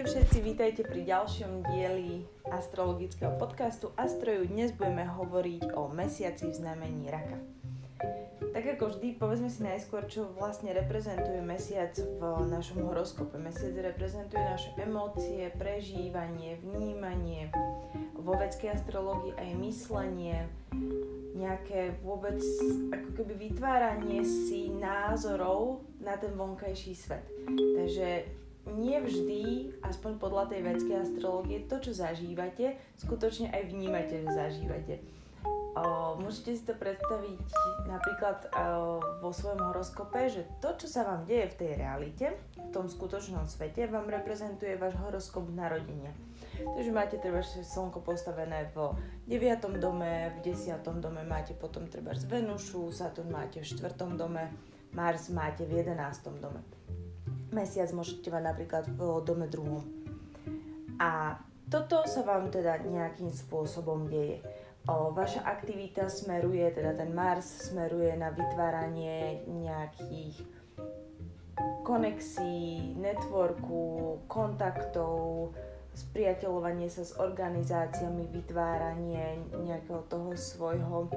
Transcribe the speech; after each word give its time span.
Ahojte 0.00 0.16
všetci, 0.16 0.38
vítajte 0.40 0.82
pri 0.88 1.04
ďalšom 1.04 1.60
dieli 1.76 2.24
astrologického 2.48 3.36
podcastu 3.36 3.92
Astroju. 4.00 4.48
Dnes 4.48 4.72
budeme 4.72 5.04
hovoriť 5.04 5.76
o 5.76 5.92
mesiaci 5.92 6.48
v 6.48 6.56
znamení 6.56 7.12
raka. 7.12 7.36
Tak 8.48 8.64
ako 8.64 8.96
vždy, 8.96 9.20
povedzme 9.20 9.52
si 9.52 9.60
najskôr, 9.60 10.08
čo 10.08 10.32
vlastne 10.32 10.72
reprezentuje 10.72 11.44
mesiac 11.44 11.92
v 12.00 12.48
našom 12.48 12.80
horoskope. 12.88 13.36
Mesiac 13.36 13.76
reprezentuje 13.76 14.40
naše 14.40 14.72
emócie, 14.80 15.52
prežívanie, 15.60 16.56
vnímanie, 16.64 17.52
vo 18.16 18.32
vedskej 18.40 18.80
astrológii 18.80 19.36
aj 19.36 19.52
myslenie, 19.60 20.48
nejaké 21.36 22.00
vôbec 22.00 22.40
ako 22.88 23.20
keby 23.20 23.52
vytváranie 23.52 24.24
si 24.24 24.72
názorov 24.72 25.84
na 26.00 26.16
ten 26.16 26.32
vonkajší 26.32 26.96
svet. 26.96 27.28
Takže 27.52 28.40
nie 28.74 28.98
vždy, 28.98 29.42
aspoň 29.82 30.12
podľa 30.18 30.54
tej 30.54 30.60
vedskej 30.64 30.96
astrológie, 31.02 31.66
to, 31.66 31.76
čo 31.82 31.92
zažívate, 31.94 32.78
skutočne 32.98 33.50
aj 33.50 33.62
vnímate, 33.70 34.22
že 34.22 34.30
zažívate. 34.30 34.94
O, 35.70 36.18
môžete 36.18 36.50
si 36.58 36.62
to 36.66 36.74
predstaviť 36.74 37.38
napríklad 37.86 38.50
o, 38.50 38.98
vo 39.22 39.30
svojom 39.30 39.70
horoskope, 39.70 40.26
že 40.26 40.42
to, 40.58 40.74
čo 40.74 40.90
sa 40.90 41.06
vám 41.06 41.30
deje 41.30 41.46
v 41.54 41.58
tej 41.62 41.70
realite, 41.78 42.26
v 42.58 42.70
tom 42.74 42.90
skutočnom 42.90 43.46
svete, 43.46 43.86
vám 43.86 44.10
reprezentuje 44.10 44.74
váš 44.74 44.98
horoskop 44.98 45.46
narodenia. 45.54 46.10
Takže 46.58 46.90
máte 46.90 47.16
treba 47.22 47.40
slnko 47.46 48.02
postavené 48.02 48.68
v 48.74 48.92
9. 49.30 49.78
dome, 49.78 50.34
v 50.42 50.52
10. 50.52 50.82
dome 50.98 51.22
máte 51.22 51.54
potom 51.54 51.86
treba 51.86 52.18
z 52.18 52.26
Venušu, 52.26 52.90
Saturn 52.90 53.30
máte 53.30 53.62
v 53.62 53.66
4. 53.70 53.94
dome, 54.18 54.50
Mars 54.90 55.30
máte 55.30 55.64
v 55.70 55.86
11. 55.86 56.42
dome 56.42 56.60
mesiac 57.50 57.90
môžete 57.90 58.30
mať 58.30 58.42
napríklad 58.42 58.84
v 58.90 59.00
dome 59.26 59.46
druhom. 59.50 59.84
A 61.00 61.40
toto 61.70 62.04
sa 62.04 62.26
vám 62.26 62.50
teda 62.50 62.82
nejakým 62.82 63.30
spôsobom 63.30 64.10
deje. 64.10 64.42
O, 64.88 65.12
vaša 65.12 65.44
aktivita 65.44 66.08
smeruje, 66.08 66.66
teda 66.72 66.96
ten 66.96 67.12
Mars 67.12 67.70
smeruje 67.70 68.16
na 68.16 68.32
vytváranie 68.32 69.44
nejakých 69.46 70.40
konexí, 71.84 72.96
networku, 72.96 74.24
kontaktov, 74.24 75.52
spriateľovanie 76.00 76.88
sa 76.88 77.04
s 77.04 77.12
organizáciami, 77.20 78.32
vytváranie 78.32 79.36
nejakého 79.60 80.00
toho 80.08 80.32
svojho 80.32 81.12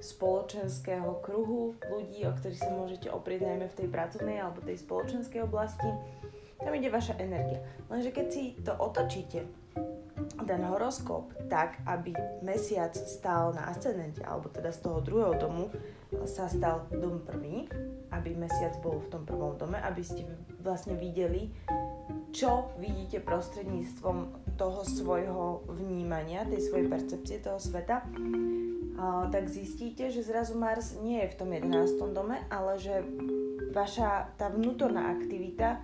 spoločenského 0.00 1.20
kruhu 1.20 1.76
ľudí, 1.92 2.24
o 2.24 2.32
ktorých 2.32 2.62
sa 2.64 2.72
môžete 2.72 3.08
oprieť 3.12 3.52
najmä 3.52 3.66
v 3.68 3.78
tej 3.84 3.88
pracovnej 3.92 4.36
alebo 4.40 4.64
tej 4.64 4.80
spoločenskej 4.80 5.44
oblasti. 5.44 5.88
Tam 6.62 6.72
ide 6.72 6.88
vaša 6.88 7.18
energia. 7.18 7.60
Lenže 7.90 8.14
keď 8.14 8.26
si 8.30 8.54
to 8.62 8.72
otočíte, 8.78 9.44
ten 10.46 10.68
horoskop 10.68 11.32
tak, 11.48 11.80
aby 11.88 12.12
mesiac 12.44 12.92
stál 12.92 13.56
na 13.56 13.72
ascendente, 13.72 14.20
alebo 14.20 14.52
teda 14.52 14.68
z 14.68 14.84
toho 14.84 15.00
druhého 15.00 15.34
domu 15.40 15.72
sa 16.28 16.44
stal 16.44 16.84
dom 16.92 17.24
prvý, 17.24 17.64
aby 18.12 18.36
mesiac 18.36 18.76
bol 18.84 19.00
v 19.00 19.08
tom 19.08 19.24
prvom 19.24 19.56
dome, 19.56 19.80
aby 19.80 20.04
ste 20.04 20.28
vlastne 20.60 20.94
videli, 21.00 21.48
čo 22.32 22.72
vidíte 22.80 23.20
prostredníctvom 23.20 24.16
toho 24.56 24.80
svojho 24.88 25.68
vnímania, 25.68 26.48
tej 26.48 26.64
svojej 26.64 26.88
percepcie 26.88 27.36
toho 27.44 27.60
sveta, 27.60 28.02
tak 29.28 29.44
zistíte, 29.52 30.08
že 30.08 30.24
zrazu 30.24 30.56
Mars 30.56 30.96
nie 31.00 31.20
je 31.24 31.32
v 31.32 31.38
tom 31.38 31.48
11. 31.52 32.16
dome, 32.16 32.40
ale 32.48 32.80
že 32.80 33.04
vaša 33.72 34.32
tá 34.40 34.48
vnútorná 34.48 35.12
aktivita 35.12 35.80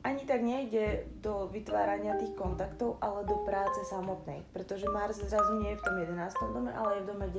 ani 0.00 0.24
tak 0.24 0.40
nejde 0.40 1.04
do 1.20 1.44
vytvárania 1.52 2.16
tých 2.16 2.32
kontaktov, 2.32 2.96
ale 3.04 3.28
do 3.28 3.44
práce 3.44 3.84
samotnej, 3.84 4.40
pretože 4.48 4.88
Mars 4.88 5.20
zrazu 5.20 5.60
nie 5.60 5.76
je 5.76 5.80
v 5.80 5.84
tom 5.84 5.96
11. 6.00 6.56
dome, 6.56 6.72
ale 6.72 7.00
je 7.00 7.04
v 7.04 7.08
dome 7.12 7.26
10. 7.28 7.36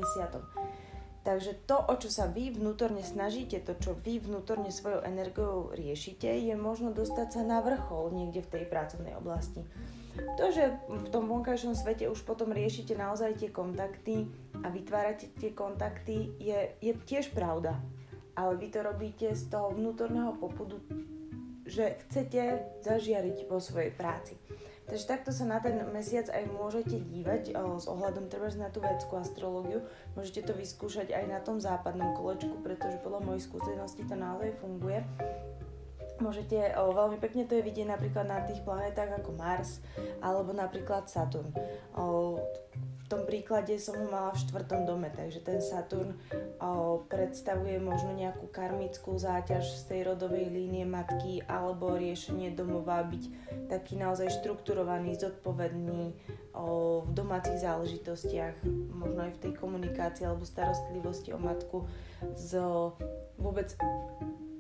Takže 1.22 1.70
to, 1.70 1.78
o 1.78 1.94
čo 2.02 2.10
sa 2.10 2.26
vy 2.26 2.50
vnútorne 2.50 3.06
snažíte, 3.06 3.62
to, 3.62 3.78
čo 3.78 3.94
vy 3.94 4.18
vnútorne 4.18 4.74
svojou 4.74 5.06
energiou 5.06 5.70
riešite, 5.70 6.26
je 6.26 6.58
možno 6.58 6.90
dostať 6.90 7.28
sa 7.30 7.42
na 7.46 7.62
vrchol 7.62 8.10
niekde 8.10 8.42
v 8.42 8.52
tej 8.58 8.64
pracovnej 8.66 9.14
oblasti. 9.14 9.62
To, 10.18 10.50
že 10.50 10.82
v 10.90 11.08
tom 11.14 11.30
vonkajšom 11.30 11.78
svete 11.78 12.10
už 12.10 12.26
potom 12.26 12.50
riešite 12.50 12.98
naozaj 12.98 13.38
tie 13.38 13.54
kontakty 13.54 14.28
a 14.66 14.68
vytvárate 14.74 15.30
tie 15.38 15.54
kontakty, 15.54 16.36
je, 16.42 16.74
je 16.82 16.92
tiež 17.06 17.32
pravda. 17.32 17.78
Ale 18.34 18.58
vy 18.58 18.74
to 18.74 18.82
robíte 18.82 19.30
z 19.38 19.44
toho 19.46 19.78
vnútorného 19.78 20.36
popudu, 20.42 20.82
že 21.70 22.02
chcete 22.08 22.66
zažiariť 22.82 23.46
vo 23.46 23.62
svojej 23.62 23.94
práci. 23.94 24.36
Takže 24.92 25.08
takto 25.08 25.32
sa 25.32 25.48
na 25.48 25.64
ten 25.64 25.80
mesiac 25.96 26.28
aj 26.28 26.52
môžete 26.52 27.00
dívať 27.00 27.56
o, 27.56 27.80
s 27.80 27.88
ohľadom 27.88 28.28
treba 28.28 28.52
na 28.60 28.68
tú 28.68 28.84
vedskú 28.84 29.16
astrológiu. 29.24 29.88
Môžete 30.20 30.44
to 30.44 30.52
vyskúšať 30.52 31.16
aj 31.16 31.26
na 31.32 31.40
tom 31.40 31.64
západnom 31.64 32.12
kolečku, 32.20 32.60
pretože 32.60 33.00
podľa 33.00 33.24
mojich 33.24 33.48
skúseností 33.48 34.04
to 34.04 34.20
naozaj 34.20 34.52
funguje. 34.60 35.00
Môžete, 36.20 36.76
o, 36.76 36.92
veľmi 36.92 37.24
pekne 37.24 37.48
to 37.48 37.56
je 37.56 37.64
vidieť 37.64 37.88
napríklad 37.88 38.28
na 38.28 38.44
tých 38.44 38.60
planetách 38.68 39.24
ako 39.24 39.32
Mars 39.32 39.80
alebo 40.20 40.52
napríklad 40.52 41.08
Saturn. 41.08 41.56
O, 41.96 42.44
tom 43.12 43.28
príklade 43.28 43.76
som 43.76 44.00
ho 44.00 44.08
mala 44.08 44.32
v 44.32 44.40
štvrtom 44.48 44.88
dome, 44.88 45.12
takže 45.12 45.44
ten 45.44 45.60
Saturn 45.60 46.16
o, 46.64 47.04
predstavuje 47.12 47.76
možno 47.76 48.16
nejakú 48.16 48.48
karmickú 48.48 49.20
záťaž 49.20 49.68
z 49.68 49.84
tej 49.92 50.02
rodovej 50.16 50.48
línie 50.48 50.88
matky 50.88 51.44
alebo 51.44 52.00
riešenie 52.00 52.56
domova 52.56 53.04
byť 53.04 53.24
taký 53.68 54.00
naozaj 54.00 54.32
štrukturovaný, 54.40 55.20
zodpovedný 55.20 56.16
o, 56.56 57.04
v 57.04 57.12
domácich 57.12 57.60
záležitostiach, 57.60 58.64
možno 58.96 59.28
aj 59.28 59.36
v 59.36 59.42
tej 59.44 59.54
komunikácii 59.60 60.24
alebo 60.24 60.48
starostlivosti 60.48 61.36
o 61.36 61.40
matku 61.44 61.84
z 62.40 62.64
vôbec 63.36 63.76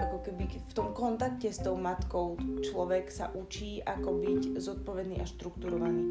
ako 0.01 0.17
keby 0.27 0.49
v 0.49 0.73
tom 0.73 0.91
kontakte 0.97 1.53
s 1.53 1.61
tou 1.61 1.77
matkou 1.77 2.35
človek 2.65 3.13
sa 3.13 3.29
učí 3.31 3.79
ako 3.85 4.09
byť 4.17 4.41
zodpovedný 4.57 5.21
a 5.21 5.29
štrukturovaný 5.29 6.03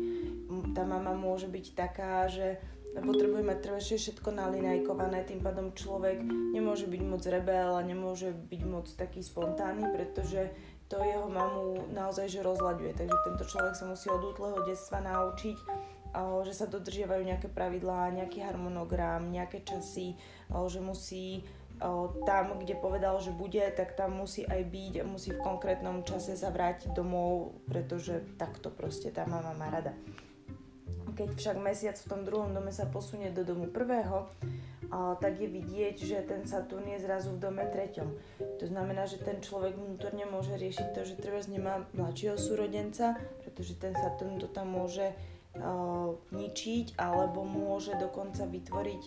tá 0.76 0.82
mama 0.84 1.16
môže 1.16 1.48
byť 1.48 1.66
taká, 1.76 2.28
že 2.30 2.60
potrebuje 2.90 3.46
mať 3.46 3.58
trvešie 3.62 3.96
všetko 4.02 4.34
nalinajkované, 4.34 5.22
tým 5.22 5.38
pádom 5.38 5.70
človek 5.70 6.26
nemôže 6.26 6.90
byť 6.90 7.02
moc 7.06 7.22
rebel 7.22 7.78
a 7.78 7.86
nemôže 7.86 8.34
byť 8.34 8.62
moc 8.66 8.90
taký 8.90 9.22
spontánny, 9.22 9.86
pretože 9.94 10.50
to 10.90 10.98
jeho 10.98 11.30
mamu 11.30 11.94
naozaj 11.94 12.26
že 12.26 12.42
rozlaďuje. 12.42 12.98
Takže 12.98 13.16
tento 13.22 13.44
človek 13.46 13.78
sa 13.78 13.86
musí 13.86 14.10
od 14.10 14.34
útleho 14.34 14.58
detstva 14.66 14.98
naučiť, 15.06 15.56
že 16.42 16.50
sa 16.50 16.66
dodržiavajú 16.66 17.22
nejaké 17.22 17.46
pravidlá, 17.46 18.10
nejaký 18.10 18.42
harmonogram, 18.42 19.30
nejaké 19.30 19.62
časy, 19.62 20.18
že 20.50 20.82
musí 20.82 21.46
tam, 22.26 22.58
kde 22.58 22.74
povedal, 22.74 23.22
že 23.22 23.30
bude, 23.30 23.62
tak 23.70 23.94
tam 23.94 24.18
musí 24.18 24.42
aj 24.42 24.66
byť 24.66 24.94
a 25.00 25.04
musí 25.06 25.30
v 25.30 25.40
konkrétnom 25.46 26.02
čase 26.02 26.34
sa 26.34 26.50
vrátiť 26.50 26.90
domov, 26.90 27.54
pretože 27.70 28.20
takto 28.34 28.74
proste 28.74 29.14
tá 29.14 29.22
mama 29.30 29.54
má 29.54 29.70
rada. 29.70 29.94
Keď 31.20 31.36
však 31.36 31.56
mesiac 31.60 32.00
v 32.00 32.08
tom 32.08 32.24
druhom 32.24 32.56
dome 32.56 32.72
sa 32.72 32.88
posunie 32.88 33.28
do 33.28 33.44
domu 33.44 33.68
prvého, 33.68 34.24
tak 35.20 35.36
je 35.36 35.52
vidieť, 35.52 35.96
že 36.00 36.18
ten 36.24 36.48
Saturn 36.48 36.88
je 36.88 36.96
zrazu 36.96 37.36
v 37.36 37.44
dome 37.44 37.60
treťom. 37.68 38.08
To 38.40 38.64
znamená, 38.64 39.04
že 39.04 39.20
ten 39.20 39.36
človek 39.44 39.76
vnútorne 39.76 40.24
môže 40.24 40.56
riešiť 40.56 40.96
to, 40.96 41.04
že 41.04 41.20
treba 41.20 41.44
nemá 41.44 41.84
mladšieho 41.92 42.40
súrodenca, 42.40 43.20
pretože 43.44 43.76
ten 43.76 43.92
Saturn 43.92 44.40
to 44.40 44.48
tam 44.48 44.72
môže 44.72 45.12
uh, 45.12 46.16
ničiť, 46.32 46.96
alebo 46.96 47.44
môže 47.44 47.92
dokonca 48.00 48.48
vytvoriť 48.48 49.02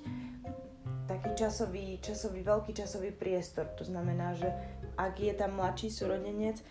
taký 1.10 1.30
časový, 1.34 1.98
časový, 1.98 2.46
veľký 2.46 2.78
časový 2.78 3.10
priestor. 3.10 3.74
To 3.82 3.84
znamená, 3.84 4.38
že 4.38 4.54
ak 5.02 5.18
je 5.18 5.34
tam 5.34 5.58
mladší 5.58 5.90
súrodenec, 5.90 6.62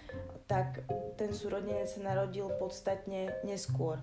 tak 0.46 0.86
ten 1.18 1.34
súrodenec 1.34 1.90
sa 1.90 2.00
narodil 2.14 2.46
podstatne 2.62 3.34
neskôr 3.42 3.98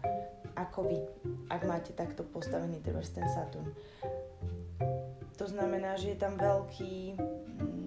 ako 0.59 0.79
vy, 0.91 0.99
ak 1.47 1.61
máte 1.63 1.95
takto 1.95 2.27
postavený 2.27 2.83
treba 2.83 2.99
ten 2.99 3.27
Saturn. 3.31 3.71
To 5.39 5.47
znamená, 5.47 5.95
že 5.95 6.11
je 6.11 6.17
tam 6.19 6.35
veľký, 6.35 7.15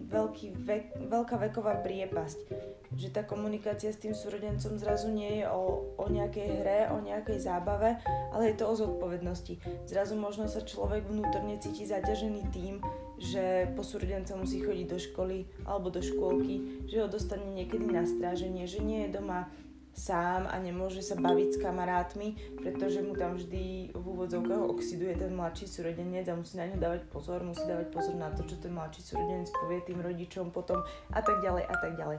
veľký 0.09 0.47
vek, 0.65 0.85
veľká 1.05 1.37
veková 1.37 1.85
priepasť. 1.85 2.49
Že 2.97 3.09
tá 3.13 3.23
komunikácia 3.29 3.93
s 3.93 4.01
tým 4.01 4.17
súrodencom 4.17 4.81
zrazu 4.81 5.13
nie 5.13 5.41
je 5.41 5.45
o, 5.53 5.93
o 6.01 6.05
nejakej 6.09 6.49
hre, 6.49 6.81
o 6.97 7.05
nejakej 7.05 7.45
zábave, 7.45 8.01
ale 8.33 8.53
je 8.53 8.57
to 8.57 8.65
o 8.69 8.75
zodpovednosti. 8.77 9.61
Zrazu 9.85 10.17
možno 10.17 10.49
sa 10.49 10.65
človek 10.65 11.05
vnútorne 11.05 11.61
cíti 11.61 11.85
zaťažený 11.85 12.43
tým, 12.53 12.81
že 13.21 13.69
po 13.77 13.85
súrodenca 13.85 14.33
musí 14.33 14.65
chodiť 14.65 14.87
do 14.89 14.99
školy 14.99 15.45
alebo 15.69 15.93
do 15.93 16.01
škôlky, 16.01 16.89
že 16.89 17.05
ho 17.05 17.09
dostane 17.09 17.45
niekedy 17.53 17.85
na 17.85 18.09
stráženie, 18.09 18.65
že 18.65 18.81
nie 18.81 19.09
je 19.09 19.21
doma 19.21 19.53
sám 19.93 20.49
a 20.49 20.56
nemôže 20.56 21.05
sa 21.05 21.15
baviť 21.21 21.49
s 21.53 21.61
kamarátmi, 21.61 22.29
pretože 22.56 23.05
mu 23.05 23.12
tam 23.12 23.37
vždy 23.37 23.93
v 23.93 24.05
úvodzovkách 24.05 24.65
oxiduje 24.65 25.15
ten 25.21 25.37
mladší 25.37 25.69
súrodenec 25.69 26.25
a 26.33 26.39
musí 26.39 26.56
na 26.56 26.69
ňo 26.69 26.81
dávať 26.81 27.03
pozor, 27.12 27.44
musí 27.44 27.62
dávať 27.69 27.93
pozor 27.93 28.17
na 28.17 28.33
to, 28.33 28.43
čo 28.49 28.56
ten 28.56 28.73
mladší 28.73 29.05
súrodenec 29.05 29.53
povie 29.53 29.85
tým 29.85 30.00
rodičom 30.00 30.49
potom 30.49 30.81
a 31.12 31.21
tak 31.21 31.44
ďalej 31.44 31.65
a 31.69 31.77
tak 31.77 31.93
ďalej. 32.00 32.19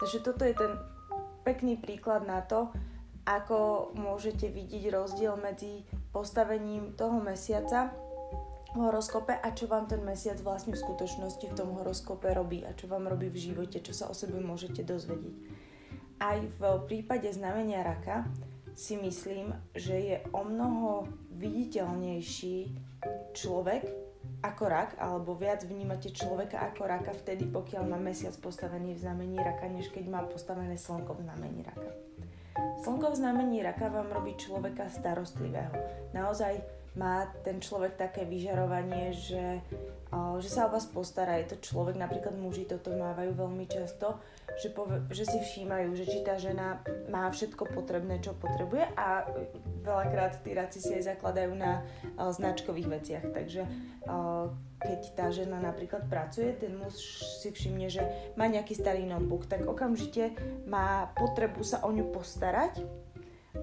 Takže 0.00 0.18
toto 0.24 0.42
je 0.48 0.54
ten 0.56 0.72
pekný 1.44 1.76
príklad 1.76 2.24
na 2.24 2.40
to, 2.40 2.72
ako 3.28 3.92
môžete 3.94 4.48
vidieť 4.48 4.88
rozdiel 4.90 5.36
medzi 5.36 5.84
postavením 6.10 6.96
toho 6.96 7.20
mesiaca 7.20 7.92
v 8.72 8.78
horoskope 8.80 9.34
a 9.34 9.48
čo 9.50 9.66
vám 9.66 9.90
ten 9.90 10.00
mesiac 10.06 10.38
vlastne 10.40 10.72
v 10.72 10.82
skutočnosti 10.82 11.42
v 11.42 11.56
tom 11.58 11.74
horoskope 11.74 12.30
robí 12.32 12.62
a 12.62 12.72
čo 12.72 12.86
vám 12.86 13.10
robí 13.10 13.28
v 13.28 13.50
živote, 13.50 13.82
čo 13.82 13.92
sa 13.92 14.06
o 14.08 14.14
sebe 14.14 14.38
môžete 14.38 14.86
dozvedieť. 14.86 15.68
Aj 16.20 16.36
v 16.36 16.62
prípade 16.84 17.32
znamenia 17.32 17.80
raka 17.80 18.28
si 18.76 19.00
myslím, 19.00 19.56
že 19.72 19.96
je 19.96 20.16
o 20.36 20.44
mnoho 20.44 21.08
viditeľnejší 21.32 22.56
človek 23.32 23.88
ako 24.44 24.64
rak, 24.68 24.90
alebo 25.00 25.32
viac 25.36 25.64
vnímate 25.64 26.12
človeka 26.12 26.60
ako 26.60 26.88
raka 26.88 27.12
vtedy, 27.16 27.48
pokiaľ 27.48 27.84
má 27.88 27.96
mesiac 27.96 28.36
postavený 28.40 28.96
v 28.96 29.02
znamení 29.04 29.36
raka, 29.40 29.68
než 29.68 29.88
keď 29.88 30.12
má 30.12 30.20
postavené 30.24 30.76
slnko 30.76 31.16
v 31.16 31.24
znamení 31.24 31.60
raka. 31.64 31.88
Slnko 32.84 33.12
v 33.12 33.20
znamení 33.20 33.64
raka 33.64 33.88
vám 33.88 34.12
robí 34.12 34.36
človeka 34.36 34.92
starostlivého. 34.92 35.72
Naozaj 36.12 36.60
má 36.96 37.28
ten 37.46 37.60
človek 37.62 37.96
také 37.96 38.26
vyžarovanie, 38.26 39.12
že, 39.14 39.60
že 40.40 40.48
sa 40.50 40.66
o 40.66 40.72
vás 40.72 40.88
postará. 40.90 41.38
Je 41.38 41.54
to 41.54 41.62
človek, 41.62 42.00
napríklad 42.00 42.34
muži 42.34 42.66
toto 42.66 42.90
mávajú 42.90 43.36
veľmi 43.36 43.64
často, 43.70 44.18
že, 44.58 44.68
pove, 44.74 45.06
že 45.12 45.28
si 45.28 45.38
všímajú, 45.38 45.94
že 45.94 46.08
či 46.08 46.26
tá 46.26 46.34
žena 46.40 46.82
má 47.06 47.30
všetko 47.30 47.70
potrebné, 47.70 48.18
čo 48.18 48.34
potrebuje 48.34 48.90
a 48.98 49.28
veľakrát 49.86 50.42
tí 50.42 50.50
raci 50.56 50.82
si 50.82 50.90
aj 50.96 51.14
zakladajú 51.14 51.52
na 51.54 51.86
značkových 52.18 52.88
veciach. 52.90 53.24
Takže 53.30 53.62
keď 54.80 55.00
tá 55.12 55.28
žena 55.28 55.60
napríklad 55.60 56.08
pracuje, 56.08 56.56
ten 56.56 56.72
muž 56.74 56.96
si 57.40 57.52
všimne, 57.52 57.92
že 57.92 58.00
má 58.34 58.48
nejaký 58.48 58.72
starý 58.72 59.04
notebook, 59.04 59.44
tak 59.44 59.68
okamžite 59.68 60.32
má 60.64 61.12
potrebu 61.14 61.60
sa 61.60 61.84
o 61.84 61.92
ňu 61.92 62.08
postarať 62.10 62.84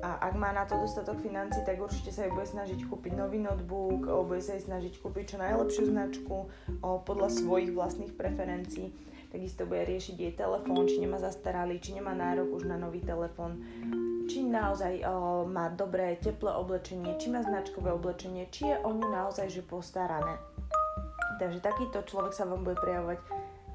a 0.04 0.20
ak 0.30 0.34
má 0.36 0.52
na 0.52 0.68
to 0.68 0.78
dostatok 0.78 1.24
financí, 1.24 1.64
tak 1.64 1.80
určite 1.80 2.12
sa 2.12 2.28
jej 2.28 2.34
bude 2.34 2.46
snažiť 2.46 2.86
kúpiť 2.86 3.18
nový 3.18 3.40
notebook, 3.42 4.06
bude 4.28 4.44
sa 4.44 4.60
jej 4.60 4.68
snažiť 4.68 5.00
kúpiť 5.00 5.34
čo 5.34 5.38
najlepšiu 5.42 5.84
značku 5.90 6.52
podľa 6.82 7.30
svojich 7.34 7.72
vlastných 7.74 8.14
preferencií. 8.14 8.94
Takisto 9.38 9.70
bude 9.70 9.86
riešiť 9.86 10.18
jej 10.18 10.34
telefón, 10.34 10.90
či 10.90 10.98
nemá 10.98 11.22
zastaralý, 11.22 11.78
či 11.78 11.94
nemá 11.94 12.10
nárok 12.18 12.58
už 12.58 12.66
na 12.66 12.74
nový 12.74 13.06
telefón, 13.06 13.62
či 14.26 14.42
naozaj 14.42 15.06
o, 15.06 15.46
má 15.46 15.70
dobré 15.70 16.18
teplé 16.18 16.58
oblečenie, 16.58 17.22
či 17.22 17.30
má 17.30 17.46
značkové 17.46 17.94
oblečenie, 17.94 18.50
či 18.50 18.66
je 18.66 18.82
o 18.82 18.90
ňu 18.90 19.06
naozaj 19.14 19.54
že 19.54 19.62
postarané. 19.62 20.42
Takže 21.38 21.62
takýto 21.62 22.02
človek 22.02 22.34
sa 22.34 22.50
vám 22.50 22.66
bude 22.66 22.82
prejavovať 22.82 23.22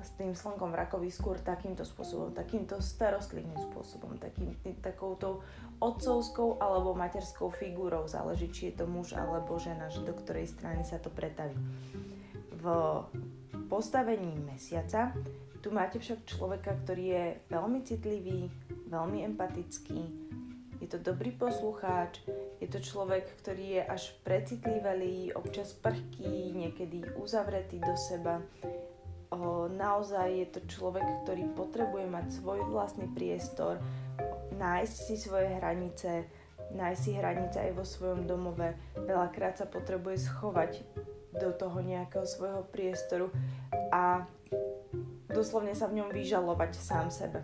s 0.02 0.10
tým 0.18 0.34
slnkom 0.34 0.74
v 0.74 0.82
rakovi 0.82 1.14
skôr 1.14 1.38
takýmto 1.38 1.86
spôsobom, 1.86 2.34
takýmto 2.34 2.82
starostlivým 2.82 3.54
spôsobom, 3.70 4.18
takým, 4.18 4.58
takouto 4.82 5.46
otcovskou 5.78 6.58
alebo 6.58 6.90
materskou 6.98 7.54
figurou, 7.54 8.10
záleží 8.10 8.50
či 8.50 8.74
je 8.74 8.82
to 8.82 8.90
muž 8.90 9.14
alebo 9.14 9.62
žena, 9.62 9.86
že 9.94 10.02
do 10.02 10.10
ktorej 10.10 10.50
strany 10.50 10.82
sa 10.82 10.98
to 10.98 11.06
pretaví. 11.06 11.54
V 12.50 12.66
postavení 13.70 14.42
mesiaca 14.42 15.14
tu 15.62 15.70
máte 15.70 16.02
však 16.02 16.26
človeka, 16.26 16.74
ktorý 16.82 17.04
je 17.06 17.24
veľmi 17.48 17.80
citlivý, 17.86 18.50
veľmi 18.90 19.22
empatický, 19.32 20.02
je 20.82 20.90
to 20.90 20.98
dobrý 20.98 21.30
poslucháč, 21.30 22.18
je 22.58 22.66
to 22.66 22.82
človek, 22.82 23.22
ktorý 23.38 23.78
je 23.78 23.82
až 23.86 24.02
precitlivelý, 24.26 25.30
občas 25.38 25.70
prchký, 25.78 26.50
niekedy 26.50 27.06
uzavretý 27.14 27.78
do 27.78 27.94
seba, 27.94 28.42
naozaj 29.78 30.28
je 30.34 30.46
to 30.50 30.60
človek, 30.66 31.06
ktorý 31.22 31.54
potrebuje 31.54 32.10
mať 32.10 32.26
svoj 32.42 32.66
vlastný 32.66 33.06
priestor, 33.14 33.78
nájsť 34.58 34.96
si 35.06 35.14
svoje 35.14 35.54
hranice, 35.62 36.26
nájsť 36.74 37.00
si 37.00 37.10
hranice 37.14 37.56
aj 37.62 37.72
vo 37.78 37.86
svojom 37.86 38.26
domove. 38.26 38.74
Veľakrát 38.98 39.62
sa 39.62 39.70
potrebuje 39.70 40.18
schovať 40.18 40.82
do 41.38 41.54
toho 41.54 41.78
nejakého 41.80 42.26
svojho 42.28 42.66
priestoru 42.68 43.30
a 43.88 44.26
doslovne 45.32 45.74
sa 45.74 45.88
v 45.88 46.00
ňom 46.00 46.08
vyžalovať 46.12 46.76
sám 46.76 47.08
sebe. 47.10 47.42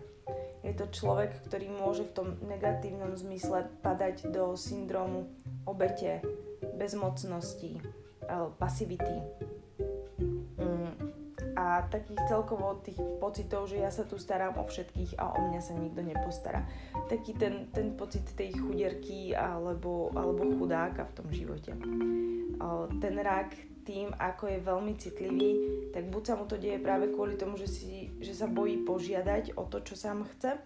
Je 0.62 0.76
to 0.76 0.86
človek, 0.92 1.32
ktorý 1.48 1.72
môže 1.72 2.04
v 2.04 2.14
tom 2.14 2.28
negatívnom 2.44 3.16
zmysle 3.16 3.66
padať 3.80 4.28
do 4.28 4.52
syndromu 4.54 5.32
obete, 5.64 6.20
bezmocnosti, 6.76 7.80
pasivity 8.60 9.24
a 11.58 11.82
takých 11.90 12.22
celkovo 12.30 12.78
tých 12.86 12.98
pocitov, 13.18 13.66
že 13.66 13.82
ja 13.82 13.90
sa 13.90 14.06
tu 14.06 14.14
starám 14.14 14.62
o 14.62 14.64
všetkých 14.66 15.18
a 15.18 15.34
o 15.34 15.50
mňa 15.50 15.60
sa 15.62 15.74
nikto 15.74 16.06
nepostará. 16.06 16.62
Taký 17.10 17.34
ten, 17.34 17.66
ten 17.74 17.98
pocit 17.98 18.22
tej 18.38 18.54
chudierky 18.54 19.34
alebo, 19.34 20.14
alebo 20.14 20.46
chudáka 20.54 21.02
v 21.10 21.12
tom 21.18 21.26
živote. 21.34 21.74
Ten 23.02 23.14
rak 23.18 23.58
tým, 23.88 24.12
ako 24.20 24.52
je 24.52 24.60
veľmi 24.60 24.92
citlivý, 25.00 25.50
tak 25.96 26.12
buď 26.12 26.22
sa 26.28 26.34
mu 26.36 26.44
to 26.44 26.60
deje 26.60 26.76
práve 26.76 27.08
kvôli 27.08 27.40
tomu, 27.40 27.56
že, 27.56 27.64
si, 27.64 28.12
že 28.20 28.36
sa 28.36 28.44
bojí 28.44 28.84
požiadať 28.84 29.56
o 29.56 29.64
to, 29.64 29.80
čo 29.80 29.96
sám 29.96 30.28
chce, 30.36 30.60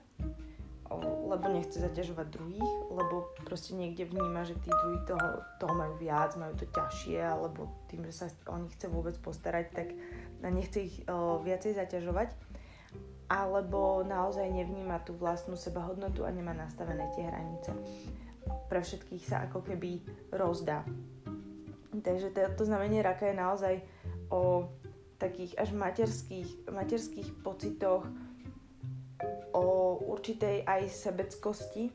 lebo 1.30 1.46
nechce 1.48 1.78
zaťažovať 1.78 2.26
druhých, 2.34 2.72
lebo 2.90 3.30
proste 3.46 3.78
niekde 3.78 4.10
vníma, 4.10 4.42
že 4.42 4.58
tí 4.58 4.68
druhí 4.68 4.98
toho, 5.06 5.38
toho 5.62 5.72
majú 5.72 5.94
viac, 6.02 6.34
majú 6.34 6.58
to 6.58 6.66
ťažšie, 6.66 7.22
alebo 7.22 7.70
tým, 7.86 8.02
že 8.10 8.12
sa 8.12 8.26
o 8.50 8.58
nich 8.58 8.74
chce 8.74 8.90
vôbec 8.90 9.14
postarať, 9.22 9.70
tak 9.70 9.94
nechce 10.42 10.82
ich 10.82 11.06
o, 11.06 11.38
viacej 11.40 11.78
zaťažovať, 11.78 12.34
alebo 13.30 14.02
naozaj 14.02 14.50
nevníma 14.50 15.00
tú 15.06 15.14
vlastnú 15.14 15.54
sebahodnotu 15.54 16.26
a 16.26 16.34
nemá 16.34 16.52
nastavené 16.52 17.06
tie 17.14 17.24
hranice. 17.24 17.70
Pre 18.68 18.80
všetkých 18.82 19.24
sa 19.24 19.46
ako 19.46 19.62
keby 19.62 20.02
rozdá. 20.34 20.82
Takže 22.02 22.34
to 22.58 22.62
znamenie 22.66 23.02
raka 23.02 23.30
je 23.30 23.36
naozaj 23.38 23.74
o 24.30 24.70
takých 25.22 25.54
až 25.54 25.70
materských, 25.70 26.66
materských 26.66 27.28
pocitoch, 27.46 28.02
o 29.54 29.66
určitej 30.02 30.66
aj 30.66 30.90
sebeckosti, 30.90 31.94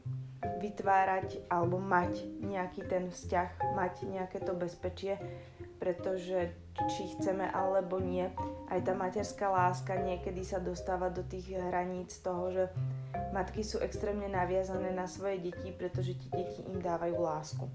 vytvárať 0.63 1.49
alebo 1.51 1.81
mať 1.81 2.23
nejaký 2.39 2.87
ten 2.87 3.11
vzťah, 3.11 3.75
mať 3.75 3.93
nejaké 4.07 4.39
to 4.39 4.55
bezpečie, 4.55 5.19
pretože 5.81 6.55
či 6.93 7.03
chceme 7.17 7.49
alebo 7.49 7.97
nie, 7.97 8.29
aj 8.69 8.79
tá 8.85 8.93
materská 8.93 9.49
láska 9.49 9.97
niekedy 9.97 10.45
sa 10.45 10.61
dostáva 10.61 11.09
do 11.09 11.25
tých 11.25 11.57
hraníc 11.57 12.21
toho, 12.21 12.53
že 12.53 12.63
matky 13.33 13.65
sú 13.65 13.81
extrémne 13.81 14.29
naviazané 14.29 14.93
na 14.93 15.09
svoje 15.09 15.41
deti, 15.51 15.73
pretože 15.73 16.15
tie 16.15 16.29
deti 16.31 16.61
im 16.69 16.79
dávajú 16.79 17.17
lásku. 17.17 17.65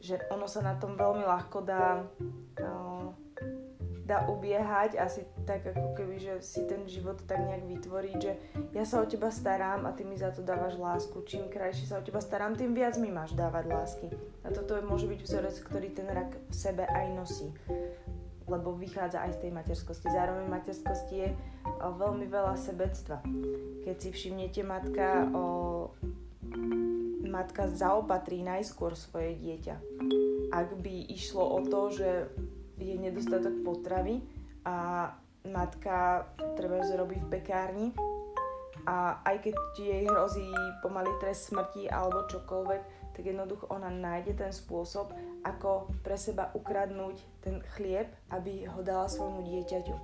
Že 0.00 0.28
ono 0.30 0.46
sa 0.46 0.60
na 0.62 0.74
tom 0.76 0.94
veľmi 0.94 1.24
ľahko 1.24 1.58
dá 1.64 2.04
uh, 2.62 3.08
dá 4.06 4.22
ubiehať 4.30 4.94
asi 5.02 5.26
tak 5.42 5.66
ako 5.66 5.98
keby, 5.98 6.16
že 6.22 6.34
si 6.38 6.62
ten 6.70 6.86
život 6.86 7.18
tak 7.26 7.42
nejak 7.42 7.66
vytvoriť, 7.66 8.16
že 8.22 8.32
ja 8.70 8.86
sa 8.86 9.02
o 9.02 9.06
teba 9.10 9.34
starám 9.34 9.82
a 9.82 9.90
ty 9.90 10.06
mi 10.06 10.14
za 10.14 10.30
to 10.30 10.46
dávaš 10.46 10.78
lásku. 10.78 11.26
Čím 11.26 11.50
krajšie 11.50 11.90
sa 11.90 11.98
o 11.98 12.06
teba 12.06 12.22
starám, 12.22 12.54
tým 12.54 12.70
viac 12.70 12.94
mi 13.02 13.10
máš 13.10 13.34
dávať 13.34 13.66
lásky. 13.66 14.06
A 14.46 14.54
toto 14.54 14.78
môže 14.86 15.10
byť 15.10 15.20
vzorec, 15.26 15.56
ktorý 15.58 15.90
ten 15.90 16.06
rak 16.06 16.38
v 16.38 16.54
sebe 16.54 16.86
aj 16.86 17.06
nosí 17.18 17.50
lebo 18.46 18.78
vychádza 18.78 19.26
aj 19.26 19.32
z 19.34 19.38
tej 19.42 19.50
materskosti. 19.50 20.06
Zároveň 20.06 20.46
materskosti 20.46 21.14
je 21.18 21.28
o, 21.82 21.98
veľmi 21.98 22.30
veľa 22.30 22.54
sebectva. 22.54 23.18
Keď 23.82 23.96
si 23.98 24.08
všimnete, 24.14 24.62
matka, 24.62 25.26
o, 25.34 25.42
matka 27.28 27.68
zaopatrí 27.70 28.42
najskôr 28.42 28.94
svoje 28.94 29.36
dieťa. 29.38 29.76
Ak 30.54 30.78
by 30.80 31.10
išlo 31.12 31.42
o 31.42 31.60
to, 31.66 31.90
že 31.92 32.30
je 32.76 32.94
nedostatok 32.96 33.64
potravy 33.64 34.22
a 34.66 35.10
matka 35.46 36.28
treba 36.58 36.82
zrobí 36.84 37.16
v 37.22 37.30
pekárni 37.40 37.88
a 38.86 39.18
aj 39.26 39.50
keď 39.50 39.54
jej 39.78 40.04
hrozí 40.06 40.46
pomaly 40.78 41.10
trest 41.18 41.50
smrti 41.50 41.90
alebo 41.90 42.30
čokoľvek, 42.30 42.82
tak 43.16 43.24
jednoducho 43.24 43.66
ona 43.72 43.88
nájde 43.88 44.36
ten 44.36 44.52
spôsob, 44.52 45.10
ako 45.42 45.90
pre 46.04 46.20
seba 46.20 46.52
ukradnúť 46.52 47.16
ten 47.40 47.64
chlieb, 47.74 48.12
aby 48.28 48.68
ho 48.68 48.84
dala 48.84 49.08
svojmu 49.08 49.40
dieťaťu. 49.42 49.96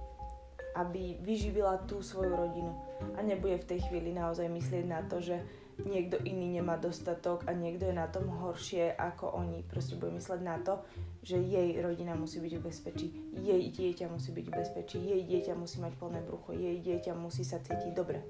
Aby 0.73 1.21
vyživila 1.21 1.85
tú 1.85 2.01
svoju 2.01 2.33
rodinu. 2.33 2.73
A 3.15 3.21
nebude 3.21 3.61
v 3.61 3.69
tej 3.77 3.85
chvíli 3.85 4.17
naozaj 4.17 4.49
myslieť 4.49 4.85
na 4.89 5.05
to, 5.05 5.21
že 5.21 5.37
niekto 5.81 6.21
iný 6.23 6.61
nemá 6.61 6.77
dostatok 6.77 7.49
a 7.49 7.57
niekto 7.57 7.89
je 7.89 7.95
na 7.97 8.07
tom 8.09 8.29
horšie 8.29 8.93
ako 8.93 9.33
oni. 9.33 9.65
Proste 9.65 9.97
bude 9.97 10.13
mysleť 10.17 10.41
na 10.45 10.61
to, 10.61 10.85
že 11.23 11.39
jej 11.39 11.79
rodina 11.79 12.19
musí 12.19 12.43
byť 12.43 12.53
v 12.59 12.65
bezpečí, 12.67 13.07
jej 13.39 13.63
dieťa 13.71 14.11
musí 14.11 14.31
byť 14.35 14.47
v 14.51 14.53
bezpečí, 14.53 14.99
jej 14.99 15.23
dieťa 15.23 15.55
musí 15.55 15.79
mať 15.79 15.95
plné 15.97 16.21
brucho, 16.27 16.51
jej 16.53 16.77
dieťa 16.83 17.13
musí 17.15 17.47
sa 17.47 17.63
cítiť 17.63 17.93
dobre. 17.95 18.21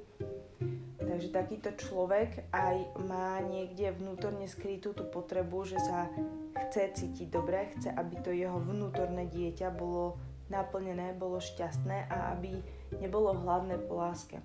Takže 1.02 1.28
takýto 1.34 1.75
človek 1.76 2.52
aj 2.52 2.76
má 3.04 3.40
niekde 3.42 3.92
vnútorne 3.96 4.46
skrytú 4.46 4.94
tú 4.94 5.08
potrebu, 5.08 5.66
že 5.66 5.80
sa 5.82 6.08
chce 6.68 6.94
cítiť 6.94 7.28
dobre, 7.32 7.72
chce, 7.76 7.90
aby 7.90 8.16
to 8.20 8.30
jeho 8.30 8.61
vnútorné 8.61 9.28
dieťa 9.28 9.72
bolo 9.72 10.20
naplnené, 10.52 11.16
bolo 11.16 11.40
šťastné 11.40 12.12
a 12.12 12.37
aby 12.37 12.61
nebolo 13.00 13.32
hladné 13.32 13.80
po 13.88 13.96
láske 13.99 14.40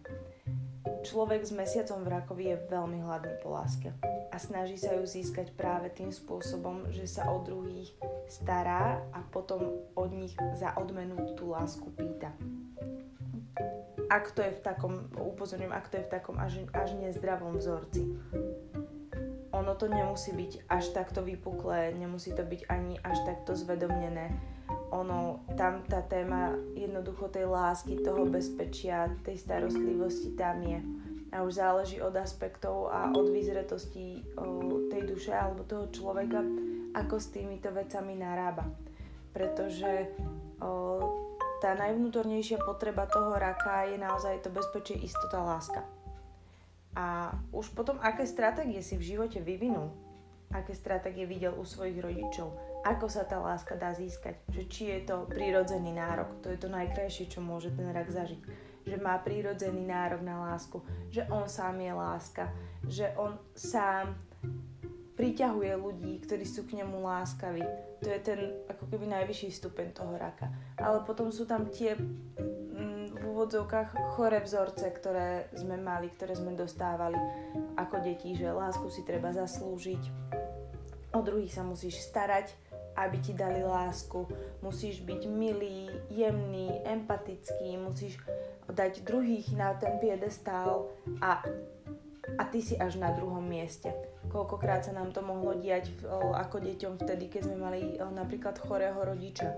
Človek 1.06 1.46
s 1.46 1.54
mesiacom 1.54 2.02
v 2.02 2.12
rakovi 2.14 2.44
je 2.50 2.64
veľmi 2.70 3.06
hladný 3.06 3.38
po 3.44 3.54
láske 3.54 3.94
a 4.34 4.38
snaží 4.42 4.78
sa 4.78 4.98
ju 4.98 5.06
získať 5.06 5.54
práve 5.54 5.94
tým 5.94 6.10
spôsobom, 6.10 6.90
že 6.90 7.06
sa 7.06 7.30
o 7.30 7.42
druhých 7.42 7.94
stará 8.26 9.02
a 9.14 9.20
potom 9.28 9.86
od 9.94 10.10
nich 10.14 10.34
za 10.58 10.74
odmenu 10.78 11.18
tú 11.38 11.54
lásku 11.54 11.86
pýta. 11.94 12.34
Ak 14.08 14.32
to 14.32 14.40
je 14.40 14.56
v 14.56 14.62
takom, 14.64 15.12
upozorňujem, 15.20 15.74
ak 15.76 15.90
to 15.92 16.00
je 16.00 16.08
v 16.08 16.14
takom 16.14 16.40
až, 16.40 16.64
až 16.72 16.96
nezdravom 16.96 17.60
vzorci. 17.60 18.08
Ono 19.52 19.74
to 19.76 19.92
nemusí 19.92 20.32
byť 20.32 20.70
až 20.72 20.96
takto 20.96 21.26
vypuklé, 21.26 21.92
nemusí 21.98 22.32
to 22.32 22.46
byť 22.46 22.72
ani 22.72 22.96
až 23.04 23.20
takto 23.28 23.58
zvedomnené 23.58 24.32
ono, 24.92 25.44
tam 25.60 25.84
tá 25.84 26.00
téma 26.04 26.56
jednoducho 26.76 27.28
tej 27.28 27.48
lásky, 27.48 28.00
toho 28.00 28.24
bezpečia, 28.28 29.12
tej 29.24 29.36
starostlivosti 29.36 30.34
tam 30.36 30.64
je. 30.64 30.80
A 31.36 31.44
už 31.44 31.60
záleží 31.60 32.00
od 32.00 32.16
aspektov 32.16 32.88
a 32.88 33.12
od 33.12 33.28
vyzretosti 33.28 34.24
tej 34.88 35.02
duše 35.04 35.36
alebo 35.36 35.68
toho 35.68 35.92
človeka, 35.92 36.40
ako 36.96 37.16
s 37.20 37.28
týmito 37.36 37.68
vecami 37.70 38.16
narába. 38.16 38.64
Pretože 39.36 40.16
o, 40.64 41.04
tá 41.60 41.76
najvnútornejšia 41.76 42.64
potreba 42.64 43.06
toho 43.12 43.36
raka 43.36 43.86
je 43.92 44.00
naozaj 44.00 44.40
to 44.40 44.50
bezpečie, 44.50 45.04
istota, 45.04 45.44
láska. 45.44 45.84
A 46.98 47.36
už 47.54 47.76
potom, 47.76 48.00
aké 48.02 48.26
stratégie 48.26 48.82
si 48.82 48.98
v 48.98 49.14
živote 49.14 49.44
vyvinul, 49.44 49.94
aké 50.52 50.72
stratégie 50.72 51.28
videl 51.28 51.52
u 51.56 51.68
svojich 51.68 52.00
rodičov, 52.00 52.56
ako 52.88 53.12
sa 53.12 53.28
tá 53.28 53.40
láska 53.40 53.76
dá 53.76 53.92
získať, 53.92 54.40
že 54.48 54.64
či 54.72 54.84
je 54.96 55.00
to 55.12 55.28
prírodzený 55.28 55.92
nárok, 55.92 56.40
to 56.40 56.48
je 56.48 56.60
to 56.60 56.72
najkrajšie, 56.72 57.28
čo 57.28 57.44
môže 57.44 57.76
ten 57.76 57.92
rak 57.92 58.08
zažiť, 58.08 58.42
že 58.88 58.96
má 58.96 59.20
prírodzený 59.20 59.84
nárok 59.84 60.24
na 60.24 60.52
lásku, 60.52 60.80
že 61.12 61.28
on 61.28 61.52
sám 61.52 61.84
je 61.84 61.94
láska, 61.94 62.46
že 62.88 63.12
on 63.20 63.36
sám 63.52 64.16
priťahuje 65.18 65.74
ľudí, 65.76 66.22
ktorí 66.24 66.46
sú 66.46 66.64
k 66.70 66.80
nemu 66.80 67.02
láskaví. 67.02 67.66
To 68.06 68.08
je 68.08 68.20
ten 68.22 68.40
ako 68.70 68.86
keby 68.86 69.10
najvyšší 69.10 69.50
stupeň 69.50 69.92
toho 69.98 70.14
raka. 70.14 70.54
Ale 70.78 71.02
potom 71.02 71.34
sú 71.34 71.50
tam 71.50 71.66
tie 71.74 71.98
mm, 71.98 73.18
v 73.18 73.24
úvodzovkách 73.26 74.14
chore 74.14 74.38
vzorce, 74.46 74.86
ktoré 74.94 75.50
sme 75.58 75.82
mali, 75.82 76.14
ktoré 76.14 76.38
sme 76.38 76.54
dostávali 76.54 77.18
ako 77.74 77.98
deti, 78.06 78.38
že 78.38 78.54
lásku 78.54 78.86
si 78.94 79.02
treba 79.02 79.34
zaslúžiť, 79.34 80.27
o 81.18 81.26
druhých 81.26 81.54
sa 81.58 81.66
musíš 81.66 81.98
starať, 82.06 82.54
aby 82.98 83.18
ti 83.22 83.34
dali 83.34 83.62
lásku. 83.62 84.26
Musíš 84.62 85.02
byť 85.02 85.22
milý, 85.30 85.90
jemný, 86.14 86.82
empatický, 86.86 87.78
musíš 87.78 88.18
dať 88.70 89.06
druhých 89.06 89.54
na 89.58 89.74
ten 89.78 89.98
piedestál 90.02 90.90
a, 91.22 91.42
a 92.38 92.44
ty 92.50 92.60
si 92.62 92.78
až 92.78 92.98
na 93.02 93.14
druhom 93.14 93.42
mieste. 93.42 93.94
Koľkokrát 94.28 94.84
sa 94.84 94.92
nám 94.92 95.16
to 95.16 95.24
mohlo 95.24 95.56
diať 95.56 95.94
ako 96.36 96.60
deťom 96.60 97.00
vtedy, 97.00 97.32
keď 97.32 97.42
sme 97.48 97.58
mali 97.58 97.80
napríklad 97.98 98.60
chorého 98.60 99.00
rodiča. 99.00 99.56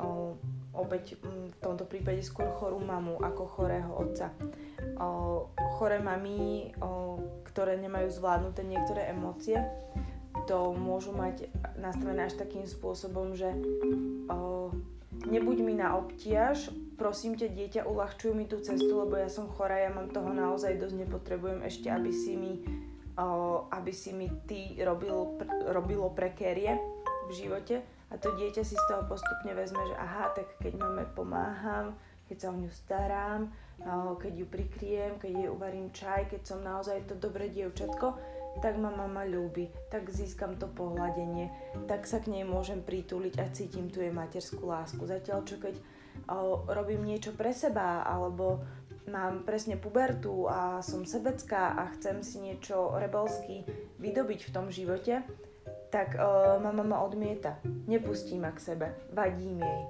O, 0.00 0.34
obeď 0.74 1.14
v 1.20 1.56
tomto 1.62 1.86
prípade 1.86 2.24
skôr 2.24 2.50
chorú 2.56 2.82
mamu 2.82 3.20
ako 3.22 3.42
chorého 3.46 3.92
otca. 3.94 4.34
Choré 5.78 6.02
mami, 6.02 6.72
ktoré 7.46 7.78
nemajú 7.78 8.08
zvládnuté 8.10 8.66
niektoré 8.66 9.12
emócie, 9.12 9.60
to 10.46 10.72
môžu 10.76 11.12
mať 11.16 11.48
nastavené 11.80 12.28
až 12.28 12.36
takým 12.36 12.64
spôsobom, 12.68 13.32
že 13.34 13.48
o, 14.28 14.70
nebuď 15.26 15.58
mi 15.64 15.74
na 15.76 15.96
obtiaž, 15.96 16.70
prosím 17.00 17.36
ťa 17.36 17.48
dieťa, 17.50 17.80
uľahčuj 17.88 18.32
mi 18.36 18.44
tú 18.44 18.60
cestu, 18.60 19.00
lebo 19.00 19.16
ja 19.16 19.32
som 19.32 19.48
chorá, 19.48 19.80
ja 19.80 19.90
mám 19.90 20.12
toho 20.12 20.30
naozaj 20.30 20.76
dosť, 20.76 20.96
nepotrebujem 21.06 21.60
ešte, 21.64 21.88
aby 21.88 22.12
si 22.12 22.36
mi, 22.36 22.60
o, 23.16 23.64
aby 23.72 23.92
si 23.92 24.12
mi 24.12 24.28
ty 24.44 24.76
robil, 24.84 25.40
pr- 25.40 25.72
robilo 25.72 26.12
prekérie 26.12 26.76
v 27.28 27.30
živote. 27.32 27.80
A 28.10 28.18
to 28.18 28.34
dieťa 28.34 28.66
si 28.66 28.74
z 28.74 28.84
toho 28.90 29.06
postupne 29.06 29.54
vezme, 29.54 29.78
že 29.86 29.94
aha, 29.94 30.34
tak 30.34 30.58
keď 30.58 30.82
máme 30.82 31.06
pomáham, 31.14 31.94
keď 32.26 32.36
sa 32.42 32.50
o 32.50 32.58
ňu 32.58 32.70
starám, 32.70 33.40
o, 33.80 34.18
keď 34.18 34.32
ju 34.34 34.46
prikriem, 34.50 35.12
keď 35.16 35.30
jej 35.30 35.48
uvarím 35.50 35.94
čaj, 35.94 36.26
keď 36.26 36.42
som 36.42 36.58
naozaj 36.60 37.06
to 37.06 37.14
dobré 37.14 37.48
dievčatko, 37.48 38.18
tak 38.58 38.76
ma 38.76 38.90
mama 38.90 39.22
ľúbi, 39.22 39.70
tak 39.88 40.10
získam 40.10 40.58
to 40.58 40.66
pohľadenie, 40.66 41.48
tak 41.86 42.04
sa 42.04 42.18
k 42.18 42.34
nej 42.34 42.42
môžem 42.42 42.82
pritúliť 42.82 43.34
a 43.38 43.46
cítim 43.54 43.86
tu 43.86 44.02
jej 44.02 44.10
materskú 44.10 44.66
lásku. 44.66 45.00
Zatiaľ 45.06 45.46
čo 45.46 45.62
keď 45.62 45.78
o, 46.26 46.66
robím 46.66 47.06
niečo 47.06 47.30
pre 47.38 47.54
seba 47.54 48.02
alebo 48.02 48.60
mám 49.06 49.46
presne 49.46 49.78
pubertu 49.78 50.50
a 50.50 50.82
som 50.82 51.06
sebecká 51.06 51.78
a 51.78 51.88
chcem 51.96 52.20
si 52.26 52.42
niečo 52.42 52.98
rebelsky 52.98 53.64
vydobiť 54.02 54.40
v 54.50 54.54
tom 54.54 54.66
živote, 54.68 55.22
tak 55.94 56.18
o, 56.18 56.58
ma 56.58 56.74
mama 56.74 57.00
odmieta. 57.06 57.62
Nepustí 57.86 58.34
ma 58.36 58.50
k 58.50 58.74
sebe, 58.74 58.86
vadím 59.14 59.62
jej. 59.62 59.82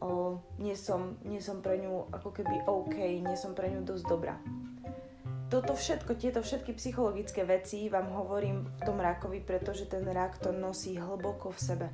O, 0.00 0.40
nie, 0.60 0.76
som, 0.76 1.16
nie 1.24 1.40
som 1.40 1.64
pre 1.64 1.80
ňu 1.80 2.12
ako 2.12 2.32
keby 2.32 2.68
OK, 2.68 2.96
nie 3.20 3.36
som 3.36 3.56
pre 3.56 3.72
ňu 3.72 3.84
dosť 3.84 4.04
dobrá 4.08 4.36
toto 5.46 5.78
všetko, 5.78 6.18
tieto 6.18 6.42
všetky 6.42 6.74
psychologické 6.74 7.46
veci 7.46 7.86
vám 7.86 8.10
hovorím 8.10 8.66
v 8.66 8.80
tom 8.82 8.98
rakovi, 8.98 9.38
pretože 9.38 9.86
ten 9.86 10.02
rak 10.02 10.42
to 10.42 10.50
nosí 10.50 10.98
hlboko 10.98 11.54
v 11.54 11.60
sebe. 11.60 11.86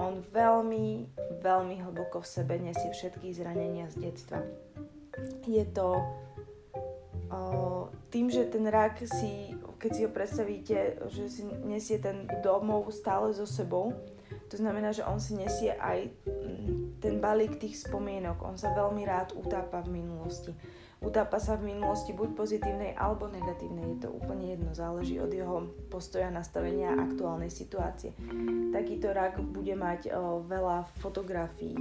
On 0.00 0.24
veľmi, 0.24 1.12
veľmi 1.44 1.76
hlboko 1.84 2.24
v 2.24 2.28
sebe 2.28 2.56
nesie 2.56 2.88
všetky 2.88 3.28
zranenia 3.36 3.92
z 3.92 4.08
detstva. 4.08 4.40
Je 5.44 5.64
to 5.68 6.00
o, 7.28 7.40
tým, 8.08 8.32
že 8.32 8.48
ten 8.48 8.64
rak 8.64 9.04
si, 9.04 9.52
keď 9.76 9.90
si 9.92 10.00
ho 10.02 10.10
predstavíte, 10.10 10.78
že 11.12 11.28
si 11.28 11.42
nesie 11.68 12.00
ten 12.00 12.24
domov 12.40 12.88
stále 12.88 13.36
so 13.36 13.44
sebou, 13.44 13.92
to 14.48 14.56
znamená, 14.56 14.96
že 14.96 15.04
on 15.04 15.20
si 15.20 15.36
nesie 15.36 15.76
aj 15.76 16.08
ten 17.04 17.20
balík 17.20 17.60
tých 17.60 17.84
spomienok. 17.84 18.40
On 18.44 18.56
sa 18.56 18.72
veľmi 18.72 19.02
rád 19.04 19.36
utápa 19.36 19.84
v 19.84 20.00
minulosti 20.00 20.52
utápa 21.04 21.36
sa 21.36 21.60
v 21.60 21.76
minulosti 21.76 22.16
buď 22.16 22.32
pozitívnej 22.32 22.96
alebo 22.96 23.28
negatívnej, 23.28 23.94
je 23.94 24.08
to 24.08 24.10
úplne 24.10 24.56
jedno, 24.56 24.72
záleží 24.72 25.20
od 25.20 25.28
jeho 25.28 25.68
postoja, 25.92 26.32
nastavenia 26.32 26.96
a 26.96 27.04
aktuálnej 27.04 27.52
situácie. 27.52 28.16
Takýto 28.72 29.12
rak 29.12 29.38
bude 29.44 29.76
mať 29.76 30.10
veľa 30.48 30.88
fotografií, 30.98 31.76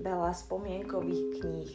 veľa 0.00 0.32
spomienkových 0.32 1.22
kníh, 1.38 1.72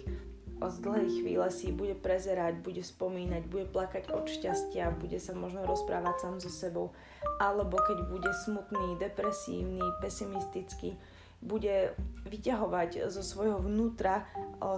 o 0.57 0.67
dlhej 0.73 1.21
chvíle 1.21 1.47
si 1.53 1.69
bude 1.69 1.93
prezerať, 1.93 2.65
bude 2.65 2.81
spomínať, 2.81 3.45
bude 3.45 3.69
plakať 3.69 4.09
od 4.09 4.25
šťastia, 4.25 4.89
bude 4.97 5.21
sa 5.21 5.37
možno 5.37 5.61
rozprávať 5.69 6.15
sám 6.17 6.35
so 6.41 6.49
sebou, 6.49 6.97
alebo 7.37 7.77
keď 7.77 8.09
bude 8.09 8.31
smutný, 8.41 8.97
depresívny, 8.97 9.85
pesimistický, 10.01 10.97
bude 11.37 11.93
vyťahovať 12.25 13.13
zo 13.13 13.21
svojho 13.21 13.61
vnútra 13.61 14.25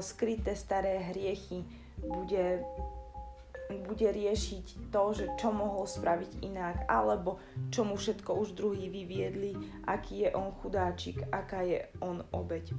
skryté 0.03 0.51
staré 0.59 0.99
hriechy, 1.15 1.63
bude, 2.03 2.63
bude 3.69 4.07
riešiť 4.09 4.91
to, 4.93 5.03
že 5.13 5.25
čo 5.37 5.51
mohol 5.51 5.85
spraviť 5.85 6.41
inak, 6.41 6.89
alebo 6.89 7.37
čo 7.69 7.83
mu 7.83 7.99
všetko 7.99 8.33
už 8.39 8.55
druhý 8.55 8.87
vyviedli, 8.87 9.55
aký 9.85 10.27
je 10.27 10.29
on 10.33 10.55
chudáčik, 10.59 11.27
aká 11.29 11.63
je 11.67 11.85
on 11.99 12.23
obeď. 12.33 12.71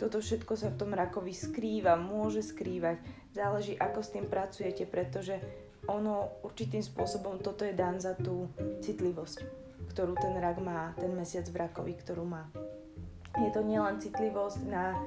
Toto 0.00 0.18
všetko 0.18 0.52
sa 0.58 0.74
v 0.74 0.78
tom 0.82 0.90
rakovi 0.98 1.30
skrýva, 1.30 1.94
môže 1.94 2.42
skrývať, 2.42 2.98
záleží 3.30 3.78
ako 3.78 4.00
s 4.02 4.12
tým 4.12 4.26
pracujete, 4.26 4.82
pretože 4.90 5.38
ono 5.86 6.42
určitým 6.42 6.82
spôsobom 6.82 7.38
toto 7.38 7.62
je 7.66 7.74
dan 7.74 7.98
za 8.02 8.14
tú 8.18 8.50
citlivosť, 8.82 9.42
ktorú 9.94 10.14
ten 10.18 10.34
rak 10.38 10.58
má, 10.62 10.94
ten 10.98 11.10
mesiac 11.14 11.46
v 11.46 11.58
rakovi, 11.58 11.94
ktorú 11.98 12.26
má. 12.26 12.50
Je 13.38 13.50
to 13.54 13.64
nielen 13.64 13.98
citlivosť 13.98 14.60
na 14.68 14.98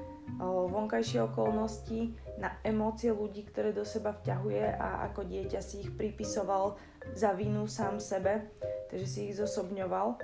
vonkajšie 0.44 1.22
okolnosti, 1.30 2.12
na 2.40 2.60
emócie 2.68 3.12
ľudí, 3.16 3.48
ktoré 3.48 3.72
do 3.72 3.88
seba 3.88 4.12
vťahuje 4.12 4.76
a 4.76 5.08
ako 5.12 5.24
dieťa 5.24 5.60
si 5.64 5.88
ich 5.88 5.92
pripisoval 5.96 6.76
za 7.16 7.32
vinu 7.32 7.70
sám 7.70 8.02
sebe, 8.02 8.52
takže 8.92 9.08
si 9.08 9.20
ich 9.32 9.40
zosobňoval. 9.40 10.20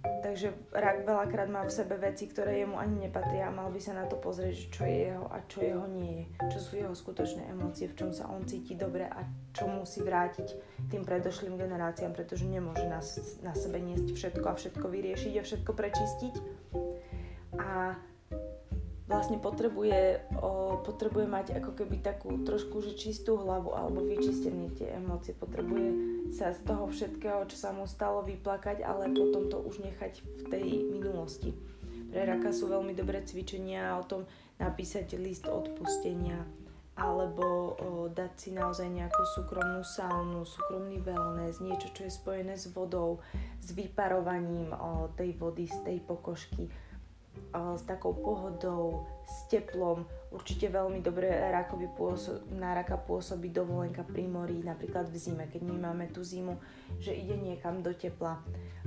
Takže 0.00 0.52
rak 0.72 1.04
veľakrát 1.04 1.48
má 1.48 1.64
v 1.64 1.72
sebe 1.72 1.96
veci, 2.00 2.28
ktoré 2.28 2.64
jemu 2.64 2.76
ani 2.76 3.08
nepatria 3.08 3.48
a 3.48 3.56
mal 3.56 3.68
by 3.68 3.80
sa 3.80 3.96
na 3.96 4.08
to 4.08 4.16
pozrieť, 4.16 4.72
čo 4.72 4.84
je 4.84 4.96
jeho 5.12 5.28
a 5.28 5.44
čo 5.44 5.60
jeho 5.60 5.84
nie 5.88 6.24
je. 6.24 6.24
Čo 6.56 6.58
sú 6.60 6.72
jeho 6.76 6.94
skutočné 6.96 7.48
emócie, 7.52 7.88
v 7.88 7.96
čom 7.96 8.10
sa 8.12 8.28
on 8.28 8.44
cíti 8.48 8.76
dobre 8.76 9.04
a 9.08 9.20
čo 9.52 9.68
musí 9.68 10.00
vrátiť 10.00 10.48
tým 10.88 11.04
predošlým 11.04 11.56
generáciám, 11.56 12.16
pretože 12.16 12.48
nemôže 12.48 12.84
na, 12.88 13.00
na 13.44 13.52
sebe 13.52 13.80
niesť 13.80 14.12
všetko 14.12 14.46
a 14.48 14.54
všetko 14.56 14.86
vyriešiť 14.88 15.32
a 15.36 15.42
všetko 15.44 15.70
prečistiť. 15.72 16.34
A 17.60 17.96
vlastne 19.10 19.42
potrebuje, 19.42 20.30
o, 20.38 20.78
potrebuje 20.86 21.26
mať 21.26 21.46
ako 21.58 21.74
keby 21.74 21.98
takú 21.98 22.46
trošku 22.46 22.78
že 22.78 22.94
čistú 22.94 23.42
hlavu 23.42 23.74
alebo 23.74 24.06
vyčistené 24.06 24.70
tie 24.78 24.94
emócie. 24.94 25.34
Potrebuje 25.34 25.88
sa 26.30 26.54
z 26.54 26.62
toho 26.62 26.86
všetkého, 26.86 27.42
čo 27.50 27.58
sa 27.58 27.74
mu 27.74 27.90
stalo, 27.90 28.22
vyplakať, 28.22 28.86
ale 28.86 29.10
potom 29.10 29.50
to 29.50 29.58
už 29.58 29.82
nechať 29.82 30.22
v 30.22 30.42
tej 30.46 30.66
minulosti. 30.86 31.50
Pre 32.14 32.22
raka 32.22 32.54
sú 32.54 32.70
veľmi 32.70 32.94
dobré 32.94 33.26
cvičenia 33.26 33.98
o 33.98 34.06
tom 34.06 34.30
napísať 34.62 35.18
list 35.18 35.50
odpustenia 35.50 36.46
alebo 37.00 37.46
o, 37.46 37.66
dať 38.12 38.32
si 38.36 38.50
naozaj 38.52 38.84
nejakú 38.92 39.22
súkromnú 39.34 39.80
saunu, 39.80 40.44
súkromný 40.44 41.00
wellness, 41.00 41.64
niečo, 41.64 41.88
čo 41.96 42.04
je 42.04 42.12
spojené 42.12 42.60
s 42.60 42.68
vodou, 42.70 43.24
s 43.56 43.72
vyparovaním 43.72 44.70
o, 44.76 45.08
tej 45.16 45.32
vody 45.40 45.64
z 45.64 45.80
tej 45.80 45.98
pokožky, 46.04 46.68
s 47.52 47.82
takou 47.88 48.14
pohodou, 48.14 49.06
s 49.24 49.48
teplom. 49.50 50.04
Určite 50.30 50.70
veľmi 50.70 51.02
dobre 51.02 51.26
rakovi 51.26 51.90
pôsob, 51.90 52.46
na 52.54 52.70
raka 52.70 52.94
pôsobí 52.94 53.50
dovolenka 53.50 54.06
pri 54.06 54.30
mori, 54.30 54.62
napríklad 54.62 55.10
v 55.10 55.16
zime, 55.18 55.44
keď 55.50 55.62
my 55.66 55.76
máme 55.90 56.06
tú 56.14 56.22
zimu, 56.22 56.54
že 57.02 57.10
ide 57.10 57.34
niekam 57.34 57.82
do 57.82 57.90
tepla, 57.90 58.38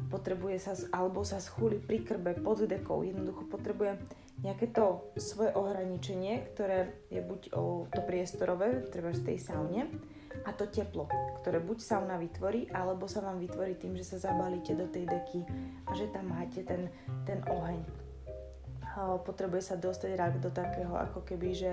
potrebuje 0.08 0.58
sa, 0.64 0.74
alebo 0.96 1.28
sa 1.28 1.44
schúli 1.44 1.84
pri 1.84 2.08
krbe 2.08 2.40
pod 2.40 2.64
dekou, 2.64 3.04
jednoducho 3.04 3.44
potrebuje 3.52 4.00
nejaké 4.40 4.72
to 4.72 5.12
svoje 5.20 5.52
ohraničenie, 5.52 6.48
ktoré 6.56 6.96
je 7.12 7.20
buď 7.20 7.54
o 7.54 7.86
to 7.92 8.02
priestorové, 8.08 8.88
treba 8.88 9.12
z 9.12 9.22
tej 9.28 9.38
saune, 9.44 9.92
a 10.44 10.50
to 10.52 10.68
teplo, 10.68 11.08
ktoré 11.40 11.62
buď 11.62 11.78
sauna 11.80 12.18
vytvorí, 12.18 12.68
alebo 12.74 13.06
sa 13.06 13.22
vám 13.22 13.38
vytvorí 13.40 13.78
tým, 13.78 13.94
že 13.96 14.16
sa 14.16 14.32
zabalíte 14.32 14.74
do 14.74 14.90
tej 14.90 15.06
deky 15.06 15.46
a 15.88 15.92
že 15.94 16.10
tam 16.10 16.34
máte 16.34 16.66
ten, 16.66 16.90
ten 17.24 17.40
oheň. 17.48 17.80
Potrebuje 18.98 19.62
sa 19.62 19.76
dostať 19.76 20.12
rak 20.14 20.34
do 20.38 20.54
takého 20.54 20.94
ako 20.94 21.26
keby, 21.26 21.50
že 21.58 21.72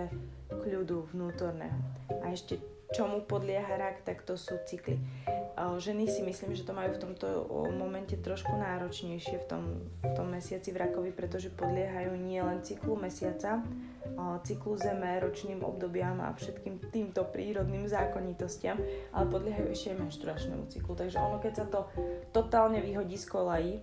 kľudu 0.49 1.12
vnútorného. 1.12 1.77
A 2.25 2.33
ešte 2.33 2.57
čomu 2.91 3.23
podlieha 3.23 3.71
rak, 3.79 4.03
tak 4.03 4.27
to 4.27 4.35
sú 4.35 4.59
cykly. 4.67 4.99
Ženy 5.61 6.09
si 6.09 6.25
myslím, 6.25 6.57
že 6.57 6.65
to 6.65 6.73
majú 6.73 6.97
v 6.97 7.03
tomto 7.07 7.29
momente 7.77 8.17
trošku 8.19 8.50
náročnejšie 8.57 9.45
v 9.45 9.47
tom, 9.47 9.62
v 10.00 10.11
tom 10.17 10.33
mesiaci 10.33 10.73
v 10.73 10.81
rakovi, 10.89 11.12
pretože 11.12 11.53
podliehajú 11.53 12.17
nie 12.17 12.41
len 12.41 12.65
cyklu 12.65 12.97
mesiaca, 12.97 13.62
cyklu 14.43 14.75
zeme, 14.81 15.21
ročným 15.21 15.61
obdobiam 15.62 16.19
a 16.25 16.33
všetkým 16.35 16.91
týmto 16.91 17.29
prírodným 17.29 17.87
zákonitostiam, 17.87 18.81
ale 19.12 19.25
podliehajú 19.29 19.69
ešte 19.71 19.93
aj 19.95 20.00
menštruačnému 20.00 20.65
cyklu. 20.73 20.93
Takže 20.97 21.21
ono, 21.21 21.39
keď 21.39 21.53
sa 21.53 21.67
to 21.69 21.81
totálne 22.33 22.81
vyhodí 22.81 23.15
z 23.21 23.27
kolají, 23.29 23.75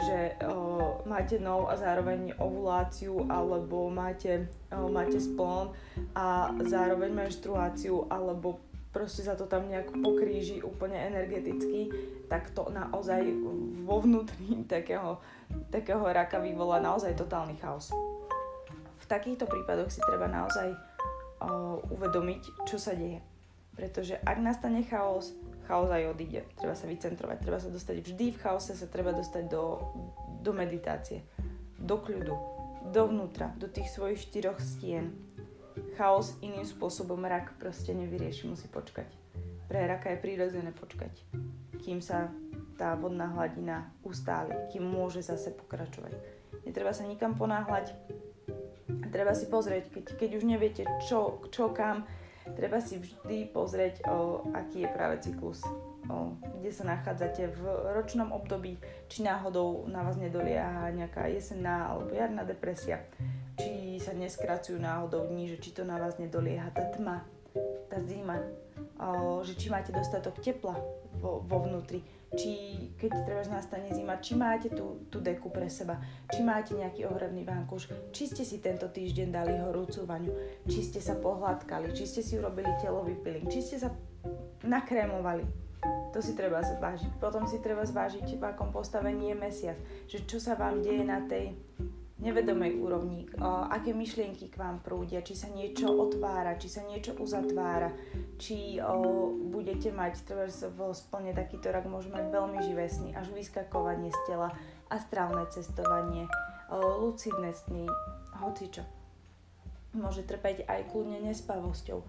že 0.00 0.36
o, 0.44 1.00
máte 1.08 1.40
nov 1.40 1.68
a 1.72 1.76
zároveň 1.76 2.36
ovuláciu 2.36 3.24
alebo 3.28 3.88
máte, 3.88 4.48
o, 4.72 4.88
máte 4.92 5.20
splon 5.20 5.72
a 6.12 6.52
zároveň 6.64 7.12
menštruáciu 7.12 8.08
alebo 8.12 8.60
proste 8.96 9.20
sa 9.20 9.36
to 9.36 9.44
tam 9.44 9.68
nejak 9.68 9.92
pokríži 10.00 10.64
úplne 10.64 10.96
energeticky, 10.96 11.92
tak 12.32 12.48
to 12.56 12.64
naozaj 12.72 13.20
vo 13.84 14.00
vnútri 14.00 14.60
takého, 14.72 15.20
takého 15.68 16.00
raka 16.00 16.40
vyvolá 16.40 16.80
naozaj 16.80 17.12
totálny 17.12 17.60
chaos. 17.60 17.92
V 18.96 19.04
takýchto 19.04 19.44
prípadoch 19.44 19.92
si 19.92 20.00
treba 20.00 20.26
naozaj 20.26 20.72
o, 21.44 21.84
uvedomiť, 21.92 22.64
čo 22.64 22.80
sa 22.80 22.96
deje. 22.96 23.20
Pretože 23.76 24.16
ak 24.24 24.40
nastane 24.40 24.80
chaos, 24.88 25.36
chaos 25.66 25.90
aj 25.90 26.14
odíde. 26.14 26.46
Treba 26.54 26.78
sa 26.78 26.86
vycentrovať, 26.86 27.36
treba 27.42 27.58
sa 27.58 27.68
dostať 27.68 27.96
vždy 28.06 28.26
v 28.32 28.40
chaose, 28.40 28.72
sa 28.72 28.86
treba 28.86 29.10
dostať 29.10 29.50
do, 29.50 29.82
do 30.40 30.52
meditácie, 30.54 31.26
do 31.76 31.98
kľudu, 31.98 32.34
dovnútra, 32.94 33.52
do 33.58 33.66
tých 33.66 33.90
svojich 33.90 34.30
štyroch 34.30 34.62
stien. 34.62 35.12
Chaos 35.98 36.38
iným 36.40 36.64
spôsobom 36.64 37.20
rak 37.26 37.58
proste 37.58 37.92
nevyrieši, 37.92 38.48
musí 38.48 38.70
počkať. 38.70 39.10
Pre 39.66 39.80
raka 39.82 40.14
je 40.14 40.22
prírodzené 40.22 40.70
počkať, 40.70 41.10
kým 41.82 41.98
sa 41.98 42.30
tá 42.78 42.94
vodná 42.94 43.26
hladina 43.34 43.90
ustáli, 44.06 44.54
kým 44.70 44.86
môže 44.86 45.26
zase 45.26 45.50
pokračovať. 45.50 46.14
Netreba 46.62 46.94
sa 46.94 47.02
nikam 47.02 47.34
ponáhľať, 47.34 47.92
treba 49.10 49.32
si 49.32 49.48
pozrieť, 49.48 49.90
keď, 49.90 50.04
keď 50.14 50.30
už 50.38 50.44
neviete 50.44 50.82
čo, 51.08 51.42
čo 51.50 51.72
kam, 51.72 52.04
treba 52.54 52.78
si 52.78 53.00
vždy 53.00 53.50
pozrieť, 53.50 54.06
o, 54.06 54.46
aký 54.54 54.86
je 54.86 54.94
práve 54.94 55.16
cyklus, 55.24 55.64
o, 56.06 56.38
kde 56.60 56.70
sa 56.70 56.86
nachádzate 56.86 57.50
v 57.50 57.60
ročnom 57.96 58.30
období, 58.30 58.78
či 59.10 59.26
náhodou 59.26 59.90
na 59.90 60.06
vás 60.06 60.14
nedolieha 60.14 60.94
nejaká 60.94 61.26
jesenná 61.26 61.90
alebo 61.90 62.14
jarná 62.14 62.46
depresia, 62.46 63.02
či 63.58 63.98
sa 63.98 64.14
neskracujú 64.14 64.78
náhodou 64.78 65.26
dní, 65.26 65.50
že 65.50 65.58
či 65.58 65.74
to 65.74 65.82
na 65.82 65.98
vás 65.98 66.20
nedolieha 66.22 66.70
tá 66.70 66.86
tma, 66.94 67.26
tá 67.90 67.98
zima, 68.04 68.38
o, 69.00 69.42
že 69.42 69.58
či 69.58 69.66
máte 69.72 69.90
dostatok 69.90 70.38
tepla 70.38 70.78
vo, 71.18 71.42
vo 71.42 71.58
vnútri, 71.66 72.04
či 72.34 72.74
keď 72.96 73.10
treba 73.22 73.44
nastane 73.46 73.92
zima, 73.94 74.18
či 74.18 74.34
máte 74.34 74.72
tú, 74.72 75.06
tú 75.12 75.22
deku 75.22 75.52
pre 75.52 75.70
seba, 75.70 76.00
či 76.32 76.42
máte 76.42 76.74
nejaký 76.74 77.06
ohradný 77.06 77.46
vankúš, 77.46 77.92
či 78.10 78.26
ste 78.26 78.42
si 78.42 78.58
tento 78.58 78.88
týždeň 78.90 79.28
dali 79.30 79.54
horúcu 79.60 80.02
vaňu, 80.02 80.32
či 80.66 80.80
ste 80.82 80.98
sa 80.98 81.14
pohľadkali, 81.20 81.94
či 81.94 82.08
ste 82.08 82.24
si 82.24 82.40
urobili 82.40 82.72
telový 82.82 83.14
peeling, 83.20 83.46
či 83.46 83.62
ste 83.62 83.76
sa 83.78 83.92
nakrémovali. 84.66 85.44
To 86.16 86.18
si 86.24 86.32
treba 86.32 86.64
zvážiť. 86.64 87.20
Potom 87.20 87.44
si 87.44 87.60
treba 87.60 87.84
zvážiť, 87.84 88.40
v 88.40 88.42
akom 88.42 88.72
postavení 88.72 89.30
je 89.30 89.36
mesiac, 89.36 89.78
že 90.08 90.24
čo 90.24 90.40
sa 90.40 90.56
vám 90.56 90.80
deje 90.80 91.04
na 91.04 91.20
tej 91.28 91.52
nevedomej 92.16 92.80
úrovni, 92.80 93.28
aké 93.68 93.92
myšlienky 93.92 94.48
k 94.48 94.56
vám 94.56 94.80
prúdia, 94.80 95.20
či 95.20 95.36
sa 95.36 95.52
niečo 95.52 95.92
otvára, 95.92 96.56
či 96.56 96.72
sa 96.72 96.80
niečo 96.88 97.12
uzatvára, 97.20 97.92
či 98.36 98.80
o, 98.80 99.32
budete 99.52 99.92
mať 99.92 100.24
trebárs 100.24 100.60
v 100.62 100.78
splne 100.92 101.32
takýto 101.32 101.72
rak 101.72 101.88
môže 101.88 102.12
mať 102.12 102.32
veľmi 102.32 102.58
živé 102.62 102.86
sny, 102.88 103.16
až 103.16 103.32
vyskakovanie 103.32 104.12
z 104.12 104.20
tela, 104.28 104.52
astrálne 104.92 105.44
cestovanie, 105.50 106.28
o, 106.70 107.08
lucidné 107.08 107.52
sny, 107.52 107.88
hocičo. 108.38 108.84
Môže 109.96 110.28
trpeť 110.28 110.68
aj 110.68 110.92
kľudne 110.92 111.24
nespavosťou. 111.24 112.04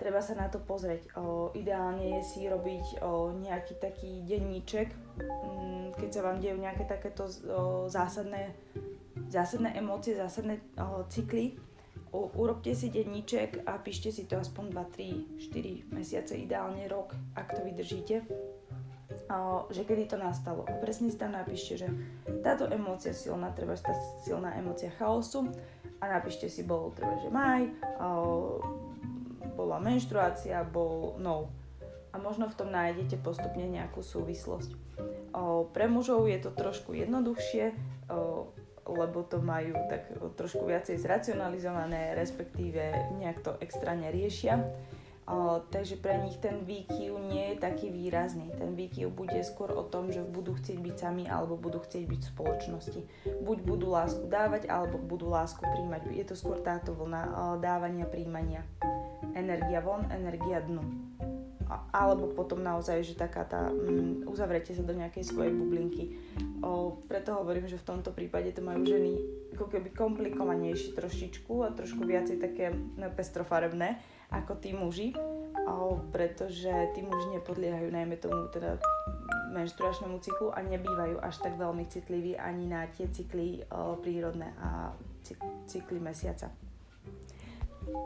Treba 0.00 0.18
sa 0.18 0.34
na 0.34 0.50
to 0.50 0.58
pozrieť. 0.58 1.14
O, 1.14 1.52
ideálne 1.54 2.18
je 2.18 2.22
si 2.24 2.40
robiť 2.48 3.04
o, 3.04 3.36
nejaký 3.36 3.78
taký 3.78 4.24
denníček, 4.26 4.88
mm, 5.20 6.00
keď 6.00 6.08
sa 6.10 6.24
vám 6.24 6.40
dejú 6.40 6.56
nejaké 6.58 6.88
takéto 6.88 7.28
o, 7.28 7.86
zásadné 7.86 8.56
zásadné 9.28 9.76
emócie, 9.76 10.16
zásadné 10.16 10.60
oh, 10.76 11.04
cykly. 11.08 11.56
Urobte 12.12 12.76
si 12.76 12.92
denníček 12.92 13.64
a 13.64 13.80
píšte 13.80 14.12
si 14.12 14.28
to 14.28 14.36
aspoň 14.36 14.68
2, 14.68 15.48
3, 15.48 15.88
4 15.88 15.96
mesiace, 15.96 16.36
ideálne 16.36 16.84
rok, 16.84 17.16
ak 17.32 17.56
to 17.56 17.64
vydržíte. 17.64 18.28
Že 19.72 19.82
kedy 19.88 20.12
to 20.12 20.20
nastalo. 20.20 20.68
A 20.68 20.76
presne 20.76 21.08
si 21.08 21.16
tam 21.16 21.32
napíšte, 21.32 21.80
že 21.80 21.88
táto 22.44 22.68
emócia 22.68 23.16
silná, 23.16 23.48
treba 23.56 23.72
tá 23.80 23.96
silná 24.24 24.52
emócia 24.60 24.92
chaosu 25.00 25.48
a 26.00 26.04
napíšte 26.04 26.52
si, 26.52 26.68
bol 26.68 26.92
treba, 26.92 27.16
že 27.16 27.32
maj, 27.32 27.64
bola 29.56 29.80
menštruácia, 29.80 30.60
bol 30.68 31.16
no. 31.16 31.48
A 32.12 32.20
možno 32.20 32.44
v 32.44 32.56
tom 32.60 32.68
nájdete 32.68 33.24
postupne 33.24 33.64
nejakú 33.64 34.04
súvislosť. 34.04 34.76
Pre 35.72 35.86
mužov 35.88 36.28
je 36.28 36.38
to 36.44 36.52
trošku 36.52 36.92
jednoduchšie, 36.92 37.72
lebo 38.86 39.22
to 39.22 39.38
majú 39.38 39.74
tak 39.86 40.10
trošku 40.34 40.66
viacej 40.66 40.98
zracionalizované, 40.98 42.18
respektíve 42.18 43.14
nejak 43.18 43.38
to 43.42 43.54
extra 43.62 43.94
neriešia. 43.94 44.58
Takže 45.70 46.02
pre 46.02 46.18
nich 46.18 46.34
ten 46.42 46.66
výkyv 46.66 47.14
nie 47.30 47.54
je 47.54 47.62
taký 47.62 47.94
výrazný. 47.94 48.50
Ten 48.58 48.74
výkyv 48.74 49.14
bude 49.14 49.38
skôr 49.46 49.70
o 49.70 49.86
tom, 49.86 50.10
že 50.10 50.20
budú 50.20 50.58
chcieť 50.58 50.82
byť 50.82 50.96
sami 50.98 51.24
alebo 51.30 51.54
budú 51.54 51.78
chcieť 51.78 52.04
byť 52.10 52.20
v 52.20 52.30
spoločnosti. 52.34 53.00
Buď 53.46 53.58
budú 53.62 53.94
lásku 53.94 54.26
dávať 54.26 54.66
alebo 54.66 54.98
budú 54.98 55.30
lásku 55.30 55.62
príjmať. 55.62 56.10
Je 56.10 56.26
to 56.26 56.34
skôr 56.34 56.58
táto 56.58 56.90
vlna 56.92 57.22
o, 57.22 57.32
dávania, 57.62 58.04
príjmania. 58.10 58.66
Energia 59.32 59.78
von, 59.78 60.10
energia 60.10 60.58
dnu 60.58 60.82
alebo 61.70 62.30
potom 62.32 62.60
naozaj, 62.60 63.02
že 63.04 63.14
taká 63.14 63.46
tá, 63.46 63.70
um, 63.70 64.24
uzavrete 64.26 64.74
sa 64.74 64.82
do 64.82 64.94
nejakej 64.96 65.24
svojej 65.26 65.52
bublinky. 65.52 66.16
O, 66.62 67.02
preto 67.06 67.36
hovorím, 67.36 67.66
že 67.66 67.80
v 67.80 67.88
tomto 67.88 68.14
prípade 68.14 68.54
to 68.54 68.62
majú 68.62 68.86
ženy 68.86 69.18
ako 69.52 69.68
keby 69.68 69.92
komplikovanejšie 69.92 70.96
trošičku 70.96 71.52
a 71.66 71.74
trošku 71.74 72.02
viacej 72.06 72.40
také 72.40 72.72
no, 72.72 73.10
pestrofarebné 73.12 74.00
ako 74.32 74.52
tí 74.56 74.72
muži, 74.72 75.12
o, 75.68 76.00
pretože 76.08 76.72
tí 76.96 77.04
muži 77.04 77.36
nepodliehajú 77.36 77.88
najmä 77.92 78.16
tomu 78.16 78.48
teda 78.48 78.80
menštruačnému 79.52 80.16
cyklu 80.24 80.48
a 80.56 80.64
nebývajú 80.64 81.20
až 81.20 81.44
tak 81.44 81.60
veľmi 81.60 81.84
citliví 81.92 82.40
ani 82.40 82.64
na 82.64 82.88
tie 82.88 83.12
cykly 83.12 83.60
o, 83.68 84.00
prírodné 84.00 84.56
a 84.56 84.96
cykly 85.68 86.00
mesiaca. 86.00 86.48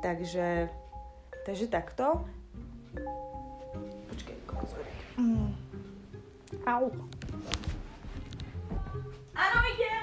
Takže, 0.03 0.69
takže 1.45 1.67
takto. 1.69 2.25
Which. 4.09 4.25
Mm. 5.19 5.53
Ow. 6.67 6.93
I 9.35 9.53
don't 9.53 9.79
get 9.79 9.96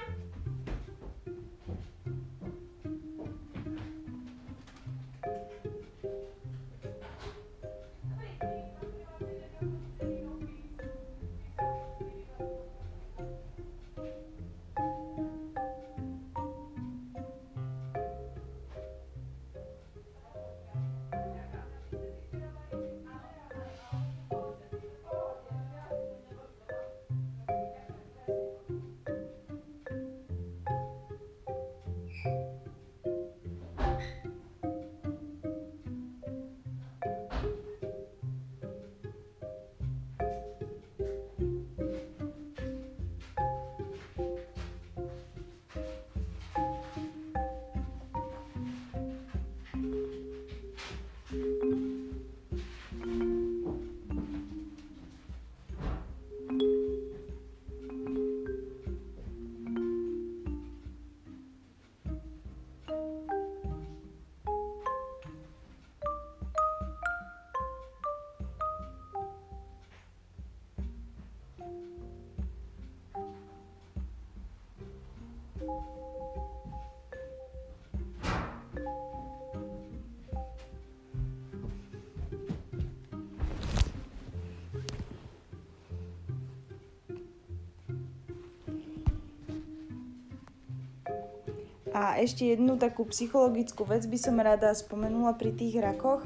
A 91.94 92.18
ešte 92.18 92.50
jednu 92.50 92.82
takú 92.82 93.06
psychologickú 93.06 93.86
vec 93.86 94.04
by 94.10 94.18
som 94.18 94.42
rada 94.42 94.74
spomenula 94.74 95.38
pri 95.38 95.54
tých 95.54 95.78
rakoch, 95.78 96.26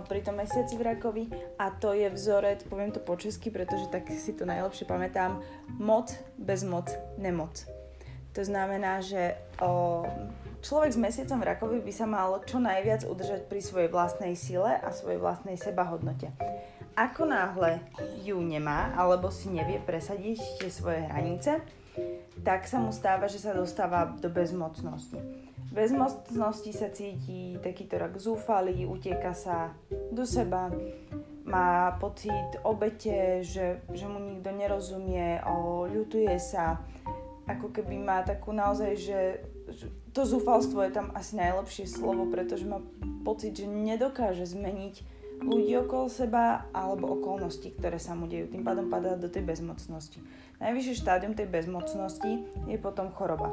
pri 0.00 0.24
tom 0.24 0.40
mesiaci 0.40 0.78
v 0.78 0.86
rakovi 0.88 1.24
a 1.60 1.68
to 1.68 1.92
je 1.92 2.08
vzorec, 2.08 2.64
poviem 2.64 2.94
to 2.94 3.02
po 3.02 3.18
česky, 3.18 3.52
pretože 3.52 3.92
tak 3.92 4.08
si 4.08 4.32
to 4.32 4.48
najlepšie 4.48 4.88
pamätám, 4.88 5.42
moc 5.76 6.14
bez 6.40 6.64
moc 6.64 6.88
nemoc. 7.20 7.66
To 8.32 8.40
znamená, 8.40 9.04
že 9.04 9.36
o, 9.60 10.08
človek 10.64 10.96
s 10.96 11.02
mesiacom 11.02 11.38
v 11.44 11.48
rakovi 11.52 11.78
by 11.84 11.92
sa 11.92 12.08
mal 12.08 12.40
čo 12.48 12.56
najviac 12.56 13.04
udržať 13.04 13.44
pri 13.44 13.60
svojej 13.60 13.90
vlastnej 13.92 14.32
sile 14.32 14.80
a 14.80 14.88
svojej 14.88 15.20
vlastnej 15.20 15.60
sebahodnote. 15.60 16.32
Ako 16.96 17.28
náhle 17.28 17.84
ju 18.24 18.40
nemá 18.40 18.96
alebo 18.96 19.28
si 19.28 19.52
nevie 19.52 19.76
presadiť 19.84 20.64
tie 20.64 20.70
svoje 20.72 21.04
hranice, 21.04 21.60
tak 22.42 22.66
sa 22.66 22.82
mu 22.82 22.90
stáva, 22.90 23.30
že 23.30 23.38
sa 23.38 23.54
dostáva 23.54 24.10
do 24.18 24.26
bezmocnosti. 24.26 25.18
Bezmocnosti 25.72 26.74
sa 26.74 26.92
cíti 26.92 27.56
takýto 27.62 27.96
rak 27.96 28.20
zúfalý, 28.20 28.84
utieka 28.84 29.32
sa 29.32 29.72
do 30.12 30.28
seba, 30.28 30.68
má 31.48 31.96
pocit 31.98 32.60
obete, 32.62 33.40
že, 33.42 33.82
že 33.90 34.06
mu 34.06 34.20
nikto 34.20 34.52
nerozumie, 34.52 35.42
o, 35.42 35.88
ľutuje 35.88 36.36
sa, 36.38 36.78
ako 37.48 37.74
keby 37.74 37.98
má 37.98 38.22
takú 38.22 38.54
naozaj, 38.54 38.92
že, 38.94 39.20
že 39.72 39.86
to 40.12 40.22
zúfalstvo 40.28 40.84
je 40.86 40.92
tam 40.92 41.10
asi 41.16 41.40
najlepšie 41.40 41.88
slovo, 41.88 42.28
pretože 42.28 42.68
má 42.68 42.78
pocit, 43.26 43.56
že 43.56 43.66
nedokáže 43.66 44.44
zmeniť 44.44 44.94
ľudí 45.42 45.74
okolo 45.82 46.06
seba 46.06 46.70
alebo 46.70 47.18
okolnosti, 47.18 47.74
ktoré 47.76 47.98
sa 47.98 48.14
mu 48.14 48.30
dejú. 48.30 48.48
Tým 48.48 48.62
pádom 48.62 48.88
padá 48.88 49.18
do 49.18 49.26
tej 49.26 49.42
bezmocnosti. 49.42 50.22
Najvyššie 50.62 51.02
štádium 51.02 51.34
tej 51.34 51.50
bezmocnosti 51.50 52.46
je 52.70 52.78
potom 52.78 53.10
choroba. 53.10 53.50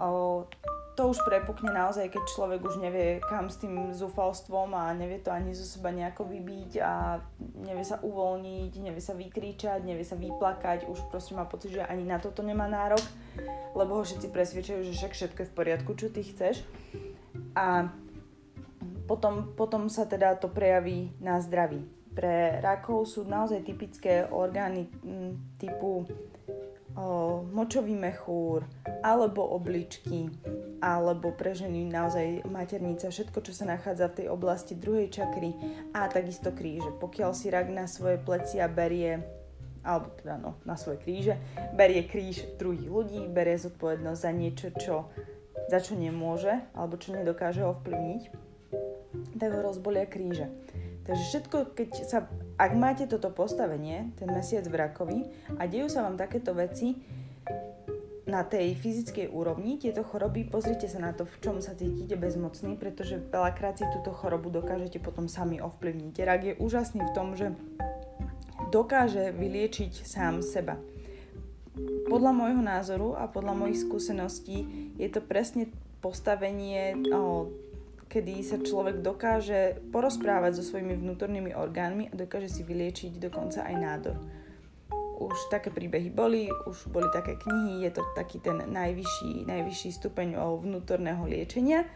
O, 0.00 0.48
to 0.92 1.08
už 1.08 1.24
prepukne 1.24 1.72
naozaj, 1.72 2.12
keď 2.12 2.22
človek 2.36 2.60
už 2.64 2.76
nevie 2.80 3.20
kam 3.24 3.48
s 3.48 3.56
tým 3.56 3.96
zúfalstvom 3.96 4.76
a 4.76 4.92
nevie 4.92 5.24
to 5.24 5.32
ani 5.32 5.56
zo 5.56 5.64
seba 5.64 5.88
nejako 5.88 6.28
vybiť 6.28 6.72
a 6.84 7.16
nevie 7.64 7.84
sa 7.84 7.96
uvoľniť, 8.04 8.72
nevie 8.76 9.00
sa 9.00 9.16
vykričať, 9.16 9.80
nevie 9.88 10.04
sa 10.04 10.20
vyplakať, 10.20 10.88
už 10.88 11.08
proste 11.08 11.32
má 11.32 11.48
pocit, 11.48 11.72
že 11.72 11.84
ani 11.84 12.04
na 12.04 12.20
toto 12.20 12.44
nemá 12.44 12.68
nárok, 12.68 13.00
lebo 13.72 14.00
ho 14.00 14.02
všetci 14.04 14.28
presvedčajú, 14.28 14.84
že 14.84 14.92
však 14.92 15.12
všetko 15.16 15.38
je 15.40 15.48
v 15.48 15.56
poriadku, 15.56 15.90
čo 15.96 16.12
ty 16.12 16.20
chceš. 16.28 16.60
A 17.56 17.88
potom, 19.06 19.54
potom 19.58 19.88
sa 19.90 20.06
teda 20.06 20.38
to 20.38 20.48
prejaví 20.48 21.12
na 21.18 21.40
zdraví. 21.42 21.82
Pre 22.12 22.60
rakov 22.60 23.08
sú 23.08 23.24
naozaj 23.24 23.64
typické 23.64 24.28
orgány 24.28 24.84
typu 25.56 26.04
o, 26.92 27.40
močový 27.48 27.96
mechúr, 27.96 28.68
alebo 29.00 29.56
obličky, 29.56 30.28
alebo 30.84 31.32
pre 31.32 31.56
ženy 31.56 31.88
naozaj 31.88 32.44
maternica, 32.52 33.08
všetko, 33.08 33.38
čo 33.40 33.52
sa 33.56 33.64
nachádza 33.64 34.12
v 34.12 34.16
tej 34.22 34.26
oblasti 34.28 34.76
druhej 34.76 35.08
čakry 35.08 35.56
a 35.96 36.04
takisto 36.12 36.52
kríže. 36.52 36.92
Pokiaľ 37.00 37.30
si 37.32 37.48
rak 37.48 37.72
na 37.72 37.88
svoje 37.88 38.20
plecia 38.20 38.68
berie 38.68 39.24
alebo 39.82 40.14
teda 40.14 40.38
no, 40.38 40.54
na 40.62 40.78
svoje 40.78 41.02
kríže, 41.02 41.34
berie 41.74 42.06
kríž 42.06 42.54
druhých 42.54 42.86
ľudí, 42.86 43.26
berie 43.26 43.58
zodpovednosť 43.58 44.20
za 44.22 44.30
niečo, 44.30 44.66
čo, 44.78 45.10
za 45.66 45.78
čo 45.82 45.98
nemôže 45.98 46.54
alebo 46.70 46.94
čo 46.94 47.10
nedokáže 47.10 47.66
ovplyvniť, 47.66 48.22
tak 49.36 49.50
ho 49.52 49.60
rozbolia 49.60 50.08
kríže. 50.08 50.48
Takže 51.02 51.24
všetko, 51.34 51.56
keď 51.74 51.90
sa, 52.06 52.30
ak 52.56 52.72
máte 52.78 53.10
toto 53.10 53.34
postavenie, 53.34 54.14
ten 54.14 54.30
mesiac 54.30 54.62
v 54.62 54.78
rakovi 54.78 55.18
a 55.58 55.66
dejú 55.66 55.90
sa 55.90 56.06
vám 56.06 56.14
takéto 56.14 56.54
veci 56.54 56.94
na 58.22 58.46
tej 58.46 58.78
fyzickej 58.78 59.34
úrovni, 59.34 59.82
tieto 59.82 60.06
choroby, 60.06 60.46
pozrite 60.46 60.86
sa 60.86 61.02
na 61.02 61.10
to, 61.10 61.26
v 61.26 61.36
čom 61.42 61.56
sa 61.58 61.74
cítite 61.74 62.14
bezmocný, 62.14 62.78
pretože 62.78 63.18
veľakrát 63.18 63.82
si 63.82 63.84
túto 63.90 64.14
chorobu 64.14 64.46
dokážete 64.48 65.02
potom 65.02 65.26
sami 65.26 65.58
ovplyvniť. 65.58 66.14
Rak 66.22 66.42
je 66.46 66.54
úžasný 66.62 67.02
v 67.02 67.14
tom, 67.18 67.34
že 67.34 67.50
dokáže 68.70 69.34
vyliečiť 69.34 70.06
sám 70.06 70.40
seba. 70.40 70.78
Podľa 72.06 72.30
môjho 72.30 72.62
názoru 72.62 73.18
a 73.18 73.26
podľa 73.26 73.58
mojich 73.58 73.82
skúseností 73.82 74.92
je 75.02 75.08
to 75.10 75.18
presne 75.18 75.66
postavenie 75.98 76.94
kedy 78.12 78.44
sa 78.44 78.60
človek 78.60 79.00
dokáže 79.00 79.80
porozprávať 79.88 80.60
so 80.60 80.62
svojimi 80.68 81.00
vnútornými 81.00 81.56
orgánmi 81.56 82.12
a 82.12 82.14
dokáže 82.14 82.52
si 82.52 82.60
vyliečiť 82.60 83.16
dokonca 83.16 83.64
aj 83.64 83.74
nádor. 83.80 84.16
Už 85.16 85.48
také 85.48 85.72
príbehy 85.72 86.12
boli, 86.12 86.52
už 86.68 86.92
boli 86.92 87.08
také 87.08 87.40
knihy, 87.40 87.88
je 87.88 87.96
to 87.96 88.04
taký 88.12 88.36
ten 88.44 88.60
najvyšší, 88.68 89.48
najvyšší 89.48 89.90
stupeň 89.96 90.36
vnútorného 90.36 91.24
liečenia, 91.24 91.88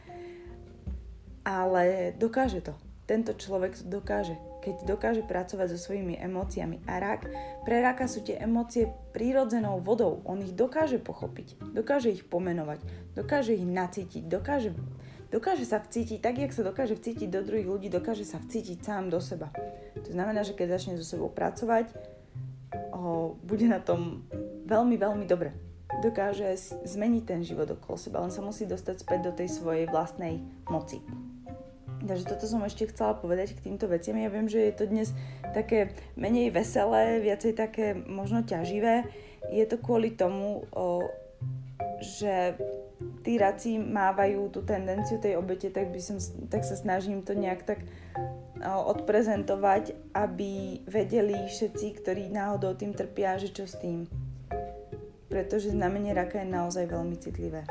ale 1.45 2.17
dokáže 2.17 2.65
to. 2.65 2.73
Tento 3.05 3.37
človek 3.37 3.77
to 3.77 3.87
dokáže, 3.87 4.35
keď 4.65 4.75
dokáže 4.83 5.23
pracovať 5.23 5.77
so 5.77 5.79
svojimi 5.79 6.19
emóciami. 6.19 6.83
A 6.91 6.99
rak, 6.99 7.29
pre 7.63 7.79
raka 7.79 8.11
sú 8.11 8.27
tie 8.27 8.35
emócie 8.41 8.91
prírodzenou 9.15 9.79
vodou. 9.79 10.27
On 10.27 10.43
ich 10.43 10.51
dokáže 10.51 10.99
pochopiť, 10.99 11.61
dokáže 11.71 12.11
ich 12.11 12.27
pomenovať, 12.27 12.83
dokáže 13.15 13.55
ich 13.55 13.63
nacítiť, 13.63 14.27
dokáže 14.27 14.75
dokáže 15.31 15.67
sa 15.67 15.83
vcítiť, 15.83 16.19
tak 16.23 16.39
jak 16.39 16.53
sa 16.55 16.63
dokáže 16.63 16.95
vcítiť 16.97 17.29
do 17.31 17.43
druhých 17.43 17.69
ľudí, 17.69 17.89
dokáže 17.91 18.27
sa 18.27 18.39
vcítiť 18.39 18.83
sám 18.83 19.11
do 19.11 19.19
seba. 19.19 19.51
To 19.99 20.11
znamená, 20.11 20.47
že 20.47 20.55
keď 20.55 20.79
začne 20.79 20.99
so 20.99 21.07
sebou 21.07 21.31
pracovať, 21.33 21.91
o, 22.93 23.35
bude 23.43 23.67
na 23.67 23.83
tom 23.83 24.27
veľmi, 24.67 24.97
veľmi 24.99 25.27
dobre. 25.27 25.55
Dokáže 26.03 26.51
zmeniť 26.85 27.25
ten 27.25 27.41
život 27.47 27.71
okolo 27.73 27.97
seba, 27.97 28.23
len 28.23 28.35
sa 28.35 28.45
musí 28.45 28.67
dostať 28.69 29.07
späť 29.07 29.21
do 29.31 29.33
tej 29.33 29.49
svojej 29.49 29.87
vlastnej 29.89 30.43
moci. 30.69 31.01
Takže 32.07 32.29
toto 32.29 32.45
som 32.47 32.63
ešte 32.63 32.87
chcela 32.93 33.17
povedať 33.19 33.57
k 33.57 33.67
týmto 33.67 33.91
veciam. 33.91 34.15
Ja 34.21 34.31
viem, 34.31 34.47
že 34.47 34.63
je 34.63 34.75
to 34.77 34.85
dnes 34.87 35.11
také 35.57 35.97
menej 36.15 36.55
veselé, 36.55 37.19
viacej 37.19 37.53
také 37.57 37.97
možno 37.97 38.45
ťaživé. 38.47 39.09
Je 39.51 39.65
to 39.67 39.81
kvôli 39.81 40.15
tomu, 40.15 40.69
o, 40.71 41.03
že 42.01 42.57
tí 43.23 43.37
raci 43.37 43.77
mávajú 43.77 44.49
tú 44.49 44.63
tendenciu 44.65 45.21
tej 45.21 45.37
obete, 45.37 45.69
tak, 45.69 45.93
by 45.93 46.01
som, 46.01 46.17
tak 46.49 46.65
sa 46.65 46.79
snažím 46.79 47.21
to 47.21 47.37
nejak 47.37 47.67
tak 47.67 47.85
odprezentovať, 48.67 49.93
aby 50.17 50.81
vedeli 50.89 51.37
všetci, 51.47 51.87
ktorí 52.01 52.33
náhodou 52.33 52.73
tým 52.73 52.97
trpia, 52.97 53.37
že 53.37 53.53
čo 53.53 53.69
s 53.69 53.77
tým. 53.77 54.09
Pretože 55.29 55.77
znamenie 55.77 56.17
raka 56.17 56.41
je 56.41 56.49
naozaj 56.49 56.89
veľmi 56.89 57.17
citlivé. 57.21 57.69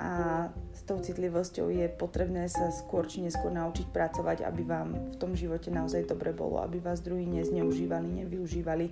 A 0.00 0.48
s 0.72 0.82
tou 0.88 0.98
citlivosťou 0.98 1.70
je 1.70 1.86
potrebné 1.92 2.48
sa 2.50 2.72
skôr 2.72 3.06
či 3.06 3.22
neskôr 3.22 3.52
naučiť 3.52 3.92
pracovať, 3.92 4.42
aby 4.42 4.62
vám 4.64 5.12
v 5.12 5.16
tom 5.20 5.36
živote 5.36 5.70
naozaj 5.70 6.08
dobre 6.08 6.32
bolo, 6.34 6.58
aby 6.64 6.80
vás 6.80 7.04
druhí 7.04 7.28
nezneužívali, 7.28 8.24
nevyužívali 8.24 8.86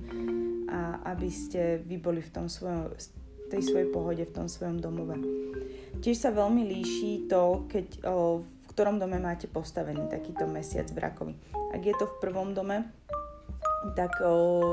a 0.70 1.10
aby 1.16 1.28
ste 1.32 1.82
vy 1.82 1.96
boli 1.98 2.20
v 2.22 2.30
tom 2.32 2.46
svojom, 2.46 2.92
tej 3.52 3.62
svojej 3.68 3.88
pohode, 3.92 4.24
v 4.24 4.32
tom 4.32 4.48
svojom 4.48 4.80
domove. 4.80 5.20
Tiež 6.00 6.16
sa 6.16 6.32
veľmi 6.32 6.64
líši 6.64 7.28
to, 7.28 7.68
keď, 7.68 7.86
v 8.40 8.64
ktorom 8.72 8.96
dome 8.96 9.20
máte 9.20 9.44
postavený 9.44 10.08
takýto 10.08 10.48
mesiac 10.48 10.88
v 10.88 10.98
rakovi. 10.98 11.34
Ak 11.76 11.84
je 11.84 11.92
to 11.92 12.08
v 12.08 12.18
prvom 12.24 12.56
dome, 12.56 12.88
tak 13.92 14.16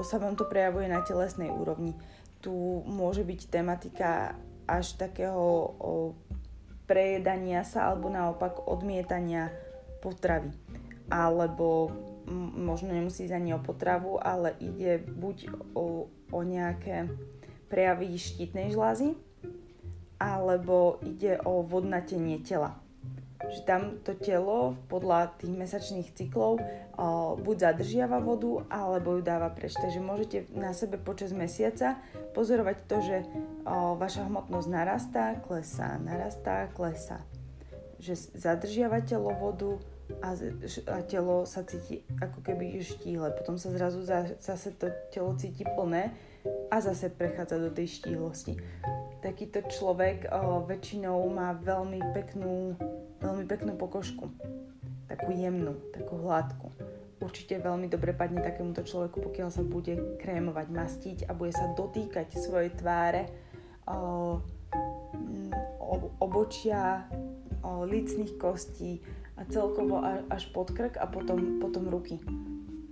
sa 0.07 0.17
vám 0.17 0.39
to 0.39 0.47
prejavuje 0.47 0.87
na 0.87 1.03
telesnej 1.03 1.51
úrovni. 1.51 1.91
Tu 2.39 2.51
môže 2.87 3.27
byť 3.27 3.39
tematika 3.51 4.39
až 4.63 4.95
takého 4.95 5.75
prejedania 6.87 7.67
sa 7.67 7.91
alebo 7.91 8.07
naopak 8.07 8.65
odmietania 8.65 9.51
potravy. 9.99 10.55
Alebo 11.11 11.91
možno 12.55 12.93
nemusí 12.93 13.25
ísť 13.25 13.35
ani 13.35 13.51
o 13.57 13.59
potravu, 13.59 14.21
ale 14.21 14.55
ide 14.61 15.01
buď 15.01 15.49
o, 15.73 16.07
o 16.09 16.39
nejaké 16.45 17.09
prejavy 17.69 18.17
štítnej 18.17 18.73
žlázy, 18.73 19.13
alebo 20.19 20.99
ide 21.05 21.39
o 21.47 21.63
vodnatenie 21.63 22.43
tela. 22.43 22.75
Že 23.39 23.61
tam 23.63 23.81
to 24.03 24.19
telo 24.19 24.75
podľa 24.91 25.31
tých 25.39 25.55
mesačných 25.55 26.11
cyklov 26.11 26.59
buď 27.39 27.55
zadržiava 27.71 28.19
vodu, 28.19 28.67
alebo 28.67 29.15
ju 29.15 29.23
dáva 29.23 29.47
preč. 29.47 29.71
Takže 29.79 30.03
môžete 30.03 30.37
na 30.51 30.75
sebe 30.75 30.99
počas 30.99 31.31
mesiaca 31.31 31.95
pozorovať 32.35 32.77
to, 32.83 32.99
že 32.99 33.23
vaša 33.95 34.27
hmotnosť 34.27 34.67
narastá, 34.67 35.39
klesá, 35.39 35.95
narastá, 36.03 36.67
klesá. 36.75 37.23
Že 38.03 38.35
zadržiava 38.35 38.99
telo 39.07 39.31
vodu 39.31 39.79
a, 40.21 40.33
a 40.89 40.97
telo 41.05 41.45
sa 41.45 41.61
cíti 41.61 42.01
ako 42.17 42.41
keby 42.41 42.81
štíhle. 42.81 43.29
Potom 43.37 43.61
sa 43.61 43.69
zrazu 43.69 44.01
zase 44.41 44.73
to 44.75 44.89
telo 45.13 45.37
cíti 45.37 45.61
plné 45.63 46.11
a 46.73 46.81
zase 46.81 47.13
prechádza 47.13 47.61
do 47.61 47.69
tej 47.69 48.01
štíhlosti. 48.01 48.57
Takýto 49.19 49.67
človek 49.67 50.31
o, 50.31 50.63
väčšinou 50.63 51.19
má 51.29 51.51
veľmi 51.59 51.99
peknú, 52.15 52.73
veľmi 53.19 53.45
peknú 53.45 53.75
pokožku. 53.75 54.31
Takú 55.11 55.29
jemnú, 55.35 55.75
takú 55.91 56.23
hladkú. 56.23 56.71
Určite 57.19 57.59
veľmi 57.59 57.91
dobre 57.91 58.15
padne 58.15 58.39
takémuto 58.39 58.79
človeku, 58.87 59.19
pokiaľ 59.19 59.49
sa 59.51 59.59
bude 59.59 60.17
krémovať, 60.23 60.67
mastiť 60.71 61.17
a 61.27 61.35
bude 61.35 61.51
sa 61.51 61.75
dotýkať 61.75 62.31
svojej 62.39 62.71
tváre 62.79 63.27
o, 63.83 64.39
obočia, 66.23 67.03
o, 67.59 67.83
licných 67.83 68.39
kostí 68.39 69.03
a 69.39 69.47
celkovo 69.47 70.03
až 70.03 70.51
pod 70.51 70.75
krk 70.75 70.99
a 70.99 71.07
potom, 71.07 71.63
potom 71.63 71.87
ruky. 71.87 72.19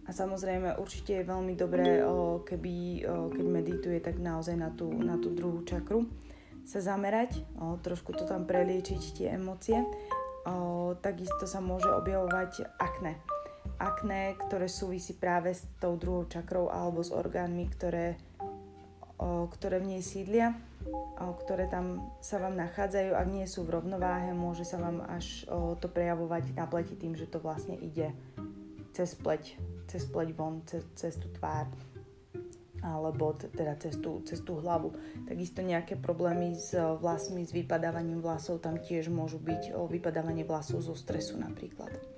A 0.07 0.15
samozrejme 0.15 0.79
určite 0.79 1.19
je 1.19 1.27
veľmi 1.27 1.59
dobré, 1.59 1.99
keby, 2.47 3.03
keď 3.35 3.45
medituje, 3.51 3.99
tak 3.99 4.23
naozaj 4.23 4.55
na 4.55 4.71
tú, 4.71 4.87
na 4.87 5.19
tú 5.19 5.35
druhú 5.35 5.67
čakru 5.67 6.07
sa 6.63 6.79
zamerať, 6.79 7.43
trošku 7.83 8.15
to 8.15 8.23
tam 8.23 8.47
preliečiť 8.47 9.01
tie 9.19 9.27
emócie. 9.35 9.83
Takisto 11.03 11.43
sa 11.43 11.59
môže 11.59 11.91
objavovať 11.91 12.79
akné 12.79 13.19
akné, 13.77 14.33
ktoré 14.47 14.65
súvisí 14.65 15.13
práve 15.13 15.53
s 15.53 15.61
tou 15.77 15.99
druhou 15.99 16.25
čakrou 16.25 16.71
alebo 16.73 17.05
s 17.05 17.13
orgánmi, 17.13 17.69
ktoré, 17.69 18.17
ktoré 19.53 19.77
v 19.81 19.89
nej 19.97 20.01
sídlia, 20.01 20.57
ktoré 21.17 21.67
tam 21.67 22.13
sa 22.21 22.37
vám 22.37 22.55
nachádzajú. 22.55 23.11
Ak 23.15 23.27
nie 23.29 23.45
sú 23.49 23.63
v 23.65 23.79
rovnováhe, 23.79 24.31
môže 24.31 24.63
sa 24.63 24.77
vám 24.77 25.03
až 25.07 25.47
to 25.81 25.87
prejavovať 25.89 26.53
na 26.53 26.65
pleti 26.69 26.95
tým, 26.97 27.15
že 27.15 27.29
to 27.29 27.41
vlastne 27.41 27.75
ide 27.79 28.13
cez 28.93 29.13
pleť, 29.13 29.57
cez 29.85 30.03
pleť 30.09 30.29
von, 30.33 30.65
cez, 30.65 30.81
cez 30.97 31.13
tú 31.17 31.29
tvár 31.33 31.69
alebo 32.77 33.33
teda 33.33 33.73
cez 33.81 33.97
tú, 33.97 34.21
cez 34.21 34.39
tú 34.45 34.61
hlavu. 34.61 34.93
Takisto 35.25 35.65
nejaké 35.65 35.97
problémy 35.97 36.53
s 36.53 36.77
vlasmi, 36.77 37.43
s 37.43 37.51
vypadávaním 37.51 38.21
vlasov, 38.21 38.61
tam 38.61 38.77
tiež 38.77 39.09
môžu 39.09 39.41
byť 39.41 39.73
vypadávanie 39.73 40.45
vlasov 40.45 40.85
zo 40.85 40.93
stresu 40.93 41.35
napríklad. 41.41 42.16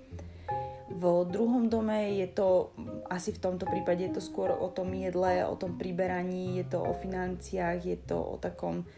V 0.89 1.03
druhom 1.29 1.69
dome 1.69 2.17
je 2.17 2.27
to, 2.33 2.73
asi 3.07 3.29
v 3.29 3.39
tomto 3.39 3.69
prípade 3.69 4.01
je 4.09 4.17
to 4.17 4.23
skôr 4.25 4.49
o 4.49 4.73
tom 4.73 4.89
jedle, 4.97 5.45
o 5.45 5.53
tom 5.53 5.77
priberaní, 5.77 6.57
je 6.57 6.65
to 6.65 6.81
o 6.81 6.97
financiách, 6.97 7.79
je 7.85 7.97
to 7.97 8.17
o 8.17 8.35
takom 8.41 8.89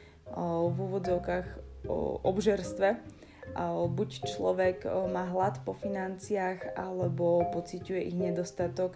v 0.71 0.77
úvodzovkách 0.79 1.47
obžerstve. 2.23 2.95
Buď 3.91 4.09
človek 4.23 4.87
má 5.11 5.27
hlad 5.27 5.59
po 5.67 5.75
financiách, 5.75 6.79
alebo 6.79 7.43
pociťuje 7.51 8.01
ich 8.07 8.15
nedostatok 8.15 8.95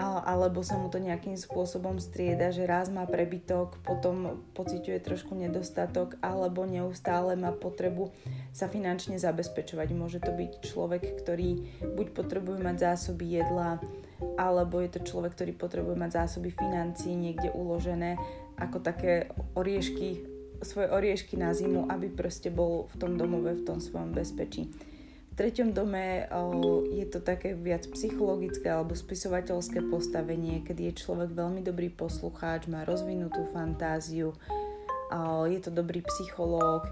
alebo 0.00 0.64
sa 0.64 0.80
mu 0.80 0.88
to 0.88 0.96
nejakým 0.96 1.36
spôsobom 1.36 2.00
strieda, 2.00 2.48
že 2.48 2.64
raz 2.64 2.88
má 2.88 3.04
prebytok, 3.04 3.76
potom 3.84 4.40
pociťuje 4.56 4.98
trošku 5.04 5.36
nedostatok, 5.36 6.16
alebo 6.24 6.64
neustále 6.64 7.36
má 7.36 7.52
potrebu 7.52 8.08
sa 8.56 8.72
finančne 8.72 9.20
zabezpečovať. 9.20 9.88
Môže 9.92 10.18
to 10.24 10.32
byť 10.32 10.64
človek, 10.64 11.02
ktorý 11.20 11.68
buď 11.92 12.06
potrebuje 12.16 12.58
mať 12.64 12.76
zásoby 12.80 13.42
jedla, 13.42 13.76
alebo 14.40 14.80
je 14.80 14.96
to 14.96 15.00
človek, 15.04 15.36
ktorý 15.36 15.52
potrebuje 15.52 15.96
mať 15.98 16.10
zásoby 16.24 16.56
financií 16.56 17.12
niekde 17.12 17.52
uložené 17.52 18.16
ako 18.56 18.80
také 18.80 19.28
oriešky, 19.58 20.24
svoje 20.62 20.88
oriešky 20.88 21.34
na 21.34 21.50
zimu, 21.52 21.90
aby 21.90 22.06
proste 22.08 22.48
bol 22.48 22.86
v 22.94 22.96
tom 22.96 23.18
domove, 23.18 23.50
v 23.60 23.66
tom 23.66 23.82
svojom 23.82 24.14
bezpečí. 24.14 24.70
Treťom 25.32 25.72
dome 25.72 26.28
je 26.92 27.06
to 27.08 27.24
také 27.24 27.56
viac 27.56 27.88
psychologické 27.96 28.68
alebo 28.68 28.92
spisovateľské 28.92 29.80
postavenie, 29.88 30.60
kedy 30.60 30.92
je 30.92 31.00
človek 31.02 31.32
veľmi 31.32 31.64
dobrý 31.64 31.88
poslucháč, 31.88 32.68
má 32.68 32.84
rozvinutú 32.84 33.48
fantáziu, 33.50 34.36
je 35.48 35.58
to 35.58 35.72
dobrý 35.72 36.04
psychológ, 36.04 36.84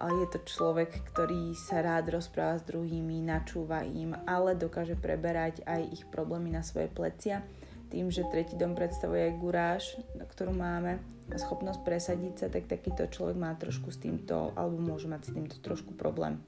je 0.00 0.26
to 0.32 0.40
človek, 0.48 0.90
ktorý 1.12 1.52
sa 1.56 1.84
rád 1.84 2.18
rozpráva 2.18 2.60
s 2.60 2.66
druhými, 2.66 3.24
načúva 3.24 3.84
im, 3.84 4.16
ale 4.24 4.56
dokáže 4.56 4.96
preberať 4.96 5.60
aj 5.68 5.80
ich 5.92 6.04
problémy 6.08 6.50
na 6.50 6.64
svoje 6.64 6.88
plecia. 6.88 7.44
Tým, 7.92 8.10
že 8.10 8.26
tretí 8.26 8.58
dom 8.58 8.74
predstavuje 8.74 9.28
aj 9.28 9.38
guráž, 9.38 9.84
ktorú 10.18 10.56
máme, 10.56 10.98
a 11.30 11.36
schopnosť 11.38 11.80
presadiť 11.86 12.34
sa, 12.36 12.46
tak 12.50 12.66
takýto 12.66 13.06
človek 13.06 13.38
má 13.38 13.54
trošku 13.56 13.94
s 13.94 14.02
týmto, 14.02 14.50
alebo 14.58 14.76
môže 14.82 15.06
mať 15.06 15.30
s 15.30 15.34
týmto 15.36 15.56
trošku 15.62 15.94
problém. 15.94 16.42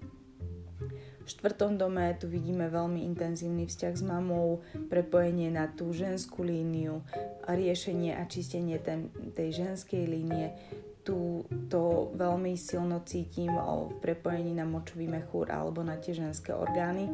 Štvrtom 1.27 1.75
dome 1.75 2.15
tu 2.23 2.31
vidíme 2.31 2.71
veľmi 2.71 3.03
intenzívny 3.03 3.67
vzťah 3.67 3.95
s 3.99 4.03
mamou, 4.07 4.63
prepojenie 4.87 5.51
na 5.51 5.67
tú 5.67 5.91
ženskú 5.91 6.47
líniu, 6.47 7.03
riešenie 7.51 8.15
a 8.15 8.23
čistenie 8.31 8.79
ten, 8.79 9.11
tej 9.35 9.67
ženskej 9.67 10.07
línie. 10.07 10.55
Tu 11.03 11.43
to 11.67 12.15
veľmi 12.15 12.55
silno 12.55 13.03
cítim 13.03 13.51
v 13.55 13.95
prepojení 13.99 14.55
na 14.55 14.67
močový 14.67 15.11
mechúr 15.11 15.51
alebo 15.51 15.83
na 15.83 15.99
tie 15.99 16.15
ženské 16.15 16.55
orgány. 16.55 17.11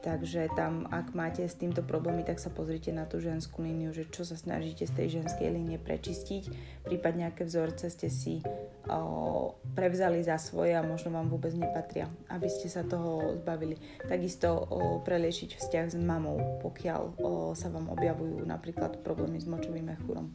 Takže 0.00 0.48
tam, 0.56 0.88
ak 0.88 1.12
máte 1.12 1.44
s 1.44 1.60
týmto 1.60 1.84
problémy, 1.84 2.24
tak 2.24 2.40
sa 2.40 2.48
pozrite 2.48 2.88
na 2.88 3.04
tú 3.04 3.20
ženskú 3.20 3.60
líniu, 3.60 3.92
že 3.92 4.08
čo 4.08 4.24
sa 4.24 4.32
snažíte 4.32 4.88
z 4.88 4.96
tej 4.96 5.08
ženskej 5.20 5.52
línie 5.52 5.76
prečistiť, 5.76 6.48
prípadne 6.88 7.28
aké 7.28 7.44
vzorce 7.44 7.92
ste 7.92 8.08
si 8.08 8.40
o, 8.88 9.60
prevzali 9.76 10.24
za 10.24 10.40
svoje 10.40 10.72
a 10.72 10.80
možno 10.80 11.12
vám 11.12 11.28
vôbec 11.28 11.52
nepatria, 11.52 12.08
aby 12.32 12.48
ste 12.48 12.72
sa 12.72 12.80
toho 12.80 13.36
zbavili. 13.44 13.76
Takisto 14.00 14.48
o, 14.56 15.04
preliešiť 15.04 15.60
vzťah 15.60 15.86
s 15.92 15.96
mamou, 16.00 16.64
pokiaľ 16.64 17.02
o, 17.20 17.52
sa 17.52 17.68
vám 17.68 17.92
objavujú 17.92 18.40
napríklad 18.48 19.04
problémy 19.04 19.36
s 19.36 19.44
močovým 19.44 19.84
mechúrom 19.84 20.32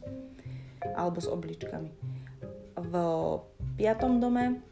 alebo 0.94 1.18
s 1.18 1.26
obličkami. 1.26 1.90
V 2.76 2.92
piatom 3.74 4.22
dome 4.22 4.62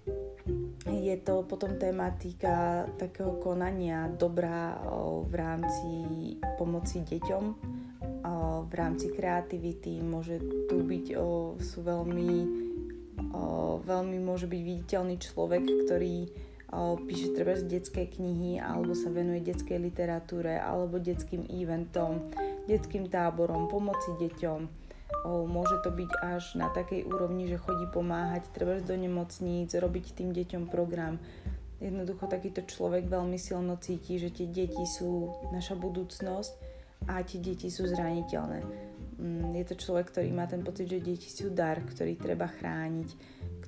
je 0.85 1.17
to 1.25 1.49
potom 1.49 1.81
tematika 1.81 2.85
takého 3.01 3.41
konania 3.41 4.09
dobrá 4.13 4.77
v 5.25 5.33
rámci 5.33 5.91
pomoci 6.61 7.01
deťom, 7.01 7.45
v 8.69 8.73
rámci 8.73 9.09
kreativity. 9.09 10.05
Môže 10.05 10.45
tu 10.69 10.85
byť, 10.85 11.07
sú 11.57 11.79
veľmi, 11.81 12.33
veľmi 13.81 14.19
môže 14.21 14.45
byť 14.45 14.61
viditeľný 14.61 15.17
človek, 15.17 15.65
ktorý 15.65 16.17
píše 17.09 17.33
treba 17.33 17.55
z 17.57 17.81
detské 17.81 18.11
knihy 18.11 18.61
alebo 18.61 18.93
sa 18.93 19.09
venuje 19.09 19.41
detskej 19.41 19.79
literatúre 19.79 20.61
alebo 20.61 21.01
detským 21.01 21.49
eventom, 21.49 22.29
detským 22.69 23.09
táborom, 23.09 23.73
pomoci 23.73 24.13
deťom 24.21 24.84
Môže 25.25 25.79
to 25.87 25.95
byť 25.95 26.11
až 26.21 26.59
na 26.59 26.69
takej 26.75 27.07
úrovni, 27.07 27.47
že 27.47 27.63
chodí 27.63 27.87
pomáhať, 27.89 28.51
treba 28.51 28.77
do 28.83 28.97
nemocníc, 28.99 29.73
robiť 29.73 30.19
tým 30.19 30.35
deťom 30.35 30.69
program. 30.69 31.23
Jednoducho 31.79 32.27
takýto 32.27 32.67
človek 32.67 33.07
veľmi 33.07 33.39
silno 33.39 33.79
cíti, 33.79 34.19
že 34.19 34.35
tie 34.35 34.51
deti 34.51 34.85
sú 34.85 35.31
naša 35.55 35.79
budúcnosť 35.79 36.53
a 37.09 37.21
tie 37.23 37.39
deti 37.41 37.69
sú 37.69 37.85
zraniteľné. 37.89 38.61
Mm, 39.21 39.55
je 39.63 39.65
to 39.69 39.75
človek, 39.79 40.11
ktorý 40.11 40.33
má 40.35 40.49
ten 40.51 40.65
pocit, 40.65 40.91
že 40.91 41.05
deti 41.05 41.29
sú 41.31 41.53
dar, 41.53 41.79
ktorý 41.81 42.19
treba 42.19 42.51
chrániť, 42.51 43.09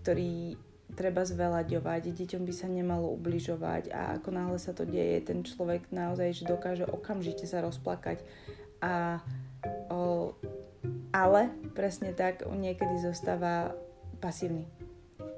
ktorý 0.01 0.57
treba 0.97 1.23
zvelaďovať, 1.29 2.15
deťom 2.17 2.43
by 2.49 2.55
sa 2.57 2.73
nemalo 2.73 3.13
ubližovať 3.21 3.93
a 3.93 4.17
ako 4.17 4.29
náhle 4.33 4.57
sa 4.57 4.73
to 4.73 4.89
deje, 4.89 5.29
ten 5.29 5.45
človek 5.45 5.93
naozaj 5.93 6.33
že 6.33 6.49
dokáže 6.49 6.89
okamžite 6.89 7.45
sa 7.45 7.61
rozplakať 7.61 8.25
a 8.81 9.21
o, 9.93 10.33
ale 11.11 11.53
presne 11.73 12.13
tak 12.13 12.45
niekedy 12.45 13.01
zostáva 13.01 13.73
pasívny. 14.19 14.69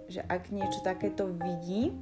Že 0.08 0.24
ak 0.24 0.42
niečo 0.54 0.80
takéto 0.80 1.28
vidí, 1.28 1.92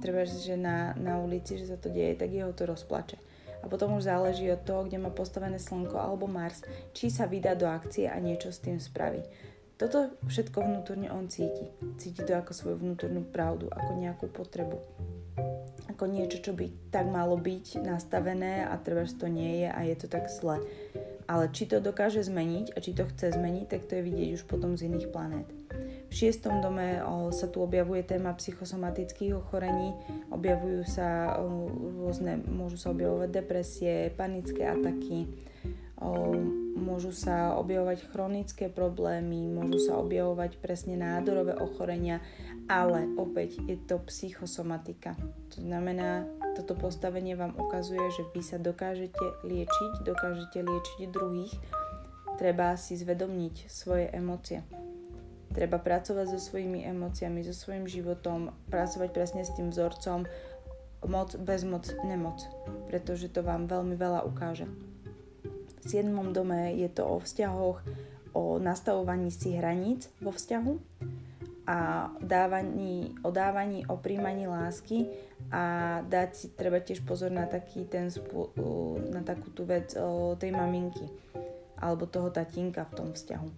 treba, 0.00 0.24
že 0.24 0.56
na, 0.56 0.96
na 0.96 1.20
ulici, 1.20 1.58
že 1.60 1.68
sa 1.68 1.76
to 1.76 1.92
deje, 1.92 2.16
tak 2.16 2.32
jeho 2.32 2.52
to 2.52 2.64
rozplače. 2.64 3.18
A 3.64 3.66
potom 3.66 3.98
už 3.98 4.06
záleží 4.06 4.46
od 4.52 4.62
toho, 4.62 4.86
kde 4.86 5.02
má 5.02 5.10
postavené 5.10 5.58
Slnko 5.58 5.98
alebo 5.98 6.30
Mars, 6.30 6.62
či 6.94 7.10
sa 7.10 7.26
vydá 7.26 7.58
do 7.58 7.66
akcie 7.66 8.06
a 8.06 8.14
niečo 8.22 8.54
s 8.54 8.62
tým 8.62 8.78
spraví. 8.78 9.26
Toto 9.76 10.16
všetko 10.24 10.64
vnútorne 10.64 11.12
on 11.12 11.28
cíti. 11.28 11.68
Cíti 12.00 12.24
to 12.24 12.32
ako 12.32 12.56
svoju 12.56 12.76
vnútornú 12.80 13.26
pravdu, 13.28 13.68
ako 13.68 13.90
nejakú 14.00 14.26
potrebu. 14.32 14.80
Ako 15.92 16.08
niečo, 16.08 16.40
čo 16.40 16.56
by 16.56 16.88
tak 16.88 17.10
malo 17.12 17.36
byť 17.36 17.84
nastavené 17.84 18.64
a 18.64 18.72
treba, 18.80 19.04
že 19.04 19.20
to 19.20 19.28
nie 19.28 19.64
je 19.64 19.68
a 19.68 19.80
je 19.84 19.96
to 20.00 20.06
tak 20.08 20.32
zle. 20.32 20.64
Ale 21.26 21.50
či 21.50 21.66
to 21.66 21.82
dokáže 21.82 22.22
zmeniť 22.22 22.74
a 22.74 22.78
či 22.78 22.94
to 22.94 23.02
chce 23.10 23.34
zmeniť, 23.34 23.66
tak 23.66 23.90
to 23.90 23.98
je 23.98 24.06
vidieť 24.06 24.28
už 24.38 24.42
potom 24.46 24.78
z 24.78 24.86
iných 24.86 25.10
planét. 25.10 25.50
V 26.06 26.14
šiestom 26.14 26.62
dome 26.62 27.02
sa 27.34 27.50
tu 27.50 27.58
objavuje 27.66 28.06
téma 28.06 28.30
psychosomatických 28.38 29.34
ochorení, 29.34 29.90
objavujú 30.30 30.86
sa 30.86 31.34
rôzne, 31.42 32.38
môžu 32.46 32.78
sa 32.78 32.94
objavovať 32.94 33.28
depresie, 33.42 34.14
panické 34.14 34.70
ataky, 34.70 35.26
môžu 36.78 37.10
sa 37.10 37.58
objavovať 37.58 38.06
chronické 38.06 38.70
problémy, 38.70 39.50
môžu 39.50 39.82
sa 39.82 39.98
objavovať 39.98 40.62
presne 40.62 40.94
nádorové 40.94 41.58
ochorenia, 41.58 42.22
ale 42.70 43.10
opäť 43.18 43.58
je 43.66 43.74
to 43.74 43.98
psychosomatika. 44.06 45.18
To 45.58 45.58
znamená, 45.58 46.22
toto 46.56 46.72
postavenie 46.72 47.36
vám 47.36 47.52
ukazuje, 47.60 48.00
že 48.16 48.24
vy 48.32 48.40
sa 48.40 48.56
dokážete 48.56 49.44
liečiť, 49.44 49.92
dokážete 50.08 50.64
liečiť 50.64 50.98
druhých. 51.12 51.52
Treba 52.40 52.72
si 52.80 52.96
zvedomniť 52.96 53.68
svoje 53.68 54.08
emócie. 54.08 54.64
Treba 55.52 55.76
pracovať 55.76 56.32
so 56.32 56.40
svojimi 56.40 56.84
emóciami, 56.88 57.44
so 57.44 57.52
svojím 57.52 57.84
životom, 57.84 58.56
pracovať 58.72 59.08
presne 59.12 59.44
s 59.44 59.52
tým 59.52 59.68
vzorcom 59.72 60.24
moc, 61.04 61.36
bezmoc, 61.36 61.86
nemoc, 62.02 62.40
pretože 62.88 63.28
to 63.28 63.44
vám 63.44 63.68
veľmi 63.68 63.94
veľa 63.94 64.24
ukáže. 64.24 64.66
V 65.80 65.84
7. 65.84 66.10
dome 66.34 66.74
je 66.74 66.88
to 66.90 67.06
o 67.06 67.22
vzťahoch, 67.22 67.78
o 68.34 68.42
nastavovaní 68.58 69.30
si 69.30 69.54
hraníc 69.54 70.10
vo 70.18 70.34
vzťahu, 70.34 70.72
a 71.66 72.10
dávaní, 72.22 73.14
o 73.26 73.30
dávaní, 73.34 73.86
o 73.90 73.98
príjmaní 73.98 74.46
lásky 74.46 75.10
a 75.50 75.98
dať 76.06 76.30
si 76.34 76.46
treba 76.54 76.78
tiež 76.78 77.02
pozor 77.02 77.34
na 77.34 77.50
taký 77.50 77.84
ten 77.90 78.06
na 79.10 79.22
takú 79.26 79.50
tú 79.50 79.66
vec 79.66 79.90
tej 80.38 80.50
maminky 80.54 81.10
alebo 81.76 82.08
toho 82.08 82.32
tatínka 82.32 82.88
v 82.88 82.96
tom 82.96 83.08
vzťahu. 83.12 83.48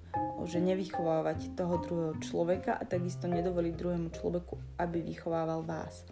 Že 0.43 0.59
nevychovávať 0.75 1.55
toho 1.55 1.79
druhého 1.79 2.17
človeka 2.19 2.75
a 2.75 2.83
takisto 2.83 3.31
nedovoliť 3.31 3.75
druhému 3.77 4.09
človeku, 4.11 4.81
aby 4.81 4.99
vychovával 5.05 5.63
vás. 5.63 6.03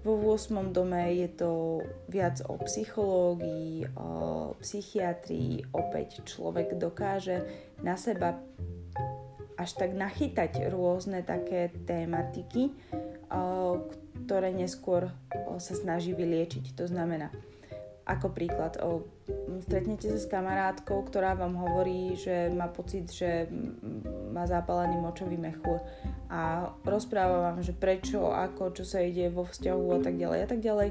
Vo 0.00 0.16
8. 0.16 0.72
dome 0.72 1.12
je 1.12 1.28
to 1.28 1.50
viac 2.08 2.40
o 2.48 2.56
psychológii, 2.64 3.84
o 4.00 4.08
psychiatrii. 4.62 5.68
Opäť 5.76 6.24
človek 6.24 6.80
dokáže 6.80 7.44
na 7.84 8.00
seba 8.00 8.40
až 9.60 9.76
tak 9.76 9.92
nachytať 9.92 10.72
rôzne 10.72 11.20
také 11.20 11.68
tématiky, 11.84 12.72
ktoré 14.24 14.56
neskôr 14.56 15.12
sa 15.60 15.74
snaží 15.76 16.16
vyliečiť. 16.16 16.72
To 16.80 16.88
znamená, 16.88 17.28
ako 18.08 18.32
príklad, 18.34 18.74
o, 18.82 19.06
stretnete 19.62 20.10
sa 20.10 20.18
s 20.18 20.26
kamarátkou, 20.26 21.06
ktorá 21.06 21.38
vám 21.38 21.54
hovorí, 21.54 22.18
že 22.18 22.50
má 22.50 22.66
pocit, 22.66 23.06
že 23.12 23.46
má 24.34 24.48
zápalený 24.50 24.98
močový 24.98 25.38
mechúr 25.38 25.78
a 26.26 26.72
rozpráva 26.82 27.52
vám, 27.52 27.62
že 27.62 27.70
prečo, 27.70 28.34
ako, 28.34 28.74
čo 28.74 28.82
sa 28.82 28.98
ide 28.98 29.30
vo 29.30 29.46
vzťahu 29.46 29.84
a 29.94 29.98
tak 30.02 30.18
ďalej 30.18 30.38
a 30.42 30.48
tak 30.48 30.60
ďalej. 30.64 30.88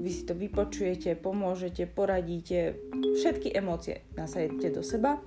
Vy 0.00 0.10
si 0.12 0.22
to 0.24 0.32
vypočujete, 0.32 1.16
pomôžete, 1.20 1.88
poradíte, 1.92 2.80
všetky 3.20 3.52
emócie 3.52 4.04
nasajete 4.16 4.72
do 4.72 4.80
seba 4.80 5.20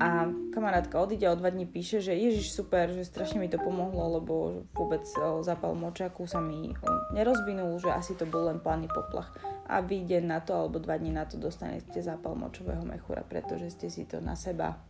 a 0.00 0.32
kamarátka 0.56 0.96
odíde 0.96 1.28
o 1.28 1.36
dva 1.36 1.52
dní 1.52 1.68
píše, 1.68 2.00
že 2.00 2.16
Ježiš 2.16 2.56
super, 2.56 2.88
že 2.88 3.04
strašne 3.04 3.36
mi 3.36 3.52
to 3.52 3.60
pomohlo, 3.60 4.16
lebo 4.16 4.64
vôbec 4.72 5.04
zápal 5.44 5.76
močaku 5.76 6.24
sa 6.24 6.40
mi 6.40 6.72
nerozvinul, 7.12 7.76
že 7.76 7.92
asi 7.92 8.16
to 8.16 8.24
bol 8.24 8.48
len 8.48 8.64
plány 8.64 8.88
poplach. 8.88 9.28
A 9.68 9.84
vy 9.84 10.08
na 10.24 10.40
to 10.40 10.56
alebo 10.56 10.80
dva 10.80 10.96
dní 10.96 11.12
na 11.12 11.28
to 11.28 11.36
dostanete 11.36 12.00
zápal 12.00 12.32
močového 12.32 12.80
mechúra, 12.80 13.20
pretože 13.28 13.76
ste 13.76 13.92
si 13.92 14.08
to 14.08 14.24
na 14.24 14.40
seba 14.40 14.80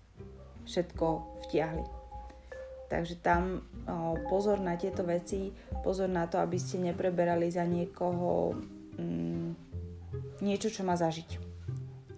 všetko 0.70 1.07
vtiahli. 1.51 1.83
Takže 2.87 3.18
tam 3.18 3.66
pozor 4.31 4.62
na 4.62 4.79
tieto 4.79 5.03
veci, 5.03 5.51
pozor 5.83 6.07
na 6.07 6.31
to, 6.31 6.38
aby 6.38 6.55
ste 6.55 6.79
nepreberali 6.79 7.51
za 7.51 7.66
niekoho 7.66 8.55
mm, 8.94 9.49
niečo, 10.38 10.70
čo 10.70 10.87
má 10.87 10.94
zažiť 10.94 11.50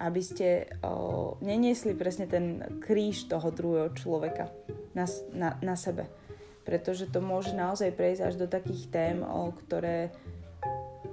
aby 0.03 0.19
ste 0.19 0.67
o, 0.83 1.39
neniesli 1.39 1.95
presne 1.95 2.27
ten 2.27 2.59
kríž 2.83 3.31
toho 3.31 3.55
druhého 3.55 3.95
človeka 3.95 4.51
na, 4.99 5.07
na, 5.31 5.55
na 5.63 5.79
sebe. 5.79 6.11
Pretože 6.67 7.07
to 7.07 7.23
môže 7.23 7.55
naozaj 7.55 7.95
prejsť 7.95 8.23
až 8.27 8.35
do 8.35 8.47
takých 8.51 8.91
tém, 8.91 9.23
o, 9.23 9.55
ktoré, 9.55 10.11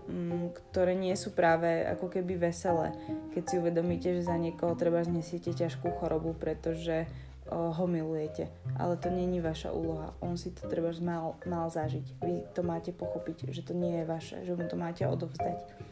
m, 0.09 0.49
mm, 0.49 0.73
ktoré 0.73 0.97
nie 0.97 1.13
sú 1.13 1.37
práve 1.37 1.85
ako 1.85 2.09
keby 2.09 2.49
veselé. 2.49 2.97
Keď 3.37 3.43
si 3.45 3.55
uvedomíte, 3.61 4.09
že 4.17 4.25
za 4.25 4.33
niekoho 4.41 4.73
treba 4.73 5.05
znesiete 5.05 5.53
ťažkú 5.53 5.93
chorobu, 6.01 6.33
pretože 6.33 7.05
o, 7.45 7.69
ho 7.69 7.85
milujete. 7.85 8.49
Ale 8.73 8.97
to 8.97 9.13
není 9.13 9.37
vaša 9.37 9.69
úloha. 9.69 10.17
On 10.17 10.33
si 10.33 10.49
to 10.49 10.65
treba 10.65 10.89
mal, 10.97 11.37
mal 11.45 11.69
zažiť. 11.69 12.05
Vy 12.25 12.33
to 12.57 12.65
máte 12.65 12.89
pochopiť, 12.89 13.53
že 13.53 13.61
to 13.61 13.77
nie 13.77 14.01
je 14.01 14.05
vaše, 14.09 14.41
že 14.41 14.57
mu 14.57 14.65
to 14.65 14.73
máte 14.73 15.05
odovzdať. 15.05 15.88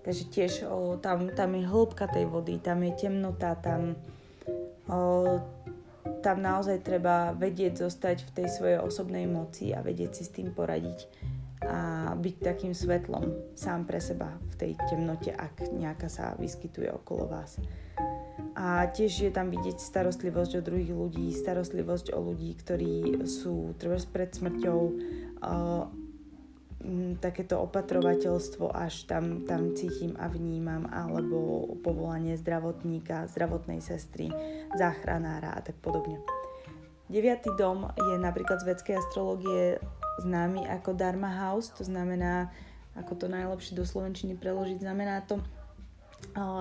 Takže 0.00 0.24
tiež 0.32 0.52
o, 0.66 0.96
tam, 0.96 1.28
tam 1.32 1.54
je 1.54 1.64
hĺbka 1.68 2.08
tej 2.08 2.26
vody, 2.26 2.58
tam 2.58 2.82
je 2.82 2.92
temnota, 2.96 3.54
tam, 3.58 3.94
o, 4.88 5.00
tam 6.24 6.36
naozaj 6.40 6.80
treba 6.82 7.36
vedieť 7.36 7.84
zostať 7.84 8.24
v 8.26 8.30
tej 8.40 8.46
svojej 8.48 8.78
osobnej 8.80 9.28
moci 9.28 9.76
a 9.76 9.84
vedieť 9.84 10.10
si 10.16 10.22
s 10.24 10.34
tým 10.34 10.52
poradiť 10.52 11.06
a 11.60 12.12
byť 12.16 12.36
takým 12.40 12.72
svetlom 12.72 13.52
sám 13.52 13.84
pre 13.84 14.00
seba 14.00 14.32
v 14.32 14.54
tej 14.56 14.72
temnote, 14.88 15.28
ak 15.28 15.68
nejaká 15.68 16.08
sa 16.08 16.32
vyskytuje 16.40 16.88
okolo 16.88 17.28
vás. 17.28 17.60
A 18.56 18.88
tiež 18.88 19.28
je 19.28 19.32
tam 19.32 19.52
vidieť 19.52 19.76
starostlivosť 19.76 20.60
o 20.60 20.64
druhých 20.64 20.92
ľudí, 20.92 21.28
starostlivosť 21.36 22.16
o 22.16 22.18
ľudí, 22.32 22.56
ktorí 22.56 23.24
sú 23.28 23.76
treba 23.76 24.00
pred 24.08 24.32
smrťou, 24.32 24.80
takéto 27.20 27.60
opatrovateľstvo 27.60 28.72
až 28.72 29.04
tam, 29.04 29.44
tam 29.44 29.76
cítim 29.76 30.16
a 30.16 30.32
vnímam, 30.32 30.88
alebo 30.88 31.68
povolanie 31.84 32.40
zdravotníka, 32.40 33.28
zdravotnej 33.28 33.84
sestry, 33.84 34.32
záchranára 34.80 35.52
a 35.52 35.60
tak 35.60 35.76
podobne. 35.84 36.16
Deviatý 37.10 37.52
dom 37.58 37.90
je 37.94 38.16
napríklad 38.16 38.64
z 38.64 38.72
vedskej 38.72 38.96
astrologie 38.96 39.76
známy 40.24 40.64
ako 40.72 40.96
Dharma 40.96 41.28
House, 41.28 41.68
to 41.74 41.84
znamená, 41.84 42.48
ako 42.96 43.12
to 43.18 43.26
najlepšie 43.28 43.76
do 43.76 43.84
Slovenčiny 43.84 44.40
preložiť, 44.40 44.80
znamená 44.80 45.20
to, 45.28 45.42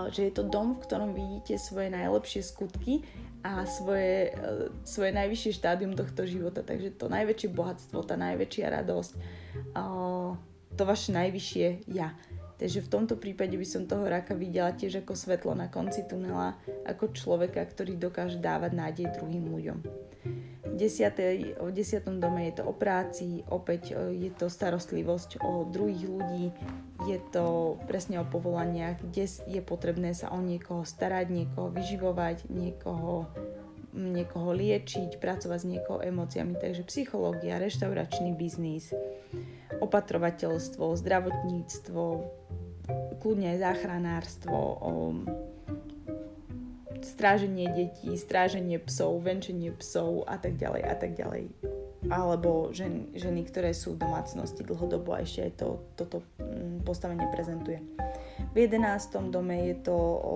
že 0.10 0.32
je 0.32 0.34
to 0.34 0.48
dom, 0.48 0.80
v 0.80 0.84
ktorom 0.84 1.12
vidíte 1.16 1.60
svoje 1.60 1.92
najlepšie 1.92 2.42
skutky 2.44 3.04
a 3.40 3.64
svoje, 3.64 4.36
e, 4.36 4.70
svoje 4.84 5.12
najvyššie 5.16 5.52
štádium 5.60 5.96
tohto 5.96 6.28
života. 6.28 6.64
Takže 6.64 6.96
to 6.96 7.08
najväčšie 7.08 7.50
bohatstvo, 7.56 8.04
tá 8.04 8.20
najväčšia 8.20 8.68
radosť, 8.84 9.12
to 10.76 10.84
vaše 10.88 11.12
najvyššie 11.12 11.92
ja. 11.92 12.16
Takže 12.60 12.84
v 12.84 12.92
tomto 12.92 13.16
prípade 13.16 13.56
by 13.56 13.64
som 13.64 13.88
toho 13.88 14.04
raka 14.04 14.36
videla 14.36 14.76
tiež 14.76 15.04
ako 15.04 15.16
svetlo 15.16 15.56
na 15.56 15.72
konci 15.72 16.04
tunela, 16.04 16.60
ako 16.84 17.16
človeka, 17.16 17.64
ktorý 17.64 17.96
dokáže 17.96 18.44
dávať 18.44 18.72
nádej 18.76 19.08
druhým 19.16 19.48
ľuďom. 19.48 19.80
V, 20.80 20.88
desiatej, 20.88 21.60
v 21.60 21.72
desiatom 21.76 22.24
dome 22.24 22.48
je 22.48 22.64
to 22.64 22.64
o 22.64 22.72
práci, 22.72 23.44
opäť 23.52 23.92
e, 23.92 24.16
je 24.16 24.32
to 24.32 24.48
starostlivosť 24.48 25.44
o 25.44 25.68
druhých 25.68 26.08
ľudí, 26.08 26.56
je 27.04 27.20
to 27.36 27.76
presne 27.84 28.24
o 28.24 28.24
povolaniach, 28.24 29.04
kde 29.04 29.28
je 29.28 29.60
potrebné 29.60 30.16
sa 30.16 30.32
o 30.32 30.40
niekoho 30.40 30.88
starať, 30.88 31.36
niekoho 31.36 31.68
vyživovať, 31.76 32.48
niekoho, 32.48 33.28
niekoho 33.92 34.56
liečiť, 34.56 35.20
pracovať 35.20 35.60
s 35.60 35.68
niekoho 35.68 36.00
emóciami. 36.00 36.56
Takže 36.56 36.88
psychológia, 36.88 37.60
reštauračný 37.60 38.32
biznis, 38.40 38.96
opatrovateľstvo, 39.84 40.96
zdravotníctvo, 40.96 42.04
kľudne 43.20 43.52
aj 43.52 43.68
záchranárstvo, 43.68 44.56
stráženie 47.02 47.68
detí, 47.72 48.16
stráženie 48.18 48.80
psov, 48.80 49.24
venčenie 49.24 49.72
psov 49.76 50.28
a 50.28 50.40
tak 50.40 50.60
ďalej 50.60 50.84
a 50.84 50.96
tak 50.96 51.12
ďalej 51.16 51.52
alebo 52.08 52.72
ženy, 52.72 53.12
ženy, 53.12 53.44
ktoré 53.52 53.76
sú 53.76 54.00
v 54.00 54.08
domácnosti 54.08 54.64
dlhodobo 54.64 55.12
a 55.12 55.28
ešte 55.28 55.52
aj 55.52 55.54
to, 55.60 55.68
toto 56.00 56.24
mm, 56.40 56.88
postavenie 56.88 57.28
prezentuje. 57.36 57.84
V 58.56 58.72
11. 58.72 58.80
dome 59.28 59.68
je 59.68 59.76
to 59.84 59.98
o 60.24 60.36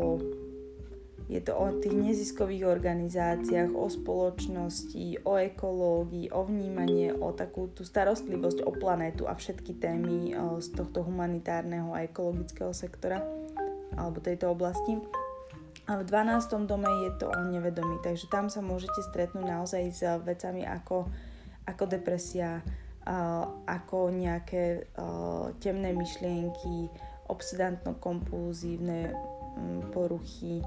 je 1.31 1.39
to 1.39 1.55
o 1.55 1.71
tých 1.79 1.95
neziskových 1.95 2.67
organizáciách, 2.67 3.71
o 3.71 3.87
spoločnosti, 3.87 5.23
o 5.23 5.39
ekológii, 5.39 6.35
o 6.35 6.43
vnímanie, 6.43 7.15
o 7.15 7.31
takú 7.31 7.71
tú 7.71 7.87
starostlivosť 7.87 8.67
o 8.67 8.75
planétu 8.75 9.23
a 9.23 9.31
všetky 9.31 9.79
témy 9.79 10.35
z 10.59 10.67
tohto 10.75 10.99
humanitárneho 10.99 11.95
a 11.95 12.03
ekologického 12.03 12.75
sektora 12.75 13.23
alebo 13.95 14.19
tejto 14.19 14.51
oblasti. 14.51 14.99
A 15.83 15.99
v 15.99 16.07
12. 16.07 16.63
dome 16.63 16.87
je 17.07 17.11
to 17.19 17.27
o 17.27 17.41
nevedomí, 17.43 17.99
takže 17.99 18.31
tam 18.31 18.47
sa 18.47 18.63
môžete 18.63 19.03
stretnúť 19.03 19.43
naozaj 19.43 19.83
s 19.91 20.01
vecami 20.23 20.63
ako 20.63 21.11
ako 21.67 21.87
depresia, 21.87 22.59
ako 23.67 24.11
nejaké 24.11 24.87
temné 25.59 25.91
myšlienky, 25.95 26.91
obsedantno-kompulzívne 27.27 29.11
mm, 29.11 29.81
poruchy, 29.95 30.59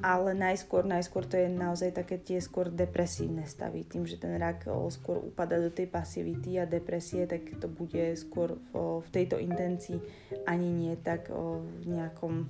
ale 0.00 0.32
najskôr, 0.32 0.84
najskôr 0.88 1.28
to 1.28 1.36
je 1.36 1.48
naozaj 1.48 1.92
také 1.92 2.16
tie 2.16 2.40
skôr 2.40 2.72
depresívne 2.72 3.44
stavy. 3.44 3.84
Tým, 3.84 4.08
že 4.08 4.16
ten 4.16 4.32
rak 4.40 4.64
skôr 4.92 5.20
upada 5.20 5.60
do 5.60 5.68
tej 5.68 5.92
pasivity 5.92 6.56
a 6.56 6.64
depresie, 6.64 7.28
tak 7.28 7.44
to 7.60 7.68
bude 7.68 8.16
skôr 8.16 8.56
o, 8.72 9.04
v 9.04 9.08
tejto 9.12 9.36
intencii 9.36 10.00
ani 10.48 10.72
nie 10.72 10.96
tak 10.96 11.28
v 11.28 11.84
nejakom 11.84 12.48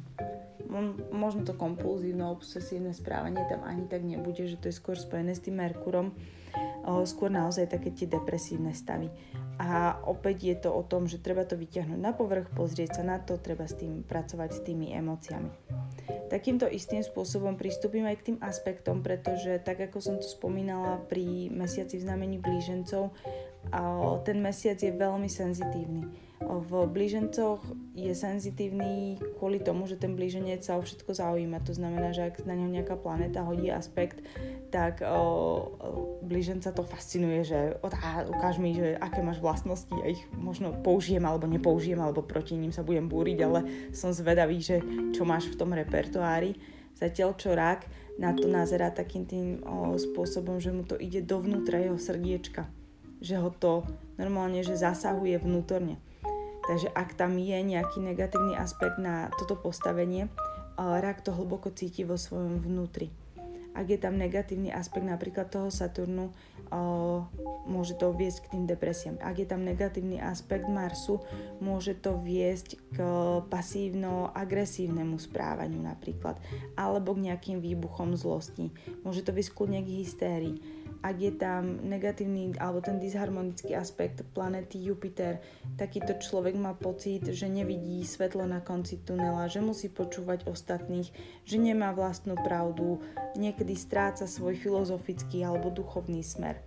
možno 1.11 1.43
to 1.43 1.53
kompulzívne, 1.53 2.31
obsesívne 2.31 2.95
správanie 2.95 3.43
tam 3.51 3.67
ani 3.67 3.91
tak 3.91 4.07
nebude, 4.07 4.47
že 4.47 4.57
to 4.57 4.71
je 4.71 4.79
skôr 4.79 4.95
spojené 4.95 5.35
s 5.35 5.43
tým 5.43 5.59
Merkurom 5.59 6.15
skôr 7.07 7.31
naozaj 7.31 7.71
také 7.71 7.95
tie 7.95 8.11
depresívne 8.11 8.75
stavy. 8.75 9.07
A 9.61 10.01
opäť 10.09 10.37
je 10.49 10.57
to 10.57 10.71
o 10.73 10.83
tom, 10.83 11.05
že 11.05 11.21
treba 11.21 11.45
to 11.45 11.55
vyťahnuť 11.55 12.01
na 12.01 12.17
povrch, 12.17 12.49
pozrieť 12.57 12.99
sa 12.99 13.03
na 13.05 13.21
to, 13.21 13.37
treba 13.37 13.69
s 13.69 13.77
tým 13.77 14.03
pracovať 14.03 14.51
s 14.57 14.65
tými 14.65 14.91
emóciami. 14.97 15.53
Takýmto 16.33 16.65
istým 16.67 17.05
spôsobom 17.05 17.61
pristúpim 17.61 18.09
aj 18.09 18.17
k 18.19 18.27
tým 18.33 18.39
aspektom, 18.41 19.05
pretože 19.05 19.61
tak 19.61 19.85
ako 19.85 19.99
som 20.01 20.17
to 20.17 20.27
spomínala 20.27 20.99
pri 21.07 21.53
mesiaci 21.53 22.01
v 22.01 22.07
znamení 22.09 22.41
blížencov, 22.41 23.13
ten 24.25 24.39
mesiac 24.41 24.81
je 24.81 24.91
veľmi 24.91 25.29
senzitívny 25.29 26.30
v 26.41 26.71
blížencoch 26.89 27.61
je 27.93 28.17
senzitívny 28.17 29.21
kvôli 29.37 29.61
tomu, 29.61 29.85
že 29.85 30.01
ten 30.01 30.17
blíženec 30.17 30.65
sa 30.65 30.81
o 30.81 30.83
všetko 30.83 31.13
zaujíma. 31.13 31.61
To 31.69 31.77
znamená, 31.77 32.17
že 32.17 32.33
ak 32.33 32.49
na 32.49 32.57
ňo 32.57 32.73
nejaká 32.73 32.97
planéta 32.97 33.45
hodí 33.45 33.69
aspekt, 33.69 34.25
tak 34.73 35.05
o, 35.05 35.77
blíženca 36.25 36.73
to 36.73 36.81
fascinuje, 36.81 37.45
že 37.45 37.77
tá, 37.85 38.25
ukáž 38.25 38.57
mi, 38.57 38.73
že 38.73 38.97
aké 38.97 39.21
máš 39.21 39.45
vlastnosti, 39.45 39.93
ja 39.93 40.07
ich 40.09 40.23
možno 40.33 40.73
použijem 40.73 41.23
alebo 41.29 41.45
nepoužijem, 41.45 42.01
alebo 42.01 42.25
proti 42.25 42.57
ním 42.57 42.73
sa 42.73 42.81
budem 42.81 43.05
búriť, 43.05 43.39
ale 43.45 43.61
som 43.93 44.09
zvedavý, 44.11 44.65
že 44.65 44.81
čo 45.13 45.29
máš 45.29 45.53
v 45.53 45.59
tom 45.61 45.77
repertoári. 45.77 46.57
Zatiaľ 46.97 47.37
čo 47.37 47.53
rak 47.53 47.85
na 48.17 48.33
to 48.33 48.49
nazerá 48.49 48.89
takým 48.89 49.29
tým 49.29 49.47
o, 49.61 49.95
spôsobom, 50.01 50.57
že 50.57 50.73
mu 50.73 50.89
to 50.89 50.97
ide 50.97 51.21
dovnútra 51.21 51.85
jeho 51.85 52.01
srdiečka. 52.01 52.65
Že 53.21 53.37
ho 53.45 53.51
to 53.53 53.73
normálne, 54.17 54.65
že 54.65 54.81
zasahuje 54.81 55.37
vnútorne. 55.37 56.01
Takže 56.71 56.87
ak 56.95 57.19
tam 57.19 57.35
je 57.35 57.59
nejaký 57.67 57.99
negatívny 57.99 58.55
aspekt 58.55 59.03
na 59.03 59.27
toto 59.43 59.59
postavenie, 59.59 60.31
rak 60.79 61.19
to 61.27 61.35
hlboko 61.35 61.75
cíti 61.75 62.07
vo 62.07 62.15
svojom 62.15 62.63
vnútri. 62.63 63.11
Ak 63.75 63.91
je 63.91 63.99
tam 63.99 64.19
negatívny 64.19 64.71
aspekt 64.71 65.03
napríklad 65.03 65.51
toho 65.51 65.67
Saturnu, 65.71 66.31
môže 67.67 67.99
to 67.99 68.15
viesť 68.15 68.47
k 68.47 68.51
tým 68.55 68.65
depresiám. 68.71 69.19
Ak 69.19 69.43
je 69.43 69.47
tam 69.51 69.67
negatívny 69.67 70.23
aspekt 70.23 70.71
Marsu, 70.71 71.19
môže 71.59 71.99
to 71.99 72.19
viesť 72.23 72.79
k 72.95 72.99
pasívno-agresívnemu 73.51 75.19
správaniu 75.19 75.83
napríklad, 75.83 76.39
alebo 76.79 77.19
k 77.19 77.31
nejakým 77.31 77.59
výbuchom 77.59 78.15
zlosti. 78.15 78.71
Môže 79.03 79.27
to 79.27 79.35
viesť 79.35 79.59
k 79.59 79.91
hystérii 80.07 80.63
ak 81.01 81.17
je 81.17 81.33
tam 81.33 81.81
negatívny 81.81 82.61
alebo 82.61 82.85
ten 82.85 83.01
disharmonický 83.01 83.73
aspekt 83.73 84.21
planety 84.37 84.77
Jupiter, 84.77 85.41
takýto 85.81 86.21
človek 86.21 86.57
má 86.61 86.77
pocit, 86.77 87.25
že 87.33 87.49
nevidí 87.49 88.05
svetlo 88.05 88.45
na 88.45 88.61
konci 88.61 89.01
tunela, 89.01 89.49
že 89.49 89.65
musí 89.65 89.89
počúvať 89.89 90.45
ostatných, 90.45 91.09
že 91.49 91.57
nemá 91.57 91.97
vlastnú 91.97 92.37
pravdu, 92.37 93.01
niekedy 93.33 93.73
stráca 93.73 94.29
svoj 94.29 94.61
filozofický 94.61 95.41
alebo 95.41 95.73
duchovný 95.73 96.21
smer. 96.21 96.61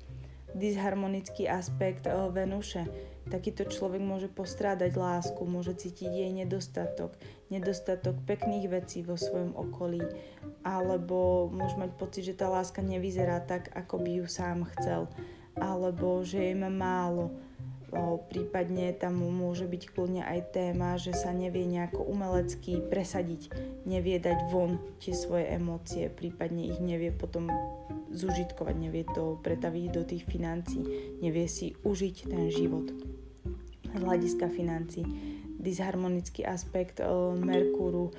Disharmonický 0.57 1.45
aspekt 1.45 2.09
eh, 2.09 2.13
Venuše 2.13 3.12
takýto 3.27 3.67
človek 3.67 4.03
môže 4.03 4.27
postrádať 4.27 4.95
lásku, 4.99 5.39
môže 5.47 5.75
cítiť 5.77 6.09
jej 6.11 6.31
nedostatok, 6.33 7.15
nedostatok 7.47 8.19
pekných 8.27 8.67
vecí 8.67 9.05
vo 9.05 9.15
svojom 9.15 9.55
okolí, 9.55 10.03
alebo 10.63 11.47
môže 11.51 11.79
mať 11.79 11.91
pocit, 11.95 12.23
že 12.27 12.39
tá 12.39 12.51
láska 12.51 12.83
nevyzerá 12.83 13.39
tak, 13.43 13.71
ako 13.71 14.03
by 14.03 14.11
ju 14.23 14.25
sám 14.27 14.67
chcel, 14.75 15.07
alebo 15.55 16.23
že 16.25 16.51
jej 16.51 16.55
má 16.57 16.71
málo. 16.71 17.31
Prípadne 18.33 18.89
tam 18.97 19.21
môže 19.21 19.69
byť 19.69 19.83
kľudne 19.93 20.25
aj 20.25 20.57
téma, 20.57 20.97
že 20.97 21.13
sa 21.13 21.29
nevie 21.29 21.69
nejako 21.69 22.01
umelecky 22.01 22.81
presadiť, 22.81 23.53
nevie 23.85 24.17
dať 24.17 24.49
von 24.49 24.81
tie 24.97 25.13
svoje 25.13 25.53
emócie, 25.53 26.09
prípadne 26.09 26.65
ich 26.73 26.81
nevie 26.81 27.13
potom 27.13 27.53
zužitkovať, 28.09 28.75
nevie 28.77 29.05
to 29.13 29.37
pretaviť 29.45 29.85
do 29.93 30.01
tých 30.05 30.25
financí, 30.25 30.81
nevie 31.21 31.45
si 31.45 31.77
užiť 31.85 32.15
ten 32.25 32.49
život 32.49 32.89
z 33.93 34.01
hľadiska 34.01 34.49
financí. 34.49 35.05
Disharmonický 35.61 36.41
aspekt 36.49 36.97
Merkúru, 37.37 38.09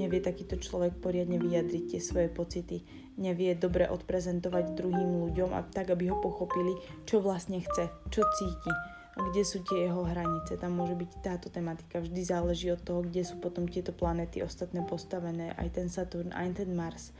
nevie 0.00 0.24
takýto 0.24 0.56
človek 0.56 0.96
poriadne 1.04 1.36
vyjadriť 1.36 1.84
tie 1.96 2.00
svoje 2.00 2.32
pocity, 2.32 2.80
nevie 3.16 3.54
dobre 3.54 3.86
odprezentovať 3.86 4.74
druhým 4.74 5.22
ľuďom 5.26 5.50
a 5.54 5.62
tak, 5.62 5.94
aby 5.94 6.10
ho 6.10 6.18
pochopili, 6.18 6.74
čo 7.06 7.22
vlastne 7.22 7.62
chce, 7.62 7.90
čo 8.10 8.22
cíti, 8.38 8.72
kde 9.14 9.42
sú 9.46 9.62
tie 9.62 9.86
jeho 9.86 10.02
hranice. 10.02 10.58
Tam 10.58 10.74
môže 10.74 10.98
byť 10.98 11.10
táto 11.22 11.46
tematika. 11.46 12.02
Vždy 12.02 12.22
záleží 12.26 12.74
od 12.74 12.82
toho, 12.82 13.06
kde 13.06 13.22
sú 13.22 13.38
potom 13.38 13.70
tieto 13.70 13.94
planéty 13.94 14.42
ostatné 14.42 14.82
postavené. 14.82 15.54
Aj 15.54 15.70
ten 15.70 15.86
Saturn, 15.86 16.34
aj 16.34 16.64
ten 16.64 16.74
Mars, 16.74 17.14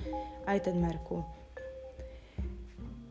aj 0.51 0.67
ten 0.67 0.83
Merkur 0.83 1.23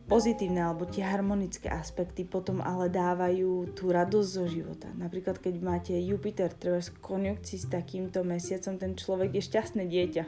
pozitívne 0.04 0.60
alebo 0.60 0.84
tie 0.84 1.00
harmonické 1.00 1.72
aspekty 1.72 2.28
potom 2.28 2.60
ale 2.60 2.92
dávajú 2.92 3.72
tú 3.72 3.88
radosť 3.88 4.28
zo 4.28 4.44
života. 4.44 4.88
Napríklad 4.94 5.40
keď 5.40 5.54
máte 5.64 5.94
Jupiter 5.96 6.52
treba 6.52 6.80
v 6.84 7.00
konjunkcii 7.00 7.58
s 7.64 7.66
takýmto 7.72 8.20
mesiacom, 8.20 8.76
ten 8.76 8.92
človek 8.94 9.40
je 9.40 9.42
šťastné 9.42 9.84
dieťa. 9.88 10.24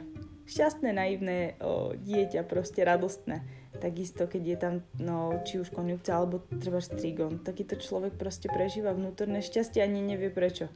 Šťastné, 0.47 0.95
naivné 0.95 1.59
o, 1.59 1.91
dieťa, 1.91 2.47
proste 2.47 2.87
radostné. 2.87 3.43
Takisto, 3.77 4.31
keď 4.31 4.43
je 4.47 4.57
tam, 4.57 4.73
no, 4.95 5.43
či 5.43 5.59
už 5.59 5.75
konjunkcia, 5.75 6.15
alebo 6.15 6.39
treba 6.47 6.79
strigon, 6.79 7.43
takýto 7.43 7.75
človek 7.75 8.15
proste 8.15 8.47
prežíva 8.47 8.95
vnútorné 8.95 9.43
šťastie 9.43 9.83
ani 9.83 9.99
nevie 9.99 10.31
prečo. 10.31 10.71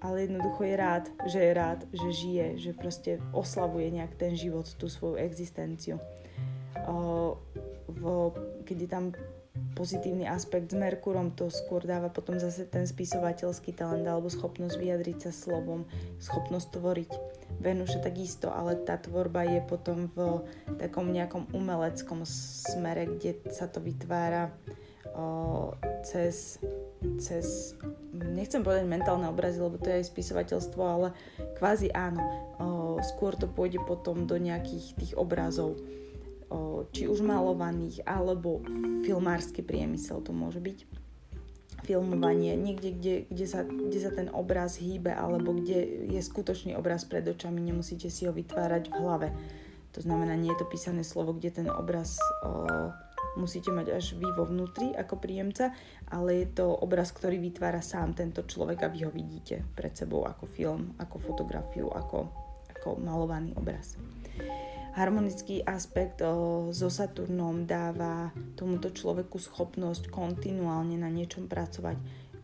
Ale 0.00 0.24
jednoducho 0.24 0.64
je 0.64 0.74
rád, 0.80 1.04
že 1.28 1.38
je 1.44 1.52
rád, 1.52 1.80
že 1.92 2.08
žije, 2.08 2.46
že 2.56 2.70
proste 2.72 3.20
oslavuje 3.36 3.92
nejak 3.92 4.16
ten 4.16 4.32
život, 4.32 4.64
tú 4.80 4.88
svoju 4.88 5.20
existenciu. 5.20 6.00
O, 6.88 7.36
v, 7.92 8.32
keď 8.64 8.76
je 8.80 8.88
tam 8.88 9.04
pozitívny 9.74 10.26
aspekt 10.26 10.72
s 10.72 10.76
Merkurom, 10.76 11.32
to 11.34 11.48
skôr 11.48 11.82
dáva 11.86 12.10
potom 12.10 12.36
zase 12.36 12.66
ten 12.66 12.84
spisovateľský 12.84 13.74
talent 13.74 14.04
alebo 14.04 14.28
schopnosť 14.28 14.76
vyjadriť 14.76 15.18
sa 15.28 15.32
slovom, 15.32 15.86
schopnosť 16.18 16.68
tvoriť. 16.74 17.10
Venuša 17.60 18.00
takisto, 18.00 18.48
ale 18.48 18.80
tá 18.82 18.96
tvorba 18.96 19.44
je 19.44 19.60
potom 19.60 20.08
v 20.16 20.44
takom 20.80 21.12
nejakom 21.12 21.52
umeleckom 21.52 22.24
smere, 22.24 23.04
kde 23.04 23.36
sa 23.52 23.68
to 23.68 23.84
vytvára 23.84 24.48
o, 25.12 25.76
cez, 26.00 26.56
cez, 27.20 27.76
nechcem 28.16 28.64
povedať 28.64 28.88
mentálne 28.88 29.28
obrazy, 29.28 29.60
lebo 29.60 29.76
to 29.76 29.92
je 29.92 30.00
aj 30.00 30.08
spisovateľstvo, 30.08 30.80
ale 30.80 31.08
kvázi 31.60 31.92
áno. 31.92 32.22
O, 32.56 32.66
skôr 33.04 33.36
to 33.36 33.44
pôjde 33.44 33.80
potom 33.84 34.24
do 34.24 34.40
nejakých 34.40 34.96
tých 34.96 35.12
obrazov 35.20 35.76
či 36.90 37.06
už 37.06 37.22
malovaných, 37.22 38.02
alebo 38.02 38.62
filmársky 39.06 39.62
priemysel 39.62 40.20
to 40.20 40.34
môže 40.34 40.58
byť. 40.58 40.78
Filmovanie, 41.80 42.60
niekde, 42.60 42.92
kde, 42.92 43.14
kde, 43.30 43.46
sa, 43.48 43.64
kde 43.64 43.98
sa 44.02 44.12
ten 44.12 44.28
obraz 44.28 44.76
hýbe, 44.76 45.14
alebo 45.14 45.56
kde 45.56 46.10
je 46.12 46.20
skutočný 46.20 46.76
obraz 46.76 47.08
pred 47.08 47.24
očami, 47.24 47.62
nemusíte 47.62 48.12
si 48.12 48.28
ho 48.28 48.32
vytvárať 48.36 48.92
v 48.92 48.94
hlave. 49.00 49.28
To 49.96 50.04
znamená, 50.04 50.36
nie 50.36 50.52
je 50.54 50.60
to 50.60 50.70
písané 50.70 51.02
slovo, 51.02 51.34
kde 51.34 51.50
ten 51.50 51.68
obraz 51.72 52.20
o, 52.46 52.92
musíte 53.34 53.74
mať 53.74 53.96
až 53.96 54.14
vy 54.14 54.28
vo 54.34 54.46
vnútri 54.46 54.94
ako 54.94 55.18
príjemca, 55.18 55.74
ale 56.10 56.44
je 56.44 56.62
to 56.62 56.70
obraz, 56.70 57.10
ktorý 57.10 57.42
vytvára 57.42 57.82
sám 57.82 58.14
tento 58.14 58.46
človek 58.46 58.86
a 58.86 58.92
vy 58.92 59.08
ho 59.08 59.10
vidíte 59.10 59.66
pred 59.74 59.94
sebou 59.96 60.26
ako 60.28 60.46
film, 60.46 60.94
ako 61.00 61.16
fotografiu, 61.18 61.90
ako, 61.90 62.30
ako 62.76 62.88
malovaný 63.02 63.50
obraz. 63.58 63.98
Harmonický 64.90 65.62
aspekt 65.62 66.18
so 66.74 66.88
Saturnom 66.90 67.62
dáva 67.64 68.34
tomuto 68.58 68.90
človeku 68.90 69.38
schopnosť 69.38 70.10
kontinuálne 70.10 70.98
na 70.98 71.06
niečom 71.06 71.46
pracovať, 71.46 71.96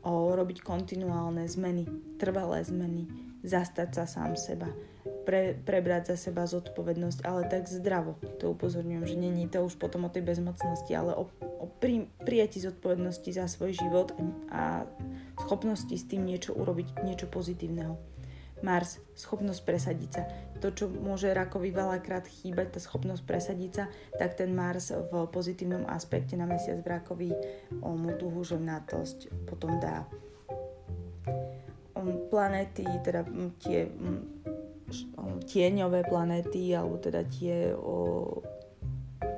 robiť 0.07 0.63
kontinuálne 0.63 1.43
zmeny, 1.51 1.91
trvalé 2.23 2.63
zmeny, 2.63 3.11
zastať 3.43 3.89
sa 3.91 4.05
sám 4.07 4.39
seba, 4.39 4.71
pre, 5.27 5.59
prebrať 5.59 6.15
za 6.15 6.31
seba 6.31 6.47
zodpovednosť, 6.47 7.27
ale 7.27 7.51
tak 7.51 7.67
zdravo. 7.67 8.15
To 8.39 8.55
upozorňujem, 8.55 9.05
že 9.05 9.17
není 9.19 9.51
to 9.51 9.67
už 9.67 9.75
potom 9.83 10.07
o 10.07 10.11
tej 10.11 10.23
bezmocnosti, 10.23 10.95
ale 10.95 11.19
o, 11.19 11.27
o 11.43 11.67
pri, 11.67 12.07
prijati 12.23 12.63
zodpovednosti 12.63 13.31
za 13.35 13.51
svoj 13.51 13.75
život 13.75 14.15
a 14.55 14.87
schopnosti 15.43 15.93
s 15.93 16.07
tým 16.07 16.23
niečo 16.23 16.55
urobiť, 16.55 17.03
niečo 17.03 17.27
pozitívneho. 17.27 18.16
Mars, 18.65 19.01
schopnosť 19.13 19.63
presadiť 19.65 20.11
sa. 20.13 20.23
To, 20.65 20.73
čo 20.73 20.89
môže 20.89 21.29
rakovi 21.37 21.69
veľakrát 21.69 22.25
chýbať, 22.25 22.77
tá 22.77 22.81
schopnosť 22.81 23.23
presadiť 23.29 23.73
sa, 23.73 23.85
tak 24.17 24.41
ten 24.41 24.57
Mars 24.57 24.89
v 24.89 25.29
pozitívnom 25.29 25.85
aspekte 25.85 26.37
na 26.37 26.49
mesiac 26.49 26.81
v 26.81 26.89
rakovi 26.89 27.29
mu 27.85 28.17
tú 28.17 28.33
húževnatosť 28.33 29.49
potom 29.49 29.77
dá. 29.77 30.09
Planéty, 32.31 32.87
teda 33.05 33.27
tie 33.61 33.89
tieňové 35.47 36.07
planéty, 36.07 36.75
alebo 36.75 36.99
teda 36.99 37.27
tie 37.27 37.75
o, 37.75 38.39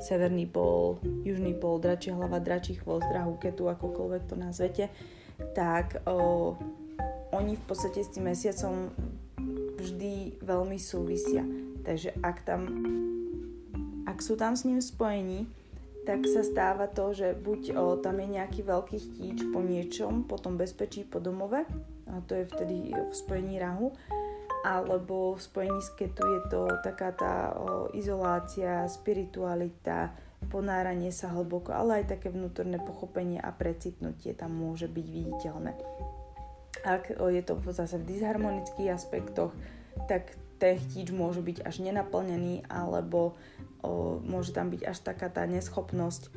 severný 0.00 0.44
pól, 0.48 1.00
južný 1.24 1.56
pól, 1.56 1.80
dračia 1.80 2.16
hlava, 2.16 2.40
dračí 2.40 2.76
chvost, 2.76 3.08
drahu, 3.08 3.40
ketu, 3.40 3.68
akokoľvek 3.72 4.22
to 4.28 4.34
nazvete, 4.36 4.84
tak 5.56 6.04
o, 6.04 6.56
oni 7.32 7.54
v 7.54 7.64
podstate 7.68 8.02
s 8.02 8.12
tým 8.12 8.30
mesiacom 8.30 8.92
vždy 9.78 10.42
veľmi 10.42 10.78
súvisia. 10.80 11.46
Takže 11.86 12.18
ak 12.20 12.36
tam 12.44 12.62
ak 14.08 14.24
sú 14.24 14.40
tam 14.40 14.56
s 14.56 14.64
ním 14.64 14.80
spojení, 14.80 15.44
tak 16.08 16.24
sa 16.24 16.40
stáva 16.40 16.88
to, 16.88 17.12
že 17.12 17.36
buď 17.36 17.76
o, 17.76 18.00
tam 18.00 18.16
je 18.24 18.40
nejaký 18.40 18.64
veľký 18.64 18.96
chtíč 18.96 19.44
po 19.52 19.60
niečom, 19.60 20.24
po 20.24 20.40
tom 20.40 20.56
bezpečí 20.56 21.04
po 21.04 21.20
domove, 21.20 21.68
a 22.08 22.14
to 22.24 22.32
je 22.32 22.48
vtedy 22.48 22.96
v 22.96 23.12
spojení 23.12 23.60
rahu, 23.60 23.92
alebo 24.64 25.36
v 25.36 25.40
spojení 25.44 25.80
s 25.84 25.92
ketu 25.92 26.24
je 26.24 26.40
to 26.48 26.60
taká 26.80 27.12
tá 27.12 27.52
o, 27.52 27.92
izolácia, 27.92 28.88
spiritualita, 28.88 30.16
ponáranie 30.48 31.12
sa 31.12 31.28
hlboko, 31.28 31.76
ale 31.76 32.00
aj 32.00 32.16
také 32.16 32.32
vnútorné 32.32 32.80
pochopenie 32.80 33.36
a 33.36 33.52
precitnutie 33.52 34.32
tam 34.32 34.56
môže 34.56 34.88
byť 34.88 35.06
viditeľné. 35.12 35.76
Ak 36.86 37.10
je 37.10 37.42
to 37.42 37.58
zase 37.70 37.98
v 37.98 38.08
disharmonických 38.16 38.94
aspektoch, 38.94 39.50
tak 40.06 40.34
ten 40.58 40.74
chtíč 40.78 41.14
môže 41.14 41.40
byť 41.40 41.62
až 41.62 41.80
nenaplnený 41.86 42.66
alebo 42.66 43.38
o, 43.80 44.18
môže 44.22 44.50
tam 44.50 44.74
byť 44.74 44.82
až 44.90 44.98
taká 45.06 45.30
tá 45.30 45.46
neschopnosť 45.46 46.34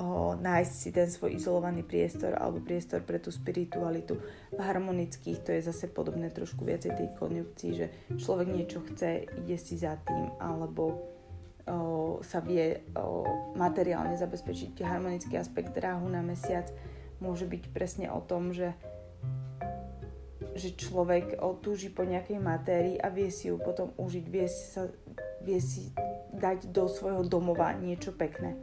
o, 0.00 0.32
nájsť 0.40 0.72
si 0.72 0.88
ten 0.90 1.04
svoj 1.04 1.36
izolovaný 1.36 1.84
priestor 1.84 2.40
alebo 2.40 2.64
priestor 2.64 3.04
pre 3.04 3.20
tú 3.20 3.28
spiritualitu. 3.28 4.16
V 4.56 4.60
harmonických 4.60 5.44
to 5.44 5.52
je 5.52 5.68
zase 5.68 5.92
podobné 5.92 6.32
trošku 6.32 6.64
viacej 6.64 6.96
tej 6.96 7.08
konjukcii, 7.20 7.72
že 7.76 7.86
človek 8.16 8.48
niečo 8.48 8.80
chce, 8.92 9.28
ide 9.44 9.56
si 9.60 9.76
za 9.76 10.00
tým 10.00 10.32
alebo 10.40 10.84
o, 11.68 12.24
sa 12.24 12.40
vie 12.40 12.80
o, 12.96 13.28
materiálne 13.60 14.16
zabezpečiť. 14.16 14.80
Harmonický 14.80 15.36
aspekt 15.36 15.76
ráhu 15.76 16.08
na 16.08 16.24
mesiac 16.24 16.64
môže 17.20 17.44
byť 17.44 17.62
presne 17.76 18.08
o 18.08 18.24
tom, 18.24 18.56
že 18.56 18.72
že 20.54 20.74
človek 20.74 21.38
túži 21.62 21.90
po 21.90 22.02
nejakej 22.02 22.38
matérii 22.42 22.96
a 22.98 23.10
vie 23.10 23.30
si 23.30 23.48
ju 23.50 23.56
potom 23.60 23.94
užiť, 23.94 24.24
vie 24.26 24.46
si, 24.50 24.64
sa, 24.74 24.88
vie 25.42 25.60
si 25.62 25.90
dať 26.34 26.70
do 26.70 26.90
svojho 26.90 27.26
domova 27.26 27.74
niečo 27.76 28.14
pekné 28.14 28.58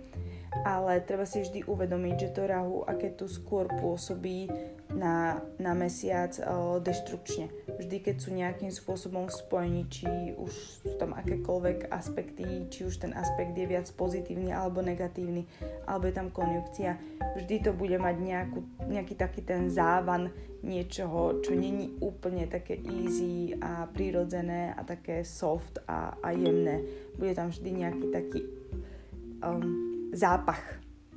ale 0.65 1.03
treba 1.03 1.27
si 1.27 1.43
vždy 1.43 1.67
uvedomiť, 1.67 2.15
že 2.17 2.33
to 2.33 2.43
rahu, 2.47 2.83
aké 2.87 3.13
tu 3.13 3.27
skôr 3.27 3.67
pôsobí 3.67 4.47
na, 4.95 5.43
na 5.59 5.75
mesiac 5.75 6.31
o, 6.39 6.79
deštrukčne. 6.79 7.51
Vždy, 7.77 7.97
keď 8.01 8.15
sú 8.17 8.29
nejakým 8.33 8.71
spôsobom 8.71 9.27
spojení, 9.27 9.85
či 9.91 10.07
už 10.39 10.51
sú 10.81 10.95
tam 10.95 11.13
akékoľvek 11.13 11.91
aspekty, 11.91 12.71
či 12.71 12.87
už 12.87 13.03
ten 13.03 13.11
aspekt 13.13 13.53
je 13.53 13.67
viac 13.67 13.85
pozitívny 13.93 14.49
alebo 14.55 14.79
negatívny, 14.79 15.45
alebo 15.85 16.07
je 16.07 16.15
tam 16.15 16.31
konjukcia, 16.31 16.97
vždy 17.35 17.55
to 17.67 17.71
bude 17.75 17.99
mať 17.99 18.15
nejakú, 18.17 18.59
nejaký 18.87 19.13
taký 19.19 19.41
ten 19.43 19.67
závan 19.67 20.31
niečoho, 20.65 21.43
čo 21.45 21.53
není 21.53 21.93
úplne 22.01 22.49
také 22.49 22.81
easy 22.81 23.53
a 23.61 23.85
prirodzené 23.85 24.73
a 24.73 24.81
také 24.81 25.21
soft 25.21 25.77
a, 25.85 26.17
a 26.17 26.33
jemné. 26.33 26.81
Bude 27.13 27.37
tam 27.37 27.53
vždy 27.53 27.69
nejaký 27.85 28.05
taký 28.09 28.41
um, 29.45 29.86
zápach 30.17 30.61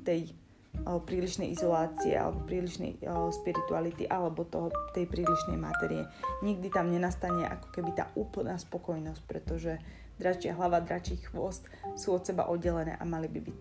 tej 0.04 0.36
prílišnej 0.80 1.50
izolácie 1.50 2.14
alebo 2.14 2.46
prílišnej 2.46 3.02
spirituality 3.34 4.06
alebo 4.06 4.46
toho, 4.46 4.70
tej 4.94 5.10
prílišnej 5.10 5.58
materie. 5.58 6.06
Nikdy 6.46 6.70
tam 6.70 6.94
nenastane 6.94 7.42
ako 7.48 7.74
keby 7.74 7.90
tá 7.98 8.06
úplná 8.14 8.54
spokojnosť, 8.54 9.22
pretože 9.26 9.82
dračia 10.16 10.54
hlava, 10.54 10.78
dračí 10.78 11.18
chvost 11.26 11.66
sú 11.98 12.14
od 12.14 12.22
seba 12.22 12.46
oddelené 12.46 12.94
a 12.94 13.02
mali 13.02 13.26
by 13.26 13.40
byť, 13.42 13.60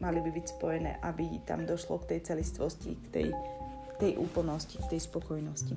mali 0.00 0.18
by 0.24 0.30
byť 0.32 0.46
spojené, 0.56 1.02
aby 1.04 1.42
tam 1.44 1.68
došlo 1.68 2.00
k 2.06 2.16
tej 2.16 2.32
celistvosti, 2.32 2.96
k 2.96 3.06
tej, 3.12 3.28
tej 4.00 4.12
úplnosti, 4.16 4.80
k 4.80 4.96
tej 4.96 5.00
spokojnosti. 5.04 5.76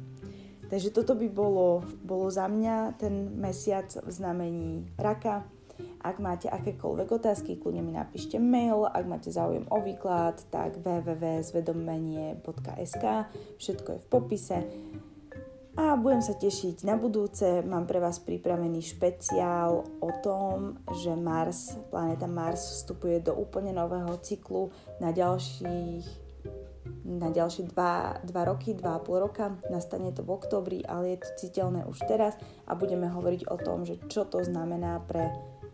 Takže 0.71 0.95
toto 0.95 1.19
by 1.19 1.27
bolo, 1.27 1.83
bolo 1.99 2.31
za 2.31 2.47
mňa 2.47 2.95
ten 2.95 3.27
mesiac 3.35 3.91
v 3.91 4.07
znamení 4.07 4.87
raka. 4.95 5.43
Ak 6.01 6.17
máte 6.17 6.49
akékoľvek 6.49 7.13
otázky, 7.13 7.61
kľudne 7.61 7.85
mi 7.85 7.93
napíšte 7.93 8.41
mail, 8.41 8.89
ak 8.89 9.05
máte 9.05 9.29
záujem 9.29 9.69
o 9.69 9.77
výklad, 9.77 10.41
tak 10.49 10.81
www.zvedomenie.sk, 10.81 13.05
všetko 13.61 13.89
je 13.93 13.99
v 14.01 14.07
popise. 14.09 14.65
A 15.77 15.95
budem 15.95 16.19
sa 16.19 16.35
tešiť 16.35 16.83
na 16.83 16.99
budúce, 16.99 17.63
mám 17.63 17.87
pre 17.87 18.03
vás 18.03 18.19
pripravený 18.19 18.83
špeciál 18.83 19.87
o 20.03 20.11
tom, 20.19 20.83
že 20.99 21.15
Mars, 21.15 21.79
planéta 21.87 22.27
Mars 22.27 22.81
vstupuje 22.81 23.23
do 23.23 23.37
úplne 23.37 23.71
nového 23.71 24.19
cyklu 24.19 24.73
na 24.99 25.15
ďalších 25.15 26.31
na 27.05 27.29
ďalšie 27.29 27.71
2, 27.71 28.25
2 28.25 28.51
roky, 28.51 28.73
2,5 28.73 29.23
roka. 29.23 29.53
Nastane 29.69 30.13
to 30.13 30.25
v 30.25 30.33
oktobri, 30.33 30.79
ale 30.85 31.15
je 31.15 31.17
to 31.23 31.29
citeľné 31.47 31.85
už 31.85 31.97
teraz 32.05 32.37
a 32.67 32.77
budeme 32.77 33.09
hovoriť 33.09 33.49
o 33.49 33.57
tom, 33.57 33.85
že 33.85 34.01
čo 34.09 34.25
to 34.25 34.41
znamená 34.41 35.01
pre 35.05 35.29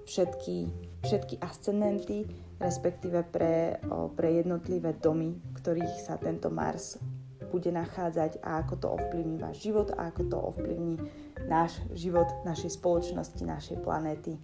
všetky, 0.07 0.71
všetky 1.03 1.35
ascendenty, 1.43 2.25
respektíve 2.57 3.27
pre, 3.27 3.77
o, 3.91 4.09
pre 4.09 4.39
jednotlivé 4.39 4.95
domy, 4.97 5.35
v 5.35 5.53
ktorých 5.59 5.93
sa 6.01 6.15
tento 6.17 6.47
Mars 6.47 6.97
bude 7.47 7.71
nachádzať 7.71 8.43
a 8.43 8.59
ako 8.63 8.75
to 8.75 8.87
ovplyvní 8.91 9.39
váš 9.39 9.63
život 9.63 9.91
a 9.95 10.11
ako 10.11 10.21
to 10.27 10.37
ovplyvní 10.39 10.99
náš 11.47 11.79
život, 11.95 12.27
našej 12.43 12.75
spoločnosti, 12.75 13.39
našej 13.43 13.77
planéty, 13.83 14.35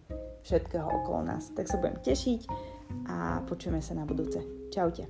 všetkého 0.48 0.88
okolo 0.88 1.28
nás. 1.28 1.52
Tak 1.52 1.68
sa 1.68 1.80
budem 1.80 2.00
tešiť 2.00 2.48
a 3.12 3.44
počujeme 3.44 3.84
sa 3.84 3.96
na 3.98 4.08
budúce. 4.08 4.40
Čaute. 4.72 5.08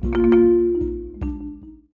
thank 0.00 0.34
you 0.34 0.49